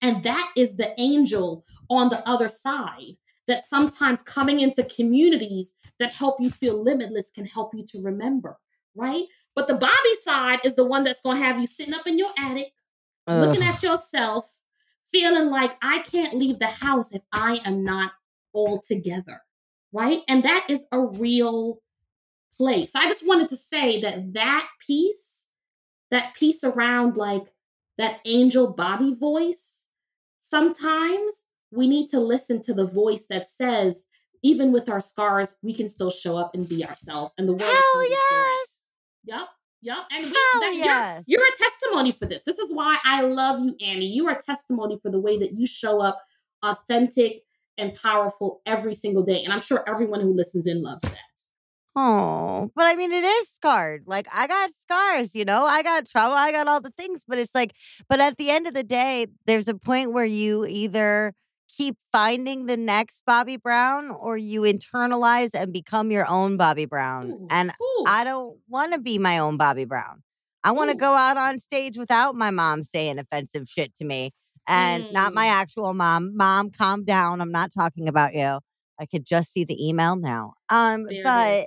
And 0.00 0.24
that 0.24 0.52
is 0.56 0.78
the 0.78 0.98
angel 0.98 1.66
on 1.90 2.08
the 2.08 2.26
other 2.26 2.48
side 2.48 3.18
that 3.46 3.66
sometimes 3.66 4.22
coming 4.22 4.60
into 4.60 4.82
communities 4.84 5.74
that 5.98 6.12
help 6.12 6.36
you 6.40 6.48
feel 6.48 6.82
limitless 6.82 7.30
can 7.30 7.44
help 7.44 7.74
you 7.74 7.84
to 7.88 8.00
remember, 8.00 8.56
right? 8.94 9.24
But 9.54 9.68
the 9.68 9.74
Bobby 9.74 10.16
side 10.22 10.60
is 10.64 10.76
the 10.76 10.86
one 10.86 11.04
that's 11.04 11.20
going 11.20 11.36
to 11.36 11.44
have 11.44 11.60
you 11.60 11.66
sitting 11.66 11.92
up 11.92 12.06
in 12.06 12.16
your 12.16 12.30
attic, 12.38 12.72
Ugh. 13.26 13.44
looking 13.44 13.62
at 13.62 13.82
yourself, 13.82 14.46
feeling 15.12 15.50
like 15.50 15.76
I 15.82 16.00
can't 16.00 16.36
leave 16.36 16.58
the 16.58 16.66
house 16.66 17.12
if 17.12 17.22
I 17.32 17.60
am 17.64 17.84
not 17.84 18.12
all 18.52 18.80
together, 18.80 19.42
right? 19.92 20.20
And 20.28 20.42
that 20.42 20.66
is 20.68 20.86
a 20.90 21.00
real 21.00 21.78
place. 22.56 22.92
I 22.94 23.08
just 23.08 23.26
wanted 23.26 23.48
to 23.50 23.56
say 23.56 24.00
that 24.00 24.32
that 24.34 24.68
piece, 24.86 25.48
that 26.10 26.34
piece 26.34 26.64
around 26.64 27.16
like 27.16 27.52
that 27.98 28.20
angel 28.24 28.68
Bobby 28.72 29.14
voice, 29.14 29.88
sometimes 30.40 31.46
we 31.70 31.86
need 31.88 32.08
to 32.08 32.20
listen 32.20 32.62
to 32.62 32.74
the 32.74 32.86
voice 32.86 33.26
that 33.28 33.48
says, 33.48 34.04
even 34.42 34.72
with 34.72 34.88
our 34.88 35.00
scars, 35.00 35.56
we 35.62 35.72
can 35.72 35.88
still 35.88 36.10
show 36.10 36.36
up 36.36 36.54
and 36.54 36.68
be 36.68 36.84
ourselves. 36.84 37.32
And 37.38 37.48
the 37.48 37.52
world 37.52 37.62
Hell 37.62 38.10
yes. 38.10 38.68
Yep. 39.24 39.48
Yep. 39.82 39.96
And 40.12 40.24
we, 40.26 40.30
that, 40.30 40.72
yes. 40.74 41.24
you're, 41.26 41.40
you're 41.40 41.48
a 41.48 41.58
testimony 41.58 42.12
for 42.12 42.26
this. 42.26 42.44
This 42.44 42.58
is 42.58 42.72
why 42.72 42.98
I 43.04 43.22
love 43.22 43.60
you, 43.60 43.74
Annie. 43.84 44.06
You 44.06 44.28
are 44.28 44.38
a 44.38 44.42
testimony 44.42 44.98
for 45.02 45.10
the 45.10 45.20
way 45.20 45.38
that 45.38 45.52
you 45.52 45.66
show 45.66 46.00
up 46.00 46.20
authentic 46.62 47.40
and 47.76 47.94
powerful 47.94 48.62
every 48.64 48.94
single 48.94 49.24
day. 49.24 49.42
And 49.42 49.52
I'm 49.52 49.60
sure 49.60 49.82
everyone 49.88 50.20
who 50.20 50.32
listens 50.32 50.66
in 50.66 50.82
loves 50.82 51.02
that. 51.02 51.18
Oh, 51.94 52.70
but 52.74 52.86
I 52.86 52.94
mean, 52.94 53.12
it 53.12 53.24
is 53.24 53.50
scarred. 53.50 54.04
Like, 54.06 54.26
I 54.32 54.46
got 54.46 54.70
scars, 54.78 55.34
you 55.34 55.44
know, 55.44 55.66
I 55.66 55.82
got 55.82 56.06
trauma, 56.06 56.34
I 56.34 56.50
got 56.50 56.66
all 56.66 56.80
the 56.80 56.92
things, 56.96 57.22
but 57.26 57.36
it's 57.36 57.54
like, 57.54 57.74
but 58.08 58.18
at 58.18 58.38
the 58.38 58.48
end 58.48 58.66
of 58.66 58.72
the 58.72 58.82
day, 58.82 59.26
there's 59.46 59.68
a 59.68 59.74
point 59.74 60.12
where 60.12 60.24
you 60.24 60.64
either 60.64 61.34
keep 61.76 61.96
finding 62.12 62.66
the 62.66 62.76
next 62.76 63.22
Bobby 63.26 63.56
Brown 63.56 64.10
or 64.10 64.36
you 64.36 64.62
internalize 64.62 65.50
and 65.54 65.72
become 65.72 66.10
your 66.10 66.28
own 66.28 66.56
Bobby 66.56 66.84
Brown. 66.84 67.30
Ooh, 67.32 67.46
and 67.50 67.72
ooh. 67.82 68.04
I 68.06 68.24
don't 68.24 68.58
want 68.68 68.92
to 68.92 69.00
be 69.00 69.18
my 69.18 69.38
own 69.38 69.56
Bobby 69.56 69.84
Brown. 69.84 70.22
I 70.64 70.72
want 70.72 70.90
to 70.90 70.96
go 70.96 71.12
out 71.14 71.36
on 71.36 71.58
stage 71.58 71.98
without 71.98 72.34
my 72.36 72.50
mom 72.50 72.84
saying 72.84 73.18
offensive 73.18 73.68
shit 73.68 73.96
to 73.96 74.04
me 74.04 74.30
and 74.68 75.04
not 75.10 75.34
my 75.34 75.46
Mm. 75.46 75.50
actual 75.50 75.92
mom. 75.94 76.36
Mom, 76.36 76.70
calm 76.70 77.04
down. 77.04 77.40
I'm 77.40 77.50
not 77.50 77.72
talking 77.72 78.06
about 78.06 78.34
you. 78.34 78.60
I 79.00 79.06
could 79.06 79.24
just 79.24 79.52
see 79.52 79.64
the 79.64 79.88
email 79.88 80.14
now. 80.14 80.54
Um, 80.68 81.06
There 81.06 81.24
but 81.24 81.66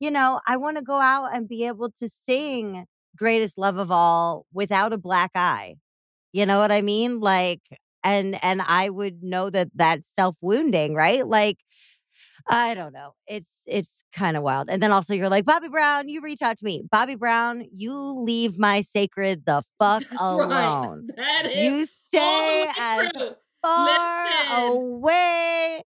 you 0.00 0.10
know, 0.10 0.40
I 0.46 0.56
want 0.56 0.76
to 0.76 0.82
go 0.82 1.00
out 1.00 1.34
and 1.34 1.48
be 1.48 1.66
able 1.66 1.90
to 2.00 2.08
sing 2.26 2.84
Greatest 3.16 3.56
Love 3.56 3.78
of 3.78 3.90
All 3.90 4.44
without 4.52 4.92
a 4.92 4.98
black 4.98 5.30
eye. 5.36 5.76
You 6.32 6.46
know 6.46 6.58
what 6.58 6.72
I 6.72 6.80
mean? 6.80 7.20
Like 7.20 7.62
and 8.04 8.38
and 8.44 8.62
I 8.62 8.90
would 8.90 9.22
know 9.22 9.50
that 9.50 9.68
that's 9.74 10.06
self-wounding, 10.16 10.94
right? 10.94 11.26
Like 11.26 11.58
I 12.48 12.74
don't 12.74 12.92
know. 12.92 13.14
It's 13.26 13.46
it's 13.66 14.04
kind 14.12 14.36
of 14.36 14.42
wild. 14.42 14.68
And 14.68 14.82
then 14.82 14.92
also 14.92 15.14
you're 15.14 15.30
like, 15.30 15.46
Bobby 15.46 15.68
Brown, 15.68 16.08
you 16.08 16.20
reach 16.20 16.42
out 16.42 16.58
to 16.58 16.64
me. 16.64 16.82
Bobby 16.90 17.14
Brown, 17.16 17.64
you 17.72 17.94
leave 17.94 18.58
my 18.58 18.82
sacred 18.82 19.46
the 19.46 19.62
fuck 19.78 20.04
That's 20.10 20.22
alone. 20.22 21.06
right. 21.08 21.16
That 21.16 21.46
is 21.46 21.64
You 21.64 21.86
stay 21.86 22.66
as 22.78 23.10
true. 23.12 23.30
far 23.62 23.86
Listen. 23.86 24.66
away. 24.66 25.82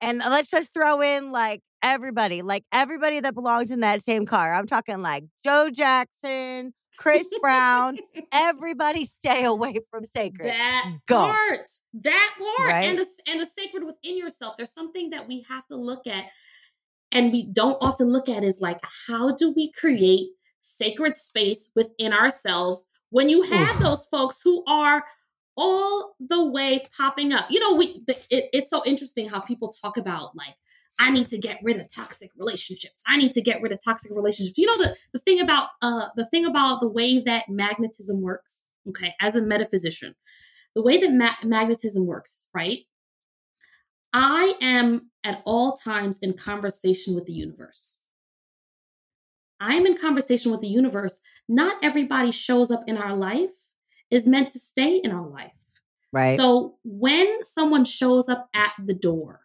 And 0.00 0.18
let's 0.18 0.50
just 0.50 0.72
throw 0.74 1.00
in 1.00 1.32
like 1.32 1.60
everybody, 1.82 2.42
like 2.42 2.64
everybody 2.72 3.20
that 3.20 3.34
belongs 3.34 3.70
in 3.70 3.80
that 3.80 4.02
same 4.04 4.26
car. 4.26 4.52
I'm 4.54 4.66
talking 4.66 5.00
like 5.00 5.24
Joe 5.44 5.70
Jackson, 5.72 6.72
Chris 6.96 7.28
Brown. 7.40 7.98
Everybody 8.32 9.06
stay 9.06 9.44
away 9.44 9.76
from 9.90 10.04
sacred. 10.06 10.48
That 10.48 10.90
Go. 11.06 11.16
part, 11.16 11.60
that 11.94 12.34
part, 12.38 12.68
Right? 12.68 12.84
and 12.84 12.98
the 12.98 13.06
and 13.26 13.40
the 13.40 13.46
sacred 13.46 13.84
within 13.84 14.16
yourself. 14.16 14.56
There's 14.56 14.72
something 14.72 15.10
that 15.10 15.26
we 15.26 15.44
have 15.48 15.66
to 15.68 15.76
look 15.76 16.06
at, 16.06 16.24
and 17.10 17.32
we 17.32 17.46
don't 17.52 17.78
often 17.80 18.08
look 18.10 18.28
at 18.28 18.44
is 18.44 18.60
like 18.60 18.80
how 19.08 19.34
do 19.34 19.50
we 19.52 19.72
create 19.72 20.30
sacred 20.60 21.16
space 21.16 21.70
within 21.74 22.12
ourselves 22.12 22.86
when 23.10 23.28
you 23.28 23.42
have 23.42 23.76
Oof. 23.76 23.82
those 23.82 24.06
folks 24.06 24.40
who 24.42 24.62
are 24.66 25.04
all 25.56 26.14
the 26.20 26.44
way 26.46 26.86
popping 26.96 27.32
up. 27.32 27.46
You 27.50 27.60
know, 27.60 27.74
we 27.74 28.02
it, 28.08 28.48
it's 28.52 28.70
so 28.70 28.82
interesting 28.86 29.28
how 29.28 29.40
people 29.40 29.72
talk 29.72 29.96
about 29.96 30.34
like. 30.36 30.54
I 30.98 31.10
need 31.10 31.28
to 31.28 31.38
get 31.38 31.58
rid 31.62 31.78
of 31.78 31.92
toxic 31.92 32.30
relationships. 32.36 33.02
I 33.08 33.16
need 33.16 33.32
to 33.32 33.40
get 33.40 33.60
rid 33.62 33.72
of 33.72 33.82
toxic 33.82 34.12
relationships. 34.14 34.58
You 34.58 34.66
know 34.66 34.78
the 34.78 34.96
the 35.12 35.18
thing 35.20 35.40
about 35.40 35.68
uh 35.80 36.06
the 36.16 36.26
thing 36.26 36.44
about 36.44 36.80
the 36.80 36.88
way 36.88 37.20
that 37.20 37.48
magnetism 37.48 38.20
works. 38.20 38.64
Okay, 38.88 39.14
as 39.20 39.36
a 39.36 39.42
metaphysician, 39.42 40.14
the 40.74 40.82
way 40.82 40.98
that 40.98 41.12
ma- 41.12 41.36
magnetism 41.44 42.06
works, 42.06 42.48
right? 42.54 42.80
I 44.12 44.56
am 44.60 45.10
at 45.24 45.42
all 45.46 45.76
times 45.76 46.18
in 46.18 46.34
conversation 46.34 47.14
with 47.14 47.26
the 47.26 47.32
universe. 47.32 47.98
I 49.60 49.76
am 49.76 49.86
in 49.86 49.96
conversation 49.96 50.50
with 50.50 50.60
the 50.60 50.68
universe. 50.68 51.20
Not 51.48 51.76
everybody 51.82 52.32
shows 52.32 52.70
up 52.70 52.82
in 52.86 52.98
our 52.98 53.14
life 53.14 53.50
is 54.10 54.26
meant 54.26 54.50
to 54.50 54.58
stay 54.58 54.96
in 54.96 55.12
our 55.12 55.26
life. 55.26 55.52
right. 56.12 56.36
So 56.36 56.76
when 56.84 57.42
someone 57.44 57.84
shows 57.84 58.28
up 58.28 58.48
at 58.54 58.72
the 58.84 58.92
door, 58.92 59.41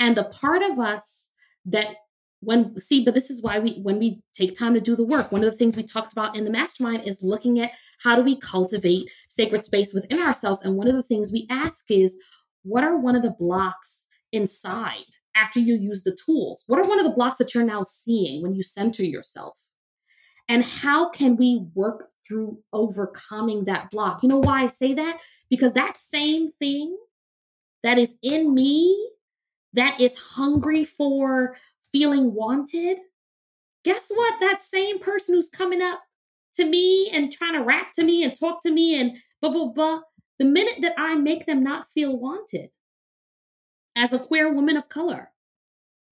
and 0.00 0.16
the 0.16 0.24
part 0.24 0.62
of 0.62 0.80
us 0.80 1.30
that 1.66 1.94
when 2.40 2.80
see, 2.80 3.04
but 3.04 3.14
this 3.14 3.30
is 3.30 3.42
why 3.42 3.58
we 3.58 3.80
when 3.82 3.98
we 3.98 4.22
take 4.32 4.58
time 4.58 4.72
to 4.74 4.80
do 4.80 4.96
the 4.96 5.04
work, 5.04 5.30
one 5.30 5.44
of 5.44 5.50
the 5.50 5.56
things 5.56 5.76
we 5.76 5.82
talked 5.82 6.12
about 6.12 6.34
in 6.34 6.44
the 6.44 6.50
mastermind 6.50 7.06
is 7.06 7.22
looking 7.22 7.60
at 7.60 7.72
how 8.02 8.16
do 8.16 8.22
we 8.22 8.40
cultivate 8.40 9.10
sacred 9.28 9.62
space 9.62 9.92
within 9.92 10.20
ourselves. 10.20 10.62
And 10.62 10.74
one 10.74 10.88
of 10.88 10.96
the 10.96 11.02
things 11.02 11.30
we 11.30 11.46
ask 11.50 11.90
is, 11.90 12.18
what 12.62 12.82
are 12.82 12.96
one 12.96 13.14
of 13.14 13.22
the 13.22 13.36
blocks 13.38 14.08
inside 14.32 15.04
after 15.36 15.60
you 15.60 15.74
use 15.74 16.02
the 16.02 16.16
tools? 16.24 16.64
What 16.66 16.80
are 16.80 16.88
one 16.88 16.98
of 16.98 17.04
the 17.04 17.12
blocks 17.12 17.36
that 17.38 17.54
you're 17.54 17.64
now 17.64 17.82
seeing 17.82 18.42
when 18.42 18.54
you 18.54 18.62
center 18.62 19.04
yourself? 19.04 19.56
And 20.48 20.64
how 20.64 21.10
can 21.10 21.36
we 21.36 21.66
work 21.74 22.08
through 22.26 22.58
overcoming 22.72 23.64
that 23.64 23.90
block? 23.90 24.22
You 24.22 24.30
know 24.30 24.38
why 24.38 24.62
I 24.62 24.68
say 24.68 24.94
that? 24.94 25.18
Because 25.50 25.74
that 25.74 25.98
same 25.98 26.52
thing 26.52 26.96
that 27.82 27.98
is 27.98 28.16
in 28.22 28.54
me 28.54 29.10
that 29.74 30.00
is 30.00 30.16
hungry 30.18 30.84
for 30.84 31.56
feeling 31.92 32.34
wanted, 32.34 32.98
guess 33.84 34.10
what? 34.14 34.40
That 34.40 34.62
same 34.62 34.98
person 34.98 35.34
who's 35.34 35.50
coming 35.50 35.82
up 35.82 36.00
to 36.56 36.64
me 36.64 37.10
and 37.12 37.32
trying 37.32 37.54
to 37.54 37.62
rap 37.62 37.92
to 37.94 38.04
me 38.04 38.24
and 38.24 38.38
talk 38.38 38.62
to 38.62 38.70
me 38.70 39.00
and 39.00 39.16
blah, 39.40 39.50
blah, 39.50 39.68
blah, 39.68 40.00
the 40.38 40.44
minute 40.44 40.78
that 40.82 40.94
I 40.98 41.14
make 41.14 41.46
them 41.46 41.62
not 41.62 41.86
feel 41.94 42.18
wanted 42.18 42.70
as 43.96 44.12
a 44.12 44.18
queer 44.18 44.52
woman 44.52 44.76
of 44.76 44.88
color, 44.88 45.30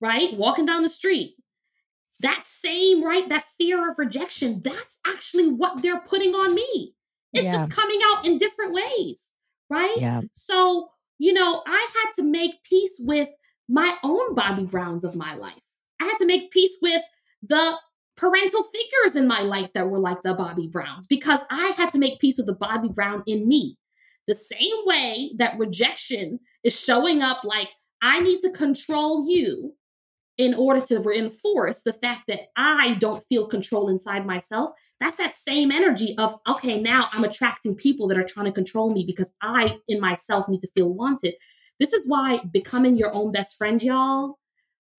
right? 0.00 0.34
Walking 0.36 0.66
down 0.66 0.82
the 0.82 0.88
street, 0.88 1.36
that 2.20 2.44
same, 2.46 3.04
right? 3.04 3.28
That 3.28 3.44
fear 3.58 3.90
of 3.90 3.98
rejection, 3.98 4.60
that's 4.62 4.98
actually 5.06 5.48
what 5.52 5.82
they're 5.82 6.00
putting 6.00 6.34
on 6.34 6.54
me. 6.54 6.94
It's 7.34 7.44
Yeah. 7.44 7.66
just 7.66 7.70
coming 7.70 8.00
out 8.06 8.24
in 8.26 8.38
different 8.38 8.72
ways, 8.72 9.34
right? 9.70 9.96
yeah. 10.00 10.20
So, 10.34 10.90
you 11.18 11.32
know, 11.32 11.62
I 11.66 11.88
had 11.94 12.12
to 12.16 12.22
make 12.22 12.62
peace 12.64 13.00
with 13.04 13.28
my 13.68 13.96
own 14.02 14.34
Bobby 14.34 14.64
Browns 14.64 15.04
of 15.04 15.14
my 15.16 15.34
life. 15.34 15.54
I 16.00 16.06
had 16.06 16.18
to 16.18 16.26
make 16.26 16.50
peace 16.50 16.76
with 16.80 17.02
the 17.42 17.74
parental 18.16 18.64
figures 18.64 19.16
in 19.16 19.28
my 19.28 19.40
life 19.40 19.72
that 19.74 19.88
were 19.88 19.98
like 19.98 20.22
the 20.22 20.34
Bobby 20.34 20.66
Browns 20.66 21.06
because 21.06 21.40
I 21.50 21.72
had 21.76 21.90
to 21.92 21.98
make 21.98 22.20
peace 22.20 22.36
with 22.38 22.46
the 22.46 22.54
Bobby 22.54 22.88
Brown 22.88 23.22
in 23.26 23.46
me. 23.46 23.76
The 24.26 24.34
same 24.34 24.74
way 24.84 25.32
that 25.38 25.58
rejection 25.58 26.40
is 26.64 26.78
showing 26.78 27.22
up 27.22 27.44
like 27.44 27.68
I 28.02 28.20
need 28.20 28.40
to 28.40 28.50
control 28.50 29.28
you 29.28 29.74
in 30.36 30.54
order 30.54 30.80
to 30.80 31.00
reinforce 31.00 31.82
the 31.82 31.92
fact 31.92 32.22
that 32.28 32.42
I 32.56 32.94
don't 32.94 33.24
feel 33.28 33.48
control 33.48 33.88
inside 33.88 34.24
myself. 34.24 34.70
That's 35.00 35.16
that 35.16 35.34
same 35.34 35.72
energy 35.72 36.14
of, 36.16 36.36
okay, 36.46 36.80
now 36.80 37.06
I'm 37.12 37.24
attracting 37.24 37.74
people 37.74 38.06
that 38.08 38.18
are 38.18 38.24
trying 38.24 38.46
to 38.46 38.52
control 38.52 38.92
me 38.92 39.04
because 39.04 39.32
I, 39.42 39.78
in 39.88 40.00
myself, 40.00 40.48
need 40.48 40.60
to 40.60 40.70
feel 40.76 40.94
wanted. 40.94 41.34
This 41.78 41.92
is 41.92 42.08
why 42.08 42.40
becoming 42.52 42.96
your 42.96 43.14
own 43.14 43.32
best 43.32 43.56
friend, 43.56 43.82
y'all. 43.82 44.38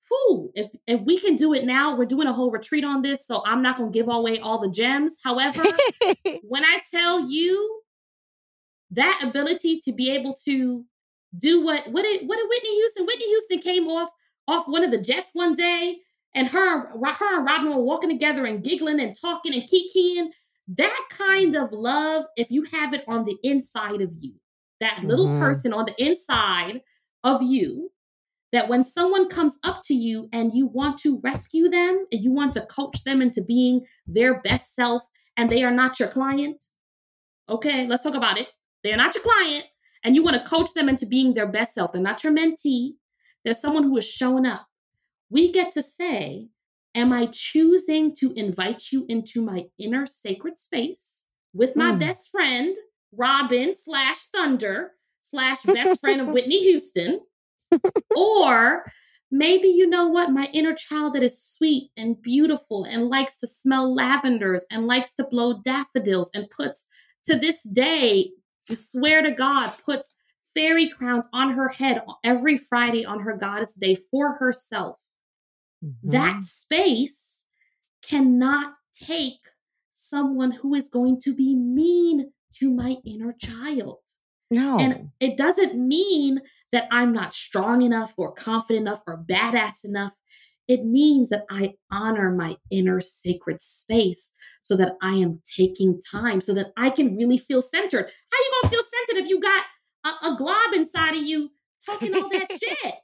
Whew, 0.10 0.52
if 0.56 0.72
if 0.88 1.02
we 1.02 1.20
can 1.20 1.36
do 1.36 1.54
it 1.54 1.66
now, 1.66 1.96
we're 1.96 2.06
doing 2.06 2.28
a 2.28 2.34
whole 2.34 2.52
retreat 2.52 2.84
on 2.84 3.02
this, 3.02 3.28
so 3.28 3.44
I'm 3.46 3.62
not 3.62 3.78
gonna 3.78 3.92
give 3.92 4.08
away 4.08 4.40
all 4.40 4.60
the 4.60 4.70
gems. 4.70 5.20
However, 5.24 5.64
when 6.44 6.64
I 6.64 6.80
tell 6.90 7.30
you 7.30 7.82
that 8.92 9.22
ability 9.24 9.82
to 9.82 9.92
be 9.92 10.10
able 10.12 10.36
to 10.46 10.84
do 11.38 11.64
what 11.64 11.88
what 11.92 12.04
did 12.04 12.28
what 12.28 12.38
did 12.38 12.50
Whitney 12.50 12.76
Houston? 12.76 13.06
Whitney 13.06 13.28
Houston 13.28 13.60
came 13.60 13.88
off 13.88 14.10
off 14.48 14.68
one 14.68 14.84
of 14.84 14.92
the 14.92 15.02
jets 15.02 15.32
one 15.34 15.54
day, 15.54 16.00
and 16.34 16.48
her 16.48 16.90
her 16.90 17.38
and 17.38 17.46
Robin 17.46 17.70
were 17.70 17.84
walking 17.84 18.10
together 18.10 18.46
and 18.46 18.64
giggling 18.64 19.00
and 19.00 19.20
talking 19.20 19.54
and 19.54 19.64
kikiing. 19.70 20.30
That 20.70 21.08
kind 21.10 21.56
of 21.56 21.72
love, 21.72 22.26
if 22.36 22.52
you 22.52 22.64
have 22.72 22.94
it 22.94 23.04
on 23.08 23.26
the 23.26 23.38
inside 23.44 24.02
of 24.02 24.12
you, 24.20 24.34
that 24.80 25.04
little 25.04 25.30
Mhm. 25.30 25.40
person 25.40 25.74
on 25.74 25.86
the 25.86 26.04
inside 26.04 26.82
of 27.24 27.42
you, 27.42 27.92
that 28.52 28.68
when 28.68 28.84
someone 28.84 29.28
comes 29.30 29.60
up 29.64 29.82
to 29.86 29.94
you 29.94 30.28
and 30.32 30.54
you 30.54 30.66
want 30.68 31.00
to 31.00 31.20
rescue 31.24 31.70
them 31.70 32.06
and 32.12 32.24
you 32.24 32.32
want 32.32 32.54
to 32.54 32.66
coach 32.66 33.04
them 33.04 33.22
into 33.22 33.44
being 33.44 33.86
their 34.08 34.42
best 34.42 34.74
self, 34.74 35.04
and 35.38 35.50
they 35.50 35.64
are 35.64 35.72
not 35.72 36.00
your 36.00 36.10
client, 36.10 36.64
okay, 37.48 37.88
let's 37.88 38.04
talk 38.04 38.16
about 38.16 38.38
it. 38.38 38.48
They're 38.84 38.98
not 38.98 39.14
your 39.16 39.24
client, 39.24 39.66
and 40.04 40.16
you 40.16 40.24
want 40.24 40.42
to 40.42 40.50
coach 40.50 40.74
them 40.74 40.90
into 40.90 41.06
being 41.06 41.34
their 41.34 41.48
best 41.48 41.74
self. 41.74 41.92
They're 41.92 42.02
not 42.02 42.24
your 42.24 42.34
mentee. 42.34 42.96
They're 43.44 43.54
someone 43.54 43.84
who 43.84 43.98
is 43.98 44.06
showing 44.06 44.46
up. 44.46 44.68
We 45.30 45.52
get 45.52 45.72
to 45.74 45.84
say, 45.84 46.50
Am 46.96 47.14
I 47.14 47.28
choosing 47.28 48.16
to 48.16 48.34
invite 48.34 48.92
you 48.92 49.06
into 49.10 49.44
my 49.44 49.68
inner 49.78 50.08
sacred 50.08 50.60
space 50.60 51.28
with 51.54 51.76
my 51.76 51.92
Mm. 51.92 52.00
best 52.00 52.30
friend, 52.32 52.76
Robin 53.12 53.76
slash 53.76 54.18
Thunder 54.34 54.92
slash 55.22 55.62
best 55.64 56.00
friend 56.02 56.22
of 56.22 56.28
Whitney 56.34 56.60
Houston? 56.60 57.22
or 58.16 58.86
maybe 59.32 59.68
you 59.68 59.88
know 59.88 60.08
what? 60.08 60.32
My 60.32 60.50
inner 60.54 60.74
child 60.74 61.16
that 61.16 61.24
is 61.24 61.42
sweet 61.42 61.92
and 61.98 62.22
beautiful 62.22 62.84
and 62.84 63.10
likes 63.10 63.40
to 63.40 63.48
smell 63.48 63.94
lavenders 63.94 64.64
and 64.72 64.88
likes 64.88 65.16
to 65.16 65.24
blow 65.26 65.62
daffodils 65.62 66.32
and 66.34 66.50
puts 66.50 66.88
to 67.26 67.38
this 67.38 67.64
day, 67.64 68.32
I 68.70 68.76
swear 68.76 69.22
to 69.22 69.32
God, 69.32 69.72
puts 69.86 70.16
fairy 70.56 70.90
crowns 70.90 71.28
on 71.34 71.54
her 71.54 71.70
head 71.70 72.02
every 72.24 72.58
Friday 72.58 73.06
on 73.06 73.20
her 73.22 73.38
goddess 73.38 73.76
day 73.76 73.98
for 74.10 74.34
herself. 74.34 74.98
Mm-hmm. 75.84 76.12
That 76.12 76.44
space 76.44 77.46
cannot 78.02 78.74
take 79.00 79.40
someone 79.94 80.52
who 80.52 80.74
is 80.74 80.90
going 80.90 81.22
to 81.22 81.36
be 81.36 81.56
mean 81.56 82.32
to 82.56 82.72
my 82.74 82.98
inner 83.06 83.36
child. 83.40 84.00
No. 84.52 84.80
And 84.80 85.10
it 85.20 85.38
doesn't 85.38 85.76
mean 85.76 86.42
that 86.72 86.88
I'm 86.92 87.14
not 87.14 87.36
strong 87.36 87.82
enough 87.82 88.14
or 88.18 88.32
confident 88.34 88.88
enough 88.88 89.02
or 89.08 89.24
badass 89.24 89.86
enough. 89.86 90.14
It 90.68 90.86
means 90.86 91.30
that 91.30 91.46
I 91.50 91.74
honor 91.92 92.32
my 92.32 92.58
inner 92.72 93.02
sacred 93.02 93.62
space 93.62 94.34
so 94.62 94.76
that 94.78 94.98
I 95.02 95.16
am 95.16 95.42
taking 95.56 96.00
time 96.00 96.42
so 96.42 96.54
that 96.54 96.68
I 96.78 96.92
can 96.92 97.16
really 97.16 97.40
feel 97.40 97.62
centered. 97.62 98.06
How 98.32 98.38
you 98.38 98.52
gonna 98.62 98.72
feel 98.72 98.84
centered 98.84 99.24
if 99.24 99.30
you 99.30 99.40
got 99.40 99.64
a, 100.06 100.28
a 100.28 100.36
glob 100.38 100.74
inside 100.74 101.16
of 101.16 101.24
you 101.24 101.50
talking 101.86 102.14
all 102.14 102.30
that 102.30 102.52
shit? 102.64 102.96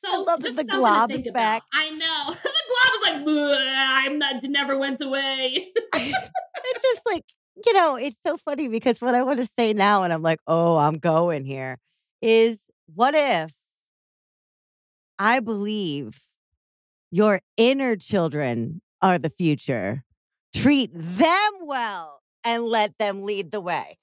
So 0.00 0.12
I 0.12 0.16
love 0.16 0.42
just 0.42 0.56
the 0.56 0.64
glob 0.64 1.10
to 1.10 1.20
about. 1.20 1.32
back. 1.34 1.62
I 1.72 1.90
know 1.90 2.32
the 2.42 2.52
glob 2.68 2.94
is 2.94 3.02
like 3.02 3.24
"Bleh, 3.24 3.74
I'm 3.76 4.18
not 4.18 4.42
never 4.44 4.78
went 4.78 5.00
away. 5.00 5.72
it's 5.94 6.82
just 6.82 7.02
like, 7.06 7.24
you 7.66 7.72
know, 7.72 7.96
it's 7.96 8.16
so 8.24 8.36
funny 8.36 8.68
because 8.68 9.00
what 9.00 9.14
I 9.14 9.22
want 9.22 9.38
to 9.40 9.48
say 9.58 9.72
now, 9.72 10.02
and 10.02 10.12
I'm 10.12 10.22
like, 10.22 10.40
oh, 10.46 10.76
I'm 10.76 10.98
going 10.98 11.44
here, 11.44 11.78
is 12.22 12.70
what 12.94 13.14
if 13.14 13.52
I 15.18 15.40
believe 15.40 16.20
your 17.10 17.40
inner 17.56 17.96
children 17.96 18.80
are 19.02 19.18
the 19.18 19.30
future? 19.30 20.04
Treat 20.54 20.90
them 20.94 21.52
well 21.62 22.20
and 22.44 22.64
let 22.64 22.96
them 22.98 23.22
lead 23.22 23.50
the 23.52 23.60
way. 23.60 23.98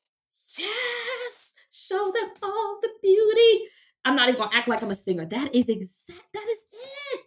yes, 0.57 1.53
show 1.71 2.11
them 2.11 2.29
all 2.43 2.79
the 2.81 2.89
beauty. 3.01 3.65
I'm 4.03 4.15
not 4.15 4.29
even 4.29 4.39
gonna 4.39 4.55
act 4.55 4.67
like 4.67 4.83
I'm 4.83 4.91
a 4.91 4.95
singer. 4.95 5.25
That 5.25 5.55
is 5.55 5.67
exact. 5.67 6.21
That 6.33 6.47
is 6.47 6.65
it. 7.13 7.25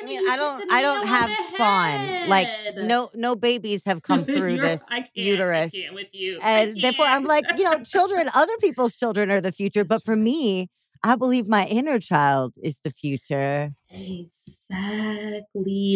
I 0.00 0.04
mean, 0.04 0.20
I 0.28 0.36
don't, 0.36 0.72
I 0.72 0.82
don't 0.82 1.06
have 1.06 1.30
fun. 1.56 2.28
Like 2.28 2.48
no, 2.76 3.10
no 3.14 3.36
babies 3.36 3.84
have 3.84 4.02
come 4.02 4.24
through 4.26 4.58
this 4.58 4.82
uterus. 5.14 5.72
I 5.74 5.78
can't 5.78 5.94
with 5.94 6.08
you. 6.12 6.38
And 6.42 6.80
therefore, 6.82 7.06
I'm 7.06 7.24
like, 7.24 7.44
you 7.58 7.64
know, 7.64 7.82
children, 7.84 8.30
other 8.34 8.56
people's 8.60 8.94
children 8.94 9.30
are 9.30 9.40
the 9.40 9.52
future. 9.52 9.84
But 9.84 10.04
for 10.04 10.16
me, 10.16 10.68
I 11.02 11.16
believe 11.16 11.48
my 11.48 11.64
inner 11.66 11.98
child 11.98 12.54
is 12.62 12.80
the 12.82 12.90
future. 12.90 13.72
Exactly. 13.90 15.48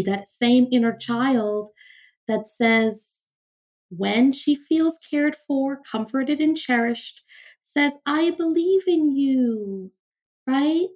That 0.04 0.28
same 0.28 0.68
inner 0.70 0.96
child 0.96 1.70
that 2.28 2.46
says, 2.46 3.18
when 3.90 4.32
she 4.32 4.54
feels 4.56 4.98
cared 5.10 5.36
for, 5.46 5.80
comforted, 5.90 6.40
and 6.40 6.56
cherished, 6.56 7.20
says, 7.60 7.98
I 8.06 8.30
believe 8.30 8.82
in 8.86 9.14
you, 9.14 9.92
right? 10.46 10.86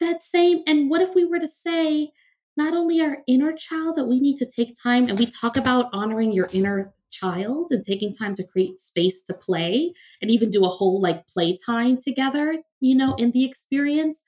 That 0.00 0.22
same, 0.22 0.62
and 0.66 0.90
what 0.90 1.00
if 1.00 1.14
we 1.14 1.24
were 1.24 1.38
to 1.38 1.46
say, 1.46 2.10
not 2.56 2.74
only 2.74 3.00
our 3.00 3.18
inner 3.26 3.52
child, 3.52 3.96
that 3.96 4.06
we 4.06 4.20
need 4.20 4.36
to 4.38 4.46
take 4.46 4.80
time 4.80 5.08
and 5.08 5.18
we 5.18 5.26
talk 5.26 5.56
about 5.56 5.90
honoring 5.92 6.32
your 6.32 6.48
inner 6.52 6.92
child 7.10 7.68
and 7.70 7.84
taking 7.84 8.12
time 8.12 8.34
to 8.34 8.46
create 8.46 8.80
space 8.80 9.24
to 9.24 9.34
play 9.34 9.92
and 10.20 10.30
even 10.30 10.50
do 10.50 10.64
a 10.64 10.68
whole 10.68 11.00
like 11.00 11.26
play 11.28 11.56
time 11.64 11.96
together, 11.96 12.56
you 12.80 12.94
know, 12.94 13.14
in 13.14 13.30
the 13.30 13.44
experience. 13.44 14.24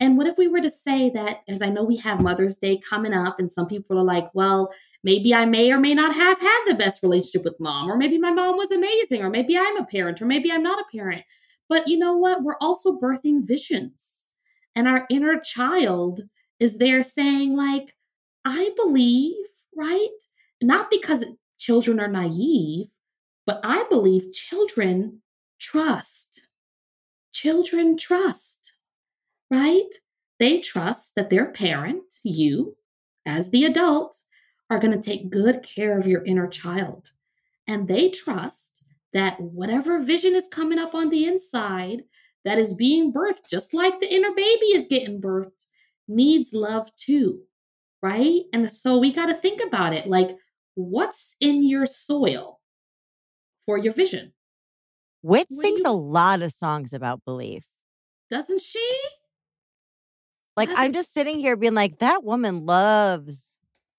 And 0.00 0.16
what 0.16 0.26
if 0.26 0.36
we 0.36 0.48
were 0.48 0.60
to 0.60 0.70
say 0.70 1.10
that, 1.10 1.42
as 1.46 1.62
I 1.62 1.68
know 1.68 1.84
we 1.84 1.96
have 1.98 2.20
Mother's 2.20 2.58
Day 2.58 2.76
coming 2.78 3.12
up, 3.12 3.38
and 3.38 3.52
some 3.52 3.68
people 3.68 3.96
are 3.96 4.04
like, 4.04 4.34
well, 4.34 4.72
maybe 5.04 5.32
I 5.32 5.44
may 5.44 5.70
or 5.70 5.78
may 5.78 5.94
not 5.94 6.14
have 6.14 6.40
had 6.40 6.64
the 6.66 6.74
best 6.74 7.04
relationship 7.04 7.44
with 7.44 7.60
mom, 7.60 7.88
or 7.88 7.96
maybe 7.96 8.18
my 8.18 8.32
mom 8.32 8.56
was 8.56 8.72
amazing, 8.72 9.22
or 9.22 9.30
maybe 9.30 9.56
I'm 9.56 9.76
a 9.76 9.86
parent, 9.86 10.20
or 10.20 10.26
maybe 10.26 10.50
I'm 10.50 10.62
not 10.62 10.80
a 10.80 10.96
parent. 10.96 11.22
But 11.68 11.86
you 11.86 11.98
know 11.98 12.16
what? 12.16 12.42
We're 12.42 12.58
also 12.60 12.98
birthing 12.98 13.46
visions. 13.46 14.26
And 14.74 14.88
our 14.88 15.06
inner 15.08 15.38
child 15.38 16.22
is 16.62 16.78
they're 16.78 17.02
saying, 17.02 17.56
like, 17.56 17.92
I 18.44 18.70
believe, 18.76 19.34
right? 19.76 20.08
Not 20.60 20.90
because 20.90 21.24
children 21.58 21.98
are 21.98 22.08
naive, 22.08 22.86
but 23.46 23.60
I 23.64 23.84
believe 23.90 24.32
children 24.32 25.22
trust. 25.58 26.52
Children 27.32 27.98
trust, 27.98 28.80
right? 29.50 29.88
They 30.38 30.60
trust 30.60 31.16
that 31.16 31.30
their 31.30 31.46
parent, 31.46 32.04
you, 32.22 32.76
as 33.26 33.50
the 33.50 33.64
adult, 33.64 34.16
are 34.70 34.78
going 34.78 34.92
to 34.92 35.10
take 35.10 35.30
good 35.30 35.64
care 35.64 35.98
of 35.98 36.06
your 36.06 36.24
inner 36.24 36.46
child. 36.46 37.10
And 37.66 37.88
they 37.88 38.10
trust 38.10 38.84
that 39.12 39.40
whatever 39.40 40.00
vision 40.00 40.36
is 40.36 40.48
coming 40.48 40.78
up 40.78 40.94
on 40.94 41.10
the 41.10 41.26
inside 41.26 42.04
that 42.44 42.58
is 42.58 42.74
being 42.74 43.12
birthed, 43.12 43.48
just 43.50 43.74
like 43.74 43.98
the 43.98 44.12
inner 44.12 44.32
baby 44.32 44.66
is 44.66 44.86
getting 44.86 45.20
birthed, 45.20 45.64
needs 46.08 46.52
love 46.52 46.94
too, 46.96 47.40
right? 48.02 48.42
And 48.52 48.72
so 48.72 48.98
we 48.98 49.12
got 49.12 49.26
to 49.26 49.34
think 49.34 49.62
about 49.62 49.92
it 49.92 50.06
like, 50.06 50.36
what's 50.74 51.36
in 51.40 51.62
your 51.62 51.86
soil 51.86 52.60
for 53.64 53.78
your 53.78 53.92
vision? 53.92 54.32
Wit 55.22 55.46
What 55.50 55.60
sings 55.64 55.80
you- 55.80 55.90
a 55.90 55.92
lot 55.92 56.42
of 56.42 56.52
songs 56.52 56.92
about 56.92 57.24
belief. 57.24 57.64
Doesn't 58.30 58.62
she? 58.62 58.98
Like 60.56 60.68
Does 60.68 60.78
I'm 60.78 60.92
just 60.92 61.12
sitting 61.12 61.38
here 61.38 61.56
being 61.56 61.74
like, 61.74 61.98
that 61.98 62.24
woman 62.24 62.66
loves 62.66 63.46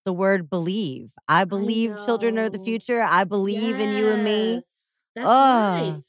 the 0.06 0.14
word 0.14 0.50
believe. 0.50 1.10
I 1.28 1.46
believe 1.46 1.96
children 2.06 2.38
are 2.38 2.50
the 2.50 2.60
future. 2.60 3.02
I 3.02 3.24
believe 3.24 3.80
in 3.80 3.90
you 3.90 4.10
and 4.10 4.24
me. 4.24 4.62
That's 5.16 5.28
right. 5.28 6.00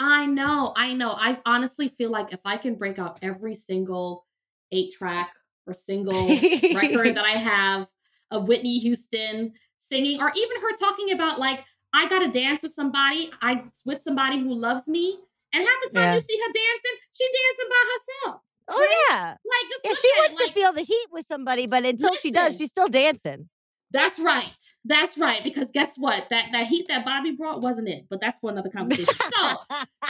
I 0.00 0.26
know. 0.26 0.72
I 0.76 0.94
know. 0.94 1.12
I 1.12 1.38
honestly 1.46 1.88
feel 1.90 2.10
like 2.10 2.32
if 2.32 2.40
I 2.44 2.56
can 2.56 2.74
break 2.74 2.98
out 2.98 3.18
every 3.22 3.54
single 3.54 4.26
eight 4.72 4.92
track 4.92 5.34
or 5.66 5.74
single 5.74 6.28
record 6.74 7.14
that 7.16 7.24
I 7.24 7.30
have 7.38 7.86
of 8.30 8.48
Whitney 8.48 8.78
Houston 8.78 9.52
singing, 9.78 10.20
or 10.20 10.30
even 10.34 10.60
her 10.60 10.76
talking 10.76 11.12
about 11.12 11.38
like, 11.38 11.64
I 11.92 12.08
gotta 12.08 12.28
dance 12.30 12.62
with 12.62 12.72
somebody, 12.72 13.30
I 13.42 13.64
with 13.84 14.02
somebody 14.02 14.38
who 14.40 14.54
loves 14.54 14.88
me. 14.88 15.18
And 15.54 15.62
half 15.62 15.76
the 15.82 15.90
time 15.94 16.02
Yeah. 16.04 16.14
you 16.14 16.20
see 16.22 16.38
her 16.38 16.52
dancing, 16.52 16.98
she 17.12 17.24
dancing 17.26 17.68
by 17.68 17.84
herself. 17.92 18.40
oh 18.68 19.06
yeah. 19.10 19.30
Like 19.30 19.80
Yeah, 19.84 19.90
she 19.92 20.08
at 20.08 20.14
it, 20.14 20.18
wants 20.18 20.34
like, 20.36 20.48
to 20.48 20.54
feel 20.54 20.72
the 20.72 20.82
heat 20.82 21.06
with 21.10 21.26
somebody, 21.30 21.66
but 21.66 21.84
until 21.84 22.14
she 22.14 22.30
does, 22.30 22.56
she's 22.56 22.70
still 22.70 22.88
dancing. 22.88 23.48
That's 23.90 24.18
right. 24.18 24.48
That's 24.86 25.18
right. 25.18 25.44
Because 25.44 25.70
guess 25.70 25.96
what? 25.98 26.30
That 26.30 26.46
that 26.52 26.66
heat 26.68 26.88
that 26.88 27.04
Bobby 27.04 27.32
brought 27.32 27.60
wasn't 27.60 27.88
it. 27.90 28.06
But 28.08 28.22
that's 28.22 28.38
for 28.38 28.50
another 28.50 28.70
conversation. 28.74 29.12
So 29.36 29.56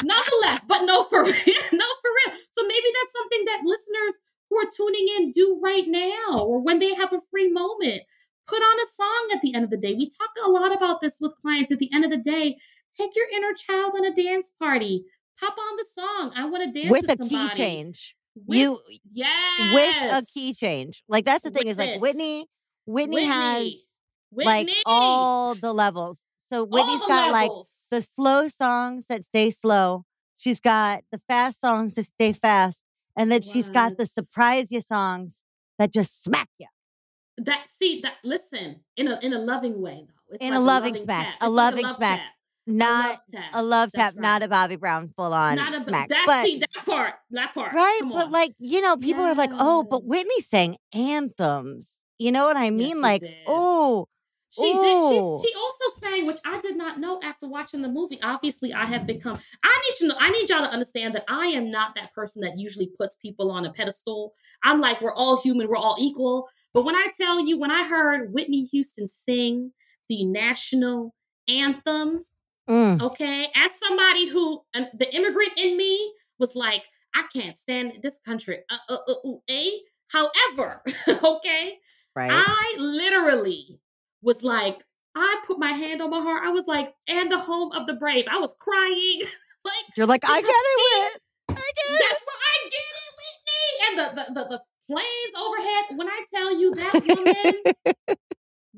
nonetheless, 0.04 0.64
but 0.68 0.82
no 0.84 1.02
for 1.04 1.24
real. 1.24 1.34
No 1.72 1.86
for 2.00 2.10
real. 2.26 2.36
So 2.52 2.62
maybe 2.66 2.86
that's 2.94 3.12
something 3.12 3.44
that 3.46 3.60
listeners 3.64 4.20
who 4.52 4.58
are 4.58 4.70
tuning 4.70 5.06
in 5.16 5.30
do 5.30 5.58
right 5.62 5.84
now, 5.86 6.40
or 6.40 6.60
when 6.60 6.78
they 6.78 6.94
have 6.94 7.12
a 7.12 7.20
free 7.30 7.50
moment. 7.50 8.02
Put 8.46 8.60
on 8.60 8.78
a 8.80 8.86
song 8.92 9.28
at 9.34 9.40
the 9.40 9.54
end 9.54 9.64
of 9.64 9.70
the 9.70 9.76
day. 9.76 9.94
We 9.94 10.10
talk 10.10 10.30
a 10.44 10.50
lot 10.50 10.76
about 10.76 11.00
this 11.00 11.18
with 11.20 11.32
clients. 11.40 11.70
At 11.70 11.78
the 11.78 11.90
end 11.94 12.04
of 12.04 12.10
the 12.10 12.18
day, 12.18 12.58
take 12.98 13.12
your 13.14 13.26
inner 13.34 13.54
child 13.54 13.94
on 13.96 14.04
a 14.04 14.12
dance 14.12 14.50
party. 14.58 15.04
Pop 15.40 15.56
on 15.56 15.76
the 15.76 15.84
song. 15.84 16.32
I 16.36 16.44
want 16.46 16.64
to 16.64 16.80
dance 16.80 16.90
with 16.90 17.08
with, 17.08 17.20
a 17.20 17.28
key 17.28 17.48
change. 17.56 18.16
With, 18.34 18.58
you 18.58 18.78
yes. 19.10 19.72
with 19.72 20.22
a 20.22 20.26
key 20.34 20.54
change. 20.54 21.02
Like 21.08 21.24
that's 21.24 21.44
the 21.44 21.50
thing 21.50 21.68
is 21.68 21.78
like 21.78 21.90
it. 21.90 22.00
Whitney, 22.00 22.46
Whitney, 22.84 23.24
has 23.24 23.72
Whitney. 24.30 24.44
like 24.44 24.68
all 24.86 25.54
the 25.54 25.72
levels. 25.72 26.18
So 26.50 26.64
Whitney's 26.64 27.06
got 27.06 27.30
like 27.30 27.50
the 27.90 28.02
slow 28.02 28.48
songs 28.48 29.06
that 29.08 29.24
stay 29.24 29.50
slow. 29.52 30.04
She's 30.36 30.60
got 30.60 31.04
the 31.12 31.18
fast 31.28 31.60
songs 31.60 31.94
that 31.94 32.06
stay 32.06 32.32
fast. 32.32 32.84
And 33.16 33.30
then 33.30 33.42
she's 33.42 33.68
got 33.68 33.96
the 33.98 34.06
surprise 34.06 34.72
you 34.72 34.80
songs 34.80 35.42
that 35.78 35.92
just 35.92 36.22
smack 36.22 36.48
you. 36.58 36.66
That 37.38 37.66
see 37.70 38.00
that 38.02 38.14
listen 38.24 38.80
in 38.96 39.08
a 39.08 39.18
in 39.20 39.32
a 39.32 39.38
loving 39.38 39.80
way 39.80 40.06
though. 40.06 40.34
It's 40.34 40.42
In 40.42 40.50
like 40.50 40.58
a 40.58 40.62
loving 40.62 40.96
smack, 40.96 41.26
a 41.26 41.28
It's 41.28 41.40
like 41.42 41.50
loving 41.50 41.84
love 41.86 41.96
smack. 41.96 42.18
tap. 42.18 42.26
Not 42.66 43.20
a 43.54 43.62
love 43.62 43.90
tap, 43.92 44.14
not 44.14 44.40
right. 44.40 44.42
a 44.44 44.48
Bobby 44.48 44.76
Brown 44.76 45.08
full 45.16 45.34
on 45.34 45.56
Not 45.56 45.74
a 45.74 45.82
smack. 45.82 46.08
that 46.10 46.24
but 46.26 46.44
see 46.44 46.58
that 46.60 46.84
part. 46.86 47.14
That 47.32 47.52
part. 47.54 47.72
right, 47.74 48.00
but 48.08 48.30
like, 48.30 48.52
you 48.58 48.80
know, 48.80 48.96
people 48.96 49.24
are 49.24 49.34
like, 49.34 49.50
oh, 49.54 49.82
but 49.82 50.04
Whitney 50.04 50.40
sang 50.42 50.76
anthems. 50.94 51.90
You 52.18 52.30
know 52.30 52.44
what 52.46 52.56
I 52.56 52.70
mean? 52.70 52.96
she 52.96 53.00
like, 53.00 53.22
oh, 53.48 54.06
She 54.52 54.70
Ooh. 54.70 54.80
did. 54.82 55.42
She, 55.42 55.48
she 55.48 55.54
also 55.56 55.98
sang, 55.98 56.26
which 56.26 56.38
I 56.44 56.60
did 56.60 56.76
not 56.76 57.00
know 57.00 57.18
after 57.22 57.48
watching 57.48 57.80
the 57.80 57.88
movie. 57.88 58.20
Obviously, 58.22 58.72
I 58.74 58.84
have 58.84 59.06
become. 59.06 59.38
I 59.62 59.82
need 59.88 59.96
to 59.98 60.08
know. 60.08 60.16
I 60.20 60.30
need 60.30 60.50
y'all 60.50 60.60
to 60.60 60.70
understand 60.70 61.14
that 61.14 61.24
I 61.26 61.46
am 61.46 61.70
not 61.70 61.94
that 61.94 62.12
person 62.12 62.42
that 62.42 62.58
usually 62.58 62.90
puts 62.98 63.16
people 63.16 63.50
on 63.50 63.64
a 63.64 63.72
pedestal. 63.72 64.34
I'm 64.62 64.78
like, 64.78 65.00
we're 65.00 65.14
all 65.14 65.40
human. 65.40 65.68
We're 65.68 65.76
all 65.76 65.96
equal. 65.98 66.48
But 66.74 66.84
when 66.84 66.94
I 66.94 67.08
tell 67.18 67.40
you, 67.40 67.58
when 67.58 67.70
I 67.70 67.86
heard 67.86 68.32
Whitney 68.32 68.64
Houston 68.66 69.08
sing 69.08 69.72
the 70.10 70.24
national 70.24 71.14
anthem, 71.48 72.22
mm, 72.68 73.00
okay, 73.00 73.48
as 73.56 73.78
somebody 73.78 74.28
who 74.28 74.60
and 74.74 74.88
the 74.98 75.14
immigrant 75.14 75.52
in 75.56 75.78
me 75.78 76.12
was 76.38 76.54
like, 76.54 76.82
I 77.14 77.24
can't 77.34 77.56
stand 77.56 78.00
this 78.02 78.18
country. 78.18 78.58
Uh, 78.70 78.76
uh, 78.90 78.98
uh, 79.08 79.28
uh, 79.30 79.36
eh? 79.48 79.70
However, 80.08 80.82
okay, 81.08 81.78
right. 82.14 82.30
I 82.30 82.74
literally 82.78 83.78
was 84.22 84.42
like, 84.42 84.82
I 85.14 85.40
put 85.46 85.58
my 85.58 85.72
hand 85.72 86.00
on 86.00 86.10
my 86.10 86.20
heart. 86.20 86.42
I 86.44 86.50
was 86.50 86.66
like, 86.66 86.94
and 87.08 87.30
the 87.30 87.38
home 87.38 87.72
of 87.72 87.86
the 87.86 87.94
brave. 87.94 88.24
I 88.30 88.38
was 88.38 88.54
crying. 88.58 89.20
like, 89.64 89.84
You're 89.96 90.06
like, 90.06 90.24
I 90.24 90.40
get 90.40 90.48
it, 90.48 90.78
she- 90.78 91.18
I 91.50 91.54
get 91.54 91.94
it. 91.94 92.02
that's 92.08 92.22
what 92.24 92.36
I 92.48 92.68
get 92.70 92.94
it, 93.02 93.12
Whitney. 93.18 93.88
And 93.88 93.98
the, 93.98 94.22
the, 94.34 94.40
the, 94.40 94.48
the 94.56 94.62
planes 94.88 95.34
overhead. 95.38 95.98
When 95.98 96.08
I 96.08 96.24
tell 96.32 96.56
you 96.58 96.74
that 96.74 97.02
woman 97.06 97.96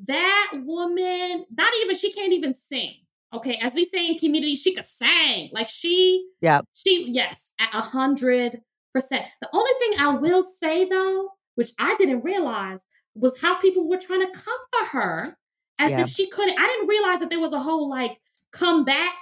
that 0.07 0.53
woman, 0.64 1.47
not 1.57 1.72
even 1.82 1.97
she 1.97 2.12
can't 2.12 2.32
even 2.32 2.53
sing. 2.53 2.95
Okay, 3.32 3.59
as 3.61 3.74
we 3.74 3.84
say 3.84 4.07
in 4.09 4.18
community, 4.18 4.55
she 4.57 4.74
could 4.74 4.84
sing. 4.84 5.51
Like 5.53 5.68
she, 5.68 6.28
yeah, 6.40 6.61
she, 6.72 7.11
yes, 7.11 7.53
at 7.59 7.70
a 7.74 7.80
hundred 7.80 8.61
percent. 8.92 9.26
The 9.40 9.49
only 9.53 9.70
thing 9.80 10.01
I 10.01 10.14
will 10.16 10.42
say 10.42 10.88
though, 10.88 11.30
which 11.57 11.72
I 11.78 11.97
didn't 11.97 12.22
realize, 12.22 12.80
was 13.15 13.41
how 13.41 13.61
people 13.61 13.89
were 13.89 13.99
trying 13.99 14.21
to 14.21 14.33
comfort 14.33 14.89
her 14.91 15.37
as 15.79 15.91
yeah. 15.91 16.01
if 16.03 16.09
she 16.09 16.29
couldn't. 16.29 16.59
I 16.59 16.67
didn't 16.67 16.89
realize 16.89 17.21
that 17.21 17.31
there 17.31 17.41
was 17.41 17.53
a 17.53 17.59
whole 17.59 17.89
like 17.89 18.21
comeback 18.51 19.15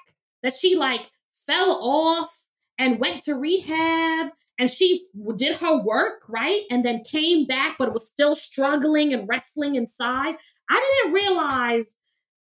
that 0.43 0.55
she 0.55 0.77
like 0.77 1.11
fell 1.47 1.79
off 1.83 2.43
and 2.79 2.99
went 2.99 3.23
to 3.25 3.35
rehab 3.35 4.31
and 4.59 4.71
she 4.71 5.07
did 5.37 5.57
her 5.57 5.77
work 5.77 6.23
right 6.29 6.63
and 6.71 6.85
then 6.85 7.03
came 7.05 7.47
back 7.47 7.77
but 7.79 7.93
was 7.93 8.07
still 8.07 8.35
struggling 8.35 9.13
and 9.13 9.29
wrestling 9.29 9.75
inside 9.75 10.37
i 10.71 11.01
didn't 11.03 11.15
realize 11.15 11.99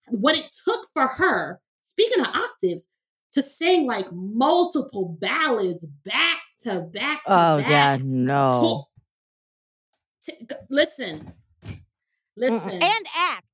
what 0.09 0.37
it 0.37 0.45
took 0.65 0.87
for 0.93 1.07
her 1.07 1.61
speaking 1.83 2.21
of 2.21 2.29
octaves 2.35 2.87
to 3.33 3.43
sing 3.43 3.87
like 3.87 4.11
multiple 4.13 5.17
ballads 5.21 5.87
back 6.05 6.41
to 6.63 6.83
back 6.83 7.25
to 7.25 7.33
oh 7.33 7.59
back. 7.59 7.69
yeah 7.69 7.99
no 8.03 8.87
to, 10.25 10.59
listen 10.71 11.33
listen 12.37 12.71
and 12.71 13.07
act 13.17 13.47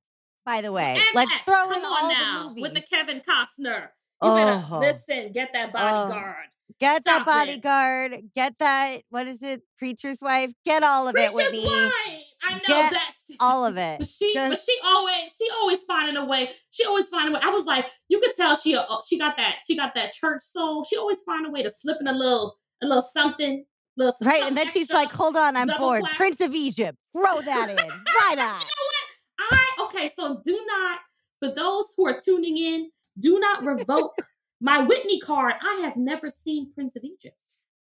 by 0.45 0.61
the 0.61 0.71
way 0.71 0.95
and 0.95 1.03
let's 1.15 1.31
act. 1.31 1.45
throw 1.45 1.65
Come 1.65 1.73
in 1.73 1.85
all 1.85 2.09
now 2.09 2.53
the 2.55 2.61
with 2.61 2.73
the 2.73 2.81
kevin 2.81 3.21
costner 3.21 3.89
you 4.23 4.29
oh. 4.29 4.35
better 4.35 4.79
listen 4.79 5.31
get 5.31 5.51
that 5.53 5.71
bodyguard 5.71 6.35
oh. 6.47 6.51
Get 6.81 7.01
Stop 7.03 7.25
that 7.25 7.25
bodyguard. 7.27 8.13
It. 8.13 8.33
Get 8.33 8.57
that. 8.57 9.01
What 9.11 9.27
is 9.27 9.43
it? 9.43 9.61
Preacher's 9.77 10.19
wife. 10.19 10.51
Get 10.65 10.81
all 10.81 11.07
of 11.07 11.13
Preacher's 11.13 11.31
it, 11.31 11.35
Whitney. 11.35 11.63
Wife. 11.63 12.23
I 12.43 12.53
know 12.55 12.59
Get 12.65 12.91
that's 12.91 13.37
all 13.39 13.67
of 13.67 13.77
it. 13.77 13.99
But 13.99 14.07
she, 14.07 14.33
Just... 14.33 14.49
but 14.49 14.59
she 14.59 14.79
always, 14.83 15.35
she 15.37 15.47
always 15.59 15.81
finding 15.83 16.17
a 16.17 16.25
way. 16.25 16.49
She 16.71 16.83
always 16.83 17.07
find 17.07 17.29
a 17.29 17.33
way. 17.33 17.39
I 17.43 17.49
was 17.49 17.65
like, 17.65 17.85
you 18.09 18.19
could 18.19 18.33
tell 18.35 18.55
she, 18.55 18.75
uh, 18.75 18.83
she 19.07 19.19
got 19.19 19.37
that, 19.37 19.57
she 19.67 19.77
got 19.77 19.93
that 19.93 20.13
church 20.13 20.41
soul. 20.41 20.83
She 20.83 20.97
always 20.97 21.21
find 21.21 21.45
a 21.45 21.51
way 21.51 21.61
to 21.61 21.69
slip 21.69 21.97
in 22.01 22.07
a 22.07 22.13
little, 22.13 22.57
a 22.81 22.87
little 22.87 23.03
something. 23.03 23.63
Little 23.97 24.15
right, 24.23 24.43
and 24.43 24.57
then 24.57 24.69
she's 24.71 24.89
like, 24.89 25.11
"Hold 25.11 25.35
on, 25.35 25.57
I'm 25.57 25.69
bored." 25.77 26.01
Clap. 26.01 26.15
Prince 26.15 26.41
of 26.41 26.55
Egypt, 26.55 26.97
throw 27.13 27.41
that 27.41 27.69
in. 27.69 27.75
Why 27.75 28.33
not? 28.35 28.61
you 28.61 28.69
know 28.69 28.87
what? 28.87 29.07
I 29.51 29.83
okay. 29.85 30.11
So 30.15 30.41
do 30.45 30.59
not, 30.65 30.99
for 31.39 31.53
those 31.53 31.93
who 31.97 32.07
are 32.07 32.19
tuning 32.23 32.57
in, 32.57 32.89
do 33.19 33.39
not 33.39 33.65
revoke 33.65 34.15
my 34.61 34.79
Whitney 34.79 35.19
card, 35.19 35.55
I 35.61 35.81
have 35.83 35.97
never 35.97 36.29
seen 36.29 36.71
Prince 36.73 36.95
of 36.95 37.03
Egypt. 37.03 37.35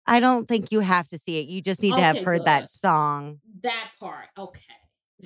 I 0.07 0.19
don't 0.19 0.49
think 0.49 0.73
you 0.73 0.81
have 0.81 1.09
to 1.11 1.19
see 1.19 1.39
it. 1.41 1.47
You 1.47 1.61
just 1.61 1.83
need 1.83 1.93
okay, 1.93 2.01
to 2.01 2.07
have 2.07 2.19
heard 2.25 2.39
good. 2.39 2.47
that 2.47 2.71
song. 2.71 3.39
That 3.63 3.91
part, 4.01 4.27
okay. 4.37 4.61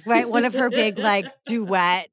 Right, 0.04 0.28
one 0.28 0.44
of 0.44 0.52
her 0.54 0.68
big 0.68 0.98
like 0.98 1.26
duets. 1.46 2.08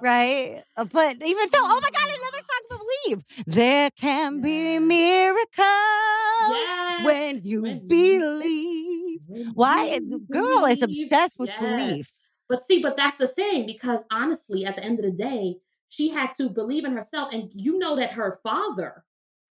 Right, 0.00 0.62
uh, 0.76 0.84
but 0.84 1.16
even 1.22 1.48
so, 1.48 1.58
oh 1.60 1.80
my 1.80 1.90
God, 1.90 2.08
another 2.08 2.38
song 2.38 2.59
believe. 3.04 3.24
There 3.46 3.90
can 3.90 4.40
be 4.40 4.78
miracles 4.78 5.48
yes. 5.58 7.04
when 7.04 7.40
you 7.44 7.62
when 7.62 7.86
believe. 7.86 9.20
You 9.28 9.50
Why, 9.54 10.00
girl 10.30 10.64
is 10.64 10.82
obsessed 10.82 11.38
with 11.38 11.50
yes. 11.50 11.60
belief. 11.60 12.12
But 12.48 12.64
see, 12.64 12.82
but 12.82 12.96
that's 12.96 13.18
the 13.18 13.28
thing 13.28 13.66
because 13.66 14.00
honestly, 14.10 14.64
at 14.64 14.76
the 14.76 14.84
end 14.84 14.98
of 14.98 15.04
the 15.04 15.12
day, 15.12 15.56
she 15.88 16.08
had 16.08 16.32
to 16.38 16.48
believe 16.48 16.84
in 16.84 16.92
herself. 16.92 17.32
And 17.32 17.50
you 17.54 17.78
know 17.78 17.96
that 17.96 18.12
her 18.12 18.40
father, 18.42 19.04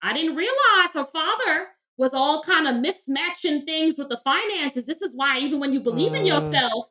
I 0.03 0.13
didn't 0.13 0.37
realize 0.37 0.91
her 0.95 1.07
father 1.13 1.69
was 1.97 2.13
all 2.13 2.43
kind 2.43 2.69
of 2.69 2.75
mismatching 2.77 3.65
things 3.65 3.99
with 3.99 4.09
the 4.09 4.21
finances. 4.25 4.87
This 4.87 5.03
is 5.03 5.15
why, 5.15 5.39
even 5.39 5.61
when 5.61 5.73
you 5.73 5.81
believe 5.81 6.13
mm. 6.13 6.21
in 6.21 6.27
yourself, 6.27 6.87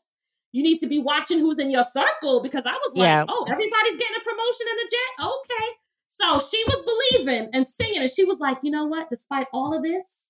you 0.51 0.61
need 0.61 0.79
to 0.79 0.87
be 0.87 0.99
watching 0.99 1.39
who's 1.39 1.59
in 1.59 1.71
your 1.71 1.83
circle 1.83 2.41
because 2.41 2.65
I 2.65 2.73
was 2.73 2.91
like, 2.95 3.05
yeah. 3.05 3.25
oh, 3.27 3.45
everybody's 3.49 3.97
getting 3.97 4.15
a 4.15 4.23
promotion 4.23 4.67
in 4.71 4.77
a 4.77 4.89
jet. 4.89 5.25
Okay. 5.25 5.69
So 6.15 6.39
she 6.39 6.63
was 6.67 6.83
believing 7.11 7.49
and 7.53 7.67
singing, 7.67 8.01
and 8.01 8.11
she 8.11 8.23
was 8.23 8.39
like, 8.39 8.59
you 8.61 8.69
know 8.69 8.85
what? 8.85 9.09
Despite 9.09 9.47
all 9.51 9.75
of 9.75 9.81
this, 9.81 10.29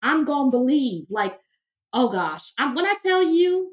I'm 0.00 0.24
gonna 0.24 0.52
believe. 0.52 1.06
Like, 1.10 1.40
oh 1.92 2.08
gosh, 2.08 2.52
I'm 2.56 2.76
when 2.76 2.86
I 2.86 2.94
tell 3.02 3.22
you, 3.22 3.72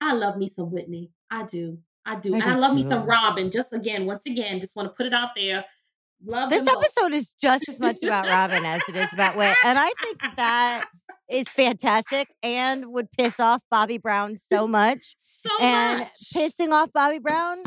I 0.00 0.12
love 0.12 0.36
me 0.36 0.50
some 0.50 0.70
Whitney. 0.70 1.10
I 1.30 1.44
do. 1.44 1.78
I 2.04 2.16
do. 2.16 2.34
I 2.34 2.38
and 2.38 2.46
I 2.46 2.56
love 2.56 2.74
me 2.74 2.82
some 2.82 3.06
Robin. 3.06 3.50
Just 3.50 3.72
again, 3.72 4.04
once 4.04 4.26
again, 4.26 4.60
just 4.60 4.76
want 4.76 4.88
to 4.90 4.94
put 4.94 5.06
it 5.06 5.14
out 5.14 5.30
there. 5.34 5.64
Love 6.22 6.50
this 6.50 6.66
episode 6.66 7.14
is 7.14 7.32
just 7.40 7.66
as 7.68 7.80
much 7.80 8.02
about 8.02 8.26
Robin 8.26 8.64
as 8.64 8.82
it 8.88 8.96
is 8.96 9.12
about 9.14 9.36
Whit. 9.36 9.56
And 9.64 9.78
I 9.78 9.90
think 10.02 10.18
that 10.36 10.86
is 11.30 11.48
fantastic 11.48 12.28
and 12.42 12.86
would 12.86 13.10
piss 13.12 13.40
off 13.40 13.62
Bobby 13.70 13.98
Brown 13.98 14.36
so 14.52 14.66
much. 14.68 15.16
So 15.30 15.50
and 15.60 16.00
much. 16.00 16.10
pissing 16.34 16.72
off 16.72 16.92
Bobby 16.92 17.20
Brown 17.20 17.62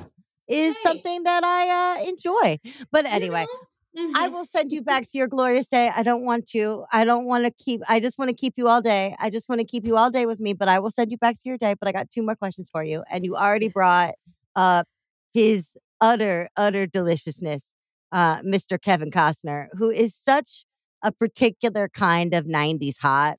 is 0.51 0.75
hey. 0.77 0.83
something 0.83 1.23
that 1.23 1.43
I 1.43 2.01
uh, 2.01 2.07
enjoy. 2.07 2.59
But 2.91 3.05
anyway, 3.05 3.41
you 3.41 3.45
know? 3.45 3.67
Mm-hmm. 3.97 4.15
I 4.15 4.29
will 4.29 4.45
send 4.45 4.71
you 4.71 4.81
back 4.81 5.03
to 5.03 5.17
your 5.17 5.27
glorious 5.27 5.67
day. 5.67 5.91
I 5.93 6.01
don't 6.03 6.23
want 6.23 6.53
you. 6.53 6.85
I 6.93 7.03
don't 7.03 7.25
want 7.25 7.43
to 7.43 7.51
keep, 7.51 7.81
I 7.89 7.99
just 7.99 8.17
want 8.17 8.29
to 8.29 8.35
keep 8.35 8.53
you 8.55 8.69
all 8.69 8.81
day. 8.81 9.15
I 9.19 9.29
just 9.29 9.49
want 9.49 9.59
to 9.59 9.65
keep 9.65 9.85
you 9.85 9.97
all 9.97 10.09
day 10.09 10.25
with 10.25 10.39
me, 10.39 10.53
but 10.53 10.69
I 10.69 10.79
will 10.79 10.91
send 10.91 11.11
you 11.11 11.17
back 11.17 11.37
to 11.39 11.49
your 11.49 11.57
day. 11.57 11.75
But 11.77 11.89
I 11.89 11.91
got 11.91 12.09
two 12.09 12.23
more 12.23 12.35
questions 12.35 12.69
for 12.71 12.83
you. 12.83 13.03
And 13.11 13.25
you 13.25 13.35
already 13.35 13.67
brought 13.67 14.13
up 14.55 14.87
his 15.33 15.75
utter, 15.99 16.49
utter 16.55 16.87
deliciousness, 16.87 17.65
uh, 18.13 18.41
Mr. 18.41 18.81
Kevin 18.81 19.11
Costner, 19.11 19.67
who 19.73 19.89
is 19.89 20.15
such 20.15 20.65
a 21.03 21.11
particular 21.11 21.89
kind 21.89 22.33
of 22.33 22.45
90s 22.45 22.97
hot. 22.97 23.37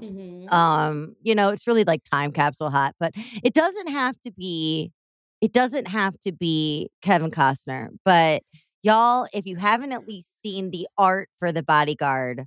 Mm-hmm. 0.00 0.52
Um, 0.52 1.16
you 1.22 1.34
know, 1.34 1.50
it's 1.50 1.66
really 1.66 1.84
like 1.84 2.02
time 2.10 2.32
capsule 2.32 2.70
hot, 2.70 2.94
but 2.98 3.12
it 3.42 3.54
doesn't 3.54 3.88
have 3.88 4.16
to 4.24 4.32
be, 4.32 4.92
it 5.40 5.52
doesn't 5.52 5.88
have 5.88 6.18
to 6.22 6.32
be 6.32 6.90
Kevin 7.02 7.30
Costner, 7.30 7.88
but 8.04 8.42
Y'all, 8.84 9.26
if 9.32 9.46
you 9.46 9.56
haven't 9.56 9.92
at 9.92 10.06
least 10.06 10.28
seen 10.42 10.70
the 10.70 10.86
art 10.98 11.30
for 11.38 11.50
the 11.50 11.62
bodyguard, 11.62 12.44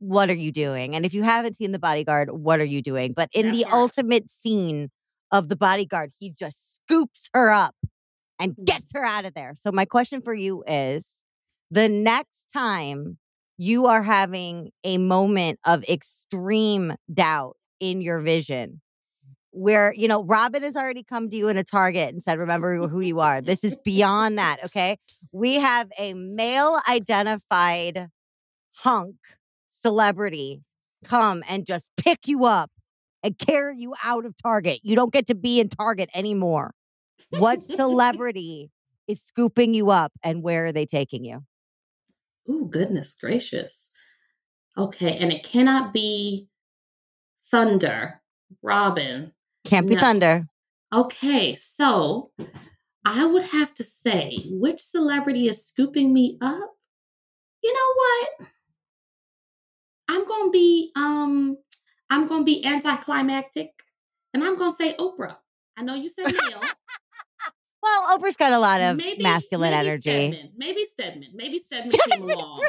what 0.00 0.28
are 0.28 0.34
you 0.34 0.52
doing? 0.52 0.94
And 0.94 1.06
if 1.06 1.14
you 1.14 1.22
haven't 1.22 1.56
seen 1.56 1.72
the 1.72 1.78
bodyguard, 1.78 2.30
what 2.30 2.60
are 2.60 2.64
you 2.64 2.82
doing? 2.82 3.14
But 3.16 3.30
in 3.32 3.52
the 3.52 3.62
part. 3.62 3.72
ultimate 3.72 4.30
scene 4.30 4.90
of 5.32 5.48
the 5.48 5.56
bodyguard, 5.56 6.12
he 6.18 6.34
just 6.38 6.76
scoops 6.76 7.30
her 7.32 7.50
up 7.50 7.74
and 8.38 8.52
mm. 8.52 8.66
gets 8.66 8.84
her 8.92 9.02
out 9.02 9.24
of 9.24 9.32
there. 9.32 9.54
So, 9.58 9.72
my 9.72 9.86
question 9.86 10.20
for 10.20 10.34
you 10.34 10.62
is 10.66 11.24
the 11.70 11.88
next 11.88 12.48
time 12.52 13.16
you 13.56 13.86
are 13.86 14.02
having 14.02 14.70
a 14.84 14.98
moment 14.98 15.58
of 15.64 15.84
extreme 15.84 16.92
doubt 17.10 17.56
in 17.80 18.02
your 18.02 18.20
vision, 18.20 18.82
where 19.58 19.92
you 19.96 20.06
know 20.06 20.22
Robin 20.22 20.62
has 20.62 20.76
already 20.76 21.02
come 21.02 21.28
to 21.30 21.36
you 21.36 21.48
in 21.48 21.56
a 21.56 21.64
Target 21.64 22.12
and 22.12 22.22
said, 22.22 22.38
"Remember 22.38 22.86
who 22.88 23.00
you 23.00 23.20
are." 23.20 23.40
This 23.40 23.64
is 23.64 23.76
beyond 23.84 24.38
that. 24.38 24.58
Okay, 24.66 24.98
we 25.32 25.56
have 25.56 25.90
a 25.98 26.14
male 26.14 26.78
identified 26.88 28.08
hunk 28.76 29.16
celebrity 29.70 30.62
come 31.04 31.42
and 31.48 31.66
just 31.66 31.88
pick 31.96 32.28
you 32.28 32.44
up 32.44 32.70
and 33.22 33.36
carry 33.38 33.76
you 33.76 33.94
out 34.04 34.24
of 34.24 34.34
Target. 34.42 34.80
You 34.82 34.94
don't 34.94 35.12
get 35.12 35.26
to 35.26 35.34
be 35.34 35.60
in 35.60 35.68
Target 35.68 36.08
anymore. 36.14 36.72
What 37.30 37.62
celebrity 37.76 38.70
is 39.08 39.20
scooping 39.20 39.74
you 39.74 39.90
up 39.90 40.12
and 40.22 40.42
where 40.42 40.66
are 40.66 40.72
they 40.72 40.86
taking 40.86 41.24
you? 41.24 41.44
Oh, 42.48 42.64
goodness 42.64 43.16
gracious. 43.20 43.90
Okay, 44.76 45.18
and 45.18 45.32
it 45.32 45.42
cannot 45.42 45.92
be 45.92 46.48
Thunder, 47.50 48.20
Robin, 48.62 49.32
can't 49.68 49.86
be 49.86 49.94
no. 49.94 50.00
Thunder. 50.00 50.48
Okay, 50.92 51.54
so 51.54 52.30
I 53.04 53.26
would 53.26 53.42
have 53.42 53.74
to 53.74 53.84
say 53.84 54.46
which 54.50 54.80
celebrity 54.80 55.48
is 55.48 55.66
scooping 55.66 56.12
me 56.12 56.38
up. 56.40 56.74
You 57.62 57.74
know 57.74 57.94
what? 57.96 58.48
I'm 60.08 60.26
gonna 60.26 60.50
be 60.50 60.90
um 60.96 61.58
I'm 62.08 62.26
gonna 62.26 62.44
be 62.44 62.64
anticlimactic 62.64 63.70
and 64.32 64.42
I'm 64.42 64.56
gonna 64.56 64.72
say 64.72 64.96
Oprah. 64.96 65.36
I 65.76 65.82
know 65.82 65.94
you 65.94 66.08
said 66.08 66.26
Neil. 66.26 66.60
well, 67.82 68.18
Oprah's 68.18 68.36
got 68.36 68.52
a 68.52 68.58
lot 68.58 68.80
of 68.80 68.96
maybe, 68.96 69.22
masculine 69.22 69.72
maybe 69.72 69.88
energy. 69.88 70.32
Stedman. 70.32 70.52
Maybe 70.56 70.84
Stedman. 70.84 71.30
Maybe 71.34 71.58
Stedman, 71.58 71.92
Stedman 72.00 72.10
came 72.10 72.30
along. 72.30 72.64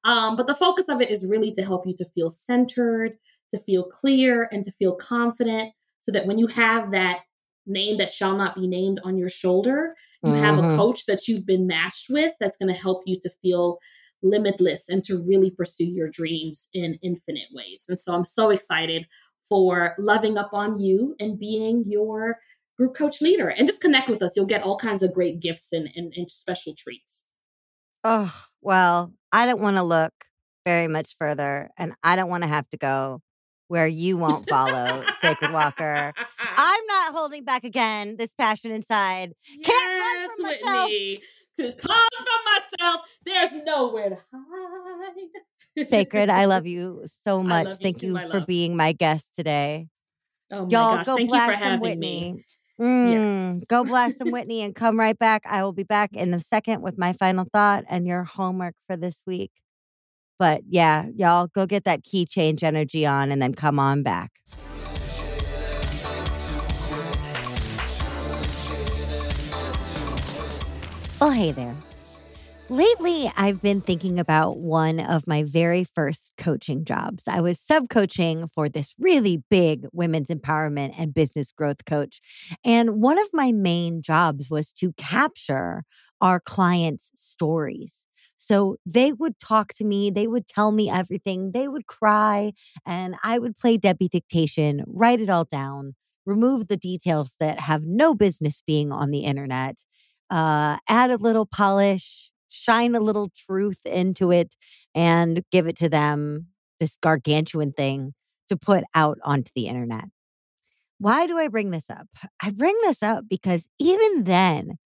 Um, 0.03 0.37
but 0.37 0.47
the 0.47 0.55
focus 0.55 0.89
of 0.89 1.01
it 1.01 1.09
is 1.09 1.27
really 1.27 1.53
to 1.55 1.63
help 1.63 1.87
you 1.87 1.95
to 1.97 2.05
feel 2.15 2.29
centered, 2.29 3.17
to 3.51 3.59
feel 3.63 3.83
clear, 3.83 4.47
and 4.51 4.63
to 4.65 4.71
feel 4.73 4.95
confident 4.95 5.73
so 6.01 6.11
that 6.11 6.25
when 6.25 6.37
you 6.37 6.47
have 6.47 6.91
that 6.91 7.21
name 7.65 7.97
that 7.97 8.13
shall 8.13 8.35
not 8.37 8.55
be 8.55 8.67
named 8.67 8.99
on 9.03 9.17
your 9.17 9.29
shoulder, 9.29 9.95
you 10.23 10.33
have 10.33 10.57
a 10.57 10.63
Mhm. 10.63 10.75
coach 10.75 11.05
that 11.05 11.27
you've 11.27 11.45
been 11.45 11.67
matched 11.67 12.07
with 12.09 12.33
that's 12.39 12.57
going 12.57 12.73
to 12.73 12.79
help 12.79 13.03
you 13.05 13.19
to 13.21 13.29
feel 13.41 13.79
limitless 14.21 14.89
and 14.89 15.03
to 15.05 15.21
really 15.21 15.51
pursue 15.51 15.85
your 15.85 16.09
dreams 16.09 16.69
in 16.73 16.99
infinite 17.01 17.47
ways. 17.53 17.85
And 17.87 17.99
so 17.99 18.13
I'm 18.13 18.25
so 18.25 18.49
excited 18.49 19.07
for 19.47 19.95
loving 19.97 20.37
up 20.37 20.51
on 20.53 20.79
you 20.79 21.15
and 21.19 21.39
being 21.39 21.83
your 21.87 22.39
group 22.77 22.95
coach 22.95 23.21
leader. 23.21 23.49
And 23.49 23.67
just 23.67 23.81
connect 23.81 24.09
with 24.09 24.21
us. 24.21 24.35
You'll 24.35 24.45
get 24.45 24.63
all 24.63 24.77
kinds 24.77 25.03
of 25.03 25.13
great 25.13 25.39
gifts 25.39 25.71
and, 25.71 25.89
and, 25.95 26.13
and 26.15 26.29
special 26.31 26.73
treats. 26.77 27.25
Oh, 28.03 28.33
well, 28.61 29.13
I 29.31 29.45
don't 29.45 29.61
want 29.61 29.77
to 29.77 29.83
look 29.83 30.13
very 30.65 30.87
much 30.87 31.15
further, 31.17 31.69
and 31.77 31.93
I 32.03 32.15
don't 32.15 32.29
want 32.29 32.43
to 32.43 32.49
have 32.49 32.69
to 32.69 32.77
go 32.77 33.21
where 33.69 33.87
you 33.87 34.17
won't 34.17 34.49
follow 34.49 35.03
Sacred 35.21 35.53
Walker. 35.53 36.13
I'm 36.57 36.85
not 36.87 37.13
holding 37.13 37.45
back 37.45 37.63
again. 37.63 38.17
This 38.17 38.33
passion 38.33 38.71
inside. 38.71 39.33
yes, 39.47 40.29
from 40.35 40.45
myself. 40.45 40.85
Whitney. 40.89 41.21
To 41.57 41.71
come 41.73 42.07
from 42.17 42.53
myself, 42.79 43.01
there's 43.25 43.51
nowhere 43.65 44.09
to 44.11 44.17
hide. 44.33 45.87
Sacred, 45.87 46.29
I 46.29 46.45
love 46.45 46.65
you 46.67 47.03
so 47.25 47.43
much. 47.43 47.67
you 47.67 47.75
Thank 47.75 47.99
too, 47.99 48.07
you 48.07 48.17
for 48.19 48.27
love. 48.39 48.47
being 48.47 48.75
my 48.77 48.93
guest 48.93 49.29
today. 49.35 49.87
Oh 50.51 50.63
my 50.65 50.69
Y'all 50.69 50.95
gosh, 50.97 51.05
go 51.05 51.17
thank 51.17 51.29
you 51.31 51.37
for 51.37 51.45
blast 51.45 51.51
some 51.53 51.61
having 51.61 51.79
Whitney. 51.81 52.33
me. 52.33 52.45
Mm, 52.85 53.11
Yes. 53.11 53.65
Go 53.65 53.83
blast 53.83 54.17
some 54.19 54.31
Whitney 54.31 54.61
and 54.61 54.73
come 54.73 54.97
right 54.97 55.19
back. 55.19 55.43
I 55.45 55.63
will 55.63 55.73
be 55.73 55.83
back 55.83 56.13
in 56.13 56.33
a 56.33 56.39
second 56.39 56.81
with 56.81 56.97
my 56.97 57.11
final 57.13 57.45
thought 57.53 57.83
and 57.89 58.07
your 58.07 58.23
homework 58.23 58.73
for 58.87 58.95
this 58.95 59.21
week. 59.27 59.51
But 60.39 60.61
yeah, 60.69 61.05
y'all 61.15 61.47
go 61.47 61.65
get 61.65 61.83
that 61.83 62.03
key 62.03 62.25
change 62.25 62.63
energy 62.63 63.05
on 63.05 63.31
and 63.31 63.41
then 63.41 63.53
come 63.53 63.77
on 63.77 64.01
back. 64.01 64.31
Well, 71.19 71.31
hey 71.31 71.51
there. 71.51 71.75
Lately, 72.71 73.29
I've 73.35 73.61
been 73.61 73.81
thinking 73.81 74.19
about 74.19 74.59
one 74.59 74.99
of 74.99 75.25
my 75.27 75.43
very 75.43 75.83
first 75.83 76.33
coaching 76.37 76.85
jobs. 76.85 77.27
I 77.27 77.41
was 77.41 77.59
sub 77.59 77.89
coaching 77.89 78.47
for 78.47 78.69
this 78.69 78.93
really 78.99 79.43
big 79.49 79.87
women's 79.91 80.29
empowerment 80.29 80.93
and 80.97 81.13
business 81.13 81.51
growth 81.51 81.83
coach. 81.85 82.21
And 82.63 83.01
one 83.01 83.17
of 83.17 83.27
my 83.33 83.51
main 83.51 84.01
jobs 84.01 84.49
was 84.49 84.71
to 84.73 84.93
capture 84.93 85.83
our 86.21 86.39
clients' 86.39 87.11
stories. 87.15 88.05
So 88.41 88.77
they 88.85 89.11
would 89.11 89.37
talk 89.39 89.73
to 89.75 89.83
me, 89.83 90.09
they 90.09 90.25
would 90.25 90.47
tell 90.47 90.71
me 90.71 90.89
everything, 90.89 91.51
they 91.51 91.67
would 91.67 91.87
cry, 91.87 92.53
and 92.85 93.15
I 93.21 93.37
would 93.37 93.57
play 93.57 93.75
Debbie 93.75 94.07
dictation, 94.07 94.83
write 94.87 95.19
it 95.19 95.29
all 95.29 95.43
down, 95.43 95.95
remove 96.25 96.69
the 96.69 96.77
details 96.77 97.35
that 97.41 97.59
have 97.59 97.83
no 97.83 98.15
business 98.15 98.63
being 98.65 98.93
on 98.93 99.11
the 99.11 99.25
internet, 99.25 99.79
uh, 100.29 100.77
add 100.87 101.11
a 101.11 101.17
little 101.17 101.45
polish, 101.45 102.31
shine 102.47 102.95
a 102.95 103.01
little 103.01 103.29
truth 103.35 103.81
into 103.85 104.31
it, 104.31 104.55
and 104.95 105.43
give 105.51 105.67
it 105.67 105.75
to 105.77 105.89
them, 105.89 106.47
this 106.79 106.95
gargantuan 106.95 107.73
thing 107.73 108.13
to 108.47 108.55
put 108.55 108.85
out 108.95 109.17
onto 109.25 109.51
the 109.53 109.67
internet. 109.67 110.05
Why 110.97 111.27
do 111.27 111.37
I 111.37 111.49
bring 111.49 111.71
this 111.71 111.89
up? 111.89 112.07
I 112.41 112.51
bring 112.51 112.77
this 112.83 113.03
up 113.03 113.25
because 113.29 113.67
even 113.79 114.23
then, 114.23 114.77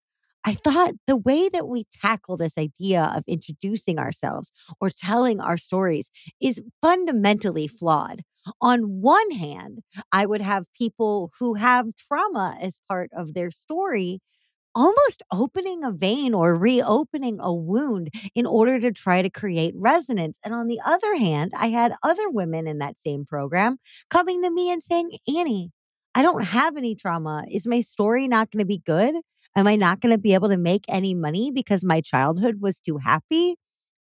I 0.46 0.56
thought 0.56 0.94
the 1.08 1.16
way 1.16 1.50
that 1.50 1.68
we 1.68 1.86
tackle 2.02 2.38
this 2.38 2.58
idea 2.58 3.14
of 3.16 3.24
introducing 3.28 3.98
ourselves 3.98 4.52
or 4.82 4.90
telling 4.90 5.40
our 5.40 5.58
stories 5.58 6.12
is 6.42 6.62
fundamentally 6.82 7.68
flawed. 7.68 8.24
On 8.60 9.02
one 9.02 9.32
hand, 9.32 9.80
I 10.12 10.26
would 10.26 10.42
have 10.42 10.66
people 10.74 11.32
who 11.40 11.54
have 11.54 11.96
trauma 11.96 12.58
as 12.60 12.78
part 12.90 13.10
of 13.16 13.34
their 13.34 13.52
story 13.52 14.20
almost 14.76 15.22
opening 15.32 15.84
a 15.84 15.92
vein 15.92 16.34
or 16.34 16.58
reopening 16.58 17.38
a 17.40 17.54
wound 17.54 18.10
in 18.36 18.46
order 18.46 18.80
to 18.80 18.92
try 18.92 19.22
to 19.22 19.30
create 19.30 19.74
resonance. 19.78 20.40
And 20.44 20.54
on 20.54 20.68
the 20.68 20.82
other 20.84 21.16
hand, 21.16 21.54
I 21.56 21.68
had 21.68 21.94
other 22.02 22.30
women 22.30 22.68
in 22.68 22.80
that 22.80 22.96
same 23.06 23.26
program 23.26 23.78
coming 24.10 24.42
to 24.42 24.50
me 24.50 24.72
and 24.72 24.82
saying, 24.82 25.12
Annie, 25.28 25.72
I 26.16 26.22
don't 26.22 26.44
have 26.44 26.76
any 26.76 26.96
trauma. 26.96 27.46
Is 27.52 27.68
my 27.68 27.82
story 27.82 28.28
not 28.28 28.52
going 28.52 28.60
to 28.60 28.66
be 28.66 28.82
good? 28.86 29.16
Am 29.56 29.68
I 29.68 29.76
not 29.76 30.00
going 30.02 30.12
to 30.12 30.18
be 30.18 30.34
able 30.34 30.50
to 30.50 30.58
make 30.58 30.86
any 30.90 31.14
money 31.14 31.52
because 31.52 31.84
my 31.84 32.02
childhood 32.02 32.58
was 32.62 32.80
too 32.80 32.98
happy? 32.98 33.56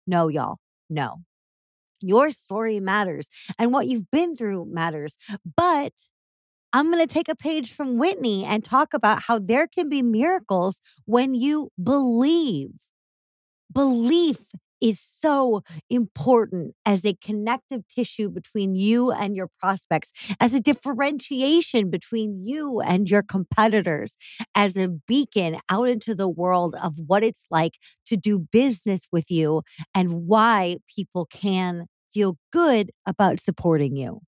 No, 0.06 0.28
y'all. 0.28 0.56
No. 0.88 1.18
Your 2.00 2.30
story 2.30 2.80
matters 2.80 3.28
and 3.58 3.72
what 3.72 3.86
you've 3.86 4.10
been 4.10 4.36
through 4.36 4.66
matters. 4.66 5.16
But 5.56 5.92
I'm 6.72 6.90
going 6.90 7.06
to 7.06 7.12
take 7.12 7.28
a 7.28 7.36
page 7.36 7.72
from 7.72 7.98
Whitney 7.98 8.44
and 8.44 8.64
talk 8.64 8.94
about 8.94 9.22
how 9.22 9.38
there 9.38 9.66
can 9.66 9.88
be 9.88 10.02
miracles 10.02 10.80
when 11.04 11.34
you 11.34 11.70
believe. 11.82 12.70
Belief 13.72 14.38
is 14.82 15.00
so 15.00 15.62
important 15.88 16.74
as 16.84 17.04
a 17.06 17.14
connective 17.22 17.82
tissue 17.88 18.28
between 18.28 18.74
you 18.74 19.12
and 19.12 19.36
your 19.36 19.48
prospects, 19.60 20.12
as 20.40 20.54
a 20.54 20.60
differentiation 20.60 21.90
between 21.90 22.42
you 22.42 22.80
and 22.80 23.08
your 23.08 23.22
competitors, 23.22 24.16
as 24.54 24.76
a 24.76 24.88
beacon 24.88 25.56
out 25.70 25.88
into 25.88 26.14
the 26.14 26.28
world 26.28 26.74
of 26.82 26.94
what 27.06 27.22
it's 27.22 27.46
like 27.50 27.74
to 28.06 28.16
do 28.16 28.38
business 28.52 29.02
with 29.12 29.30
you 29.30 29.62
and 29.94 30.26
why 30.26 30.76
people 30.94 31.26
can 31.26 31.86
feel 32.12 32.36
good 32.52 32.90
about 33.06 33.40
supporting 33.40 33.96
you. 33.96 34.20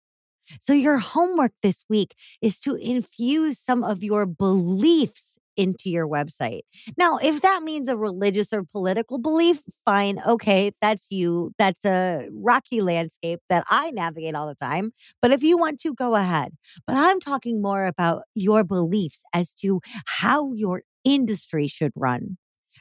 So, 0.60 0.72
your 0.72 0.98
homework 0.98 1.52
this 1.62 1.84
week 1.88 2.14
is 2.42 2.60
to 2.60 2.74
infuse 2.76 3.58
some 3.58 3.82
of 3.82 4.02
your 4.02 4.26
beliefs 4.26 5.38
into 5.56 5.90
your 5.90 6.08
website. 6.08 6.62
Now, 6.96 7.18
if 7.18 7.42
that 7.42 7.62
means 7.62 7.88
a 7.88 7.96
religious 7.96 8.52
or 8.52 8.64
political 8.64 9.18
belief, 9.18 9.60
fine. 9.84 10.20
Okay, 10.26 10.72
that's 10.80 11.06
you. 11.10 11.52
That's 11.58 11.84
a 11.84 12.28
rocky 12.32 12.80
landscape 12.80 13.40
that 13.48 13.64
I 13.68 13.90
navigate 13.90 14.34
all 14.34 14.48
the 14.48 14.54
time. 14.54 14.92
But 15.20 15.32
if 15.32 15.42
you 15.42 15.56
want 15.58 15.80
to, 15.80 15.94
go 15.94 16.14
ahead. 16.14 16.52
But 16.86 16.96
I'm 16.96 17.20
talking 17.20 17.62
more 17.62 17.86
about 17.86 18.22
your 18.34 18.64
beliefs 18.64 19.22
as 19.32 19.54
to 19.54 19.80
how 20.06 20.52
your 20.52 20.82
industry 21.04 21.68
should 21.68 21.92
run, 21.94 22.36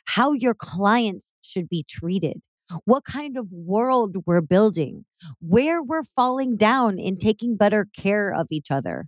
how 0.06 0.32
your 0.34 0.54
clients 0.54 1.34
should 1.42 1.70
be 1.70 1.86
treated, 1.88 2.42
what 2.86 3.04
kind 3.04 3.38
of 3.38 3.52
world 3.52 4.18
we're 4.26 4.42
building, 4.42 5.06
where 5.40 5.82
we're 5.82 6.04
falling 6.04 6.56
down 6.58 6.98
in 7.00 7.18
taking 7.18 7.56
better 7.58 7.88
care 7.96 8.34
of 8.34 8.48
each 8.50 8.72
other. 8.72 9.08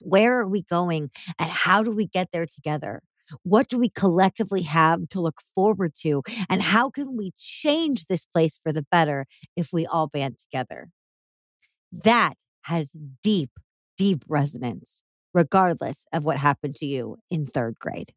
Where 0.00 0.40
are 0.40 0.48
we 0.48 0.62
going 0.62 1.10
and 1.38 1.50
how 1.50 1.82
do 1.82 1.90
we 1.90 2.06
get 2.06 2.28
there 2.32 2.46
together? 2.46 3.02
What 3.42 3.68
do 3.68 3.78
we 3.78 3.90
collectively 3.90 4.62
have 4.62 5.08
to 5.10 5.20
look 5.20 5.40
forward 5.54 5.92
to? 6.00 6.22
And 6.48 6.62
how 6.62 6.90
can 6.90 7.16
we 7.16 7.32
change 7.38 8.06
this 8.06 8.24
place 8.24 8.58
for 8.62 8.72
the 8.72 8.84
better 8.90 9.26
if 9.56 9.72
we 9.72 9.86
all 9.86 10.08
band 10.08 10.38
together? 10.38 10.88
That 11.92 12.34
has 12.62 12.90
deep, 13.22 13.50
deep 13.98 14.24
resonance, 14.26 15.02
regardless 15.34 16.06
of 16.12 16.24
what 16.24 16.38
happened 16.38 16.76
to 16.76 16.86
you 16.86 17.18
in 17.30 17.46
third 17.46 17.78
grade. 17.78 18.12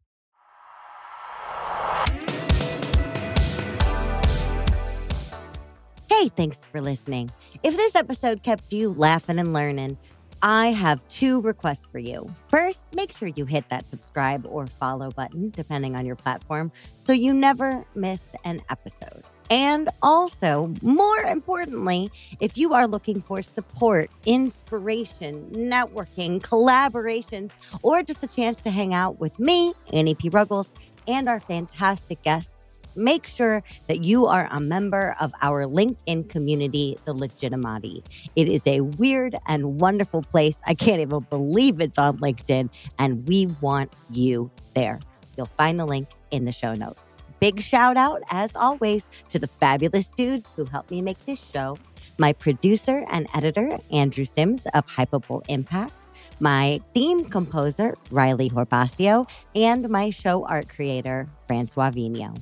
Hey, 6.09 6.29
thanks 6.29 6.59
for 6.59 6.79
listening. 6.79 7.29
If 7.63 7.75
this 7.75 7.95
episode 7.95 8.43
kept 8.43 8.71
you 8.71 8.93
laughing 8.93 9.39
and 9.39 9.51
learning, 9.51 9.97
I 10.45 10.73
have 10.73 11.07
two 11.07 11.39
requests 11.39 11.87
for 11.89 11.99
you. 11.99 12.27
First, 12.49 12.85
make 12.93 13.15
sure 13.15 13.29
you 13.29 13.45
hit 13.45 13.69
that 13.69 13.89
subscribe 13.89 14.45
or 14.45 14.67
follow 14.67 15.09
button, 15.09 15.51
depending 15.51 15.95
on 15.95 16.05
your 16.05 16.17
platform, 16.17 16.69
so 16.99 17.13
you 17.13 17.33
never 17.33 17.85
miss 17.95 18.35
an 18.43 18.59
episode. 18.69 19.23
And 19.49 19.87
also, 20.01 20.73
more 20.81 21.19
importantly, 21.19 22.11
if 22.41 22.57
you 22.57 22.73
are 22.73 22.87
looking 22.87 23.21
for 23.21 23.41
support, 23.41 24.11
inspiration, 24.25 25.49
networking, 25.51 26.41
collaborations, 26.41 27.51
or 27.81 28.03
just 28.03 28.21
a 28.21 28.27
chance 28.27 28.59
to 28.63 28.69
hang 28.69 28.93
out 28.93 29.21
with 29.21 29.39
me, 29.39 29.73
Annie 29.93 30.13
P. 30.13 30.27
Ruggles, 30.27 30.73
and 31.07 31.29
our 31.29 31.39
fantastic 31.39 32.21
guests, 32.21 32.52
make 32.95 33.27
sure 33.27 33.63
that 33.87 34.03
you 34.03 34.25
are 34.25 34.47
a 34.51 34.59
member 34.59 35.15
of 35.19 35.33
our 35.41 35.65
LinkedIn 35.65 36.29
community, 36.29 36.97
the 37.05 37.13
Legitimati. 37.13 38.03
It 38.35 38.47
is 38.47 38.65
a 38.67 38.81
weird 38.81 39.35
and 39.47 39.79
wonderful 39.79 40.21
place. 40.23 40.59
I 40.65 40.73
can't 40.73 41.01
even 41.01 41.19
believe 41.29 41.79
it's 41.81 41.97
on 41.97 42.17
LinkedIn, 42.19 42.69
and 42.99 43.27
we 43.27 43.47
want 43.61 43.91
you 44.11 44.49
there. 44.73 44.99
You'll 45.37 45.45
find 45.47 45.79
the 45.79 45.85
link 45.85 46.09
in 46.31 46.45
the 46.45 46.51
show 46.51 46.73
notes. 46.73 47.17
Big 47.39 47.61
shout 47.61 47.97
out, 47.97 48.21
as 48.29 48.55
always, 48.55 49.09
to 49.29 49.39
the 49.39 49.47
fabulous 49.47 50.07
dudes 50.07 50.47
who 50.55 50.65
helped 50.65 50.91
me 50.91 51.01
make 51.01 51.23
this 51.25 51.43
show. 51.43 51.77
My 52.17 52.31
producer 52.31 53.05
and 53.09 53.27
editor, 53.33 53.79
Andrew 53.91 54.23
Sims 54.23 54.65
of 54.73 54.85
Hypable 54.87 55.43
Impact 55.49 55.91
my 56.39 56.81
theme 56.93 57.25
composer, 57.25 57.95
Riley 58.11 58.49
Horbasio, 58.49 59.29
and 59.55 59.89
my 59.89 60.09
show 60.09 60.45
art 60.45 60.67
creator, 60.67 61.27
Francois 61.47 61.91
Vigno. 61.91 62.35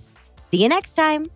See 0.51 0.61
you 0.63 0.69
next 0.69 0.95
time. 0.95 1.31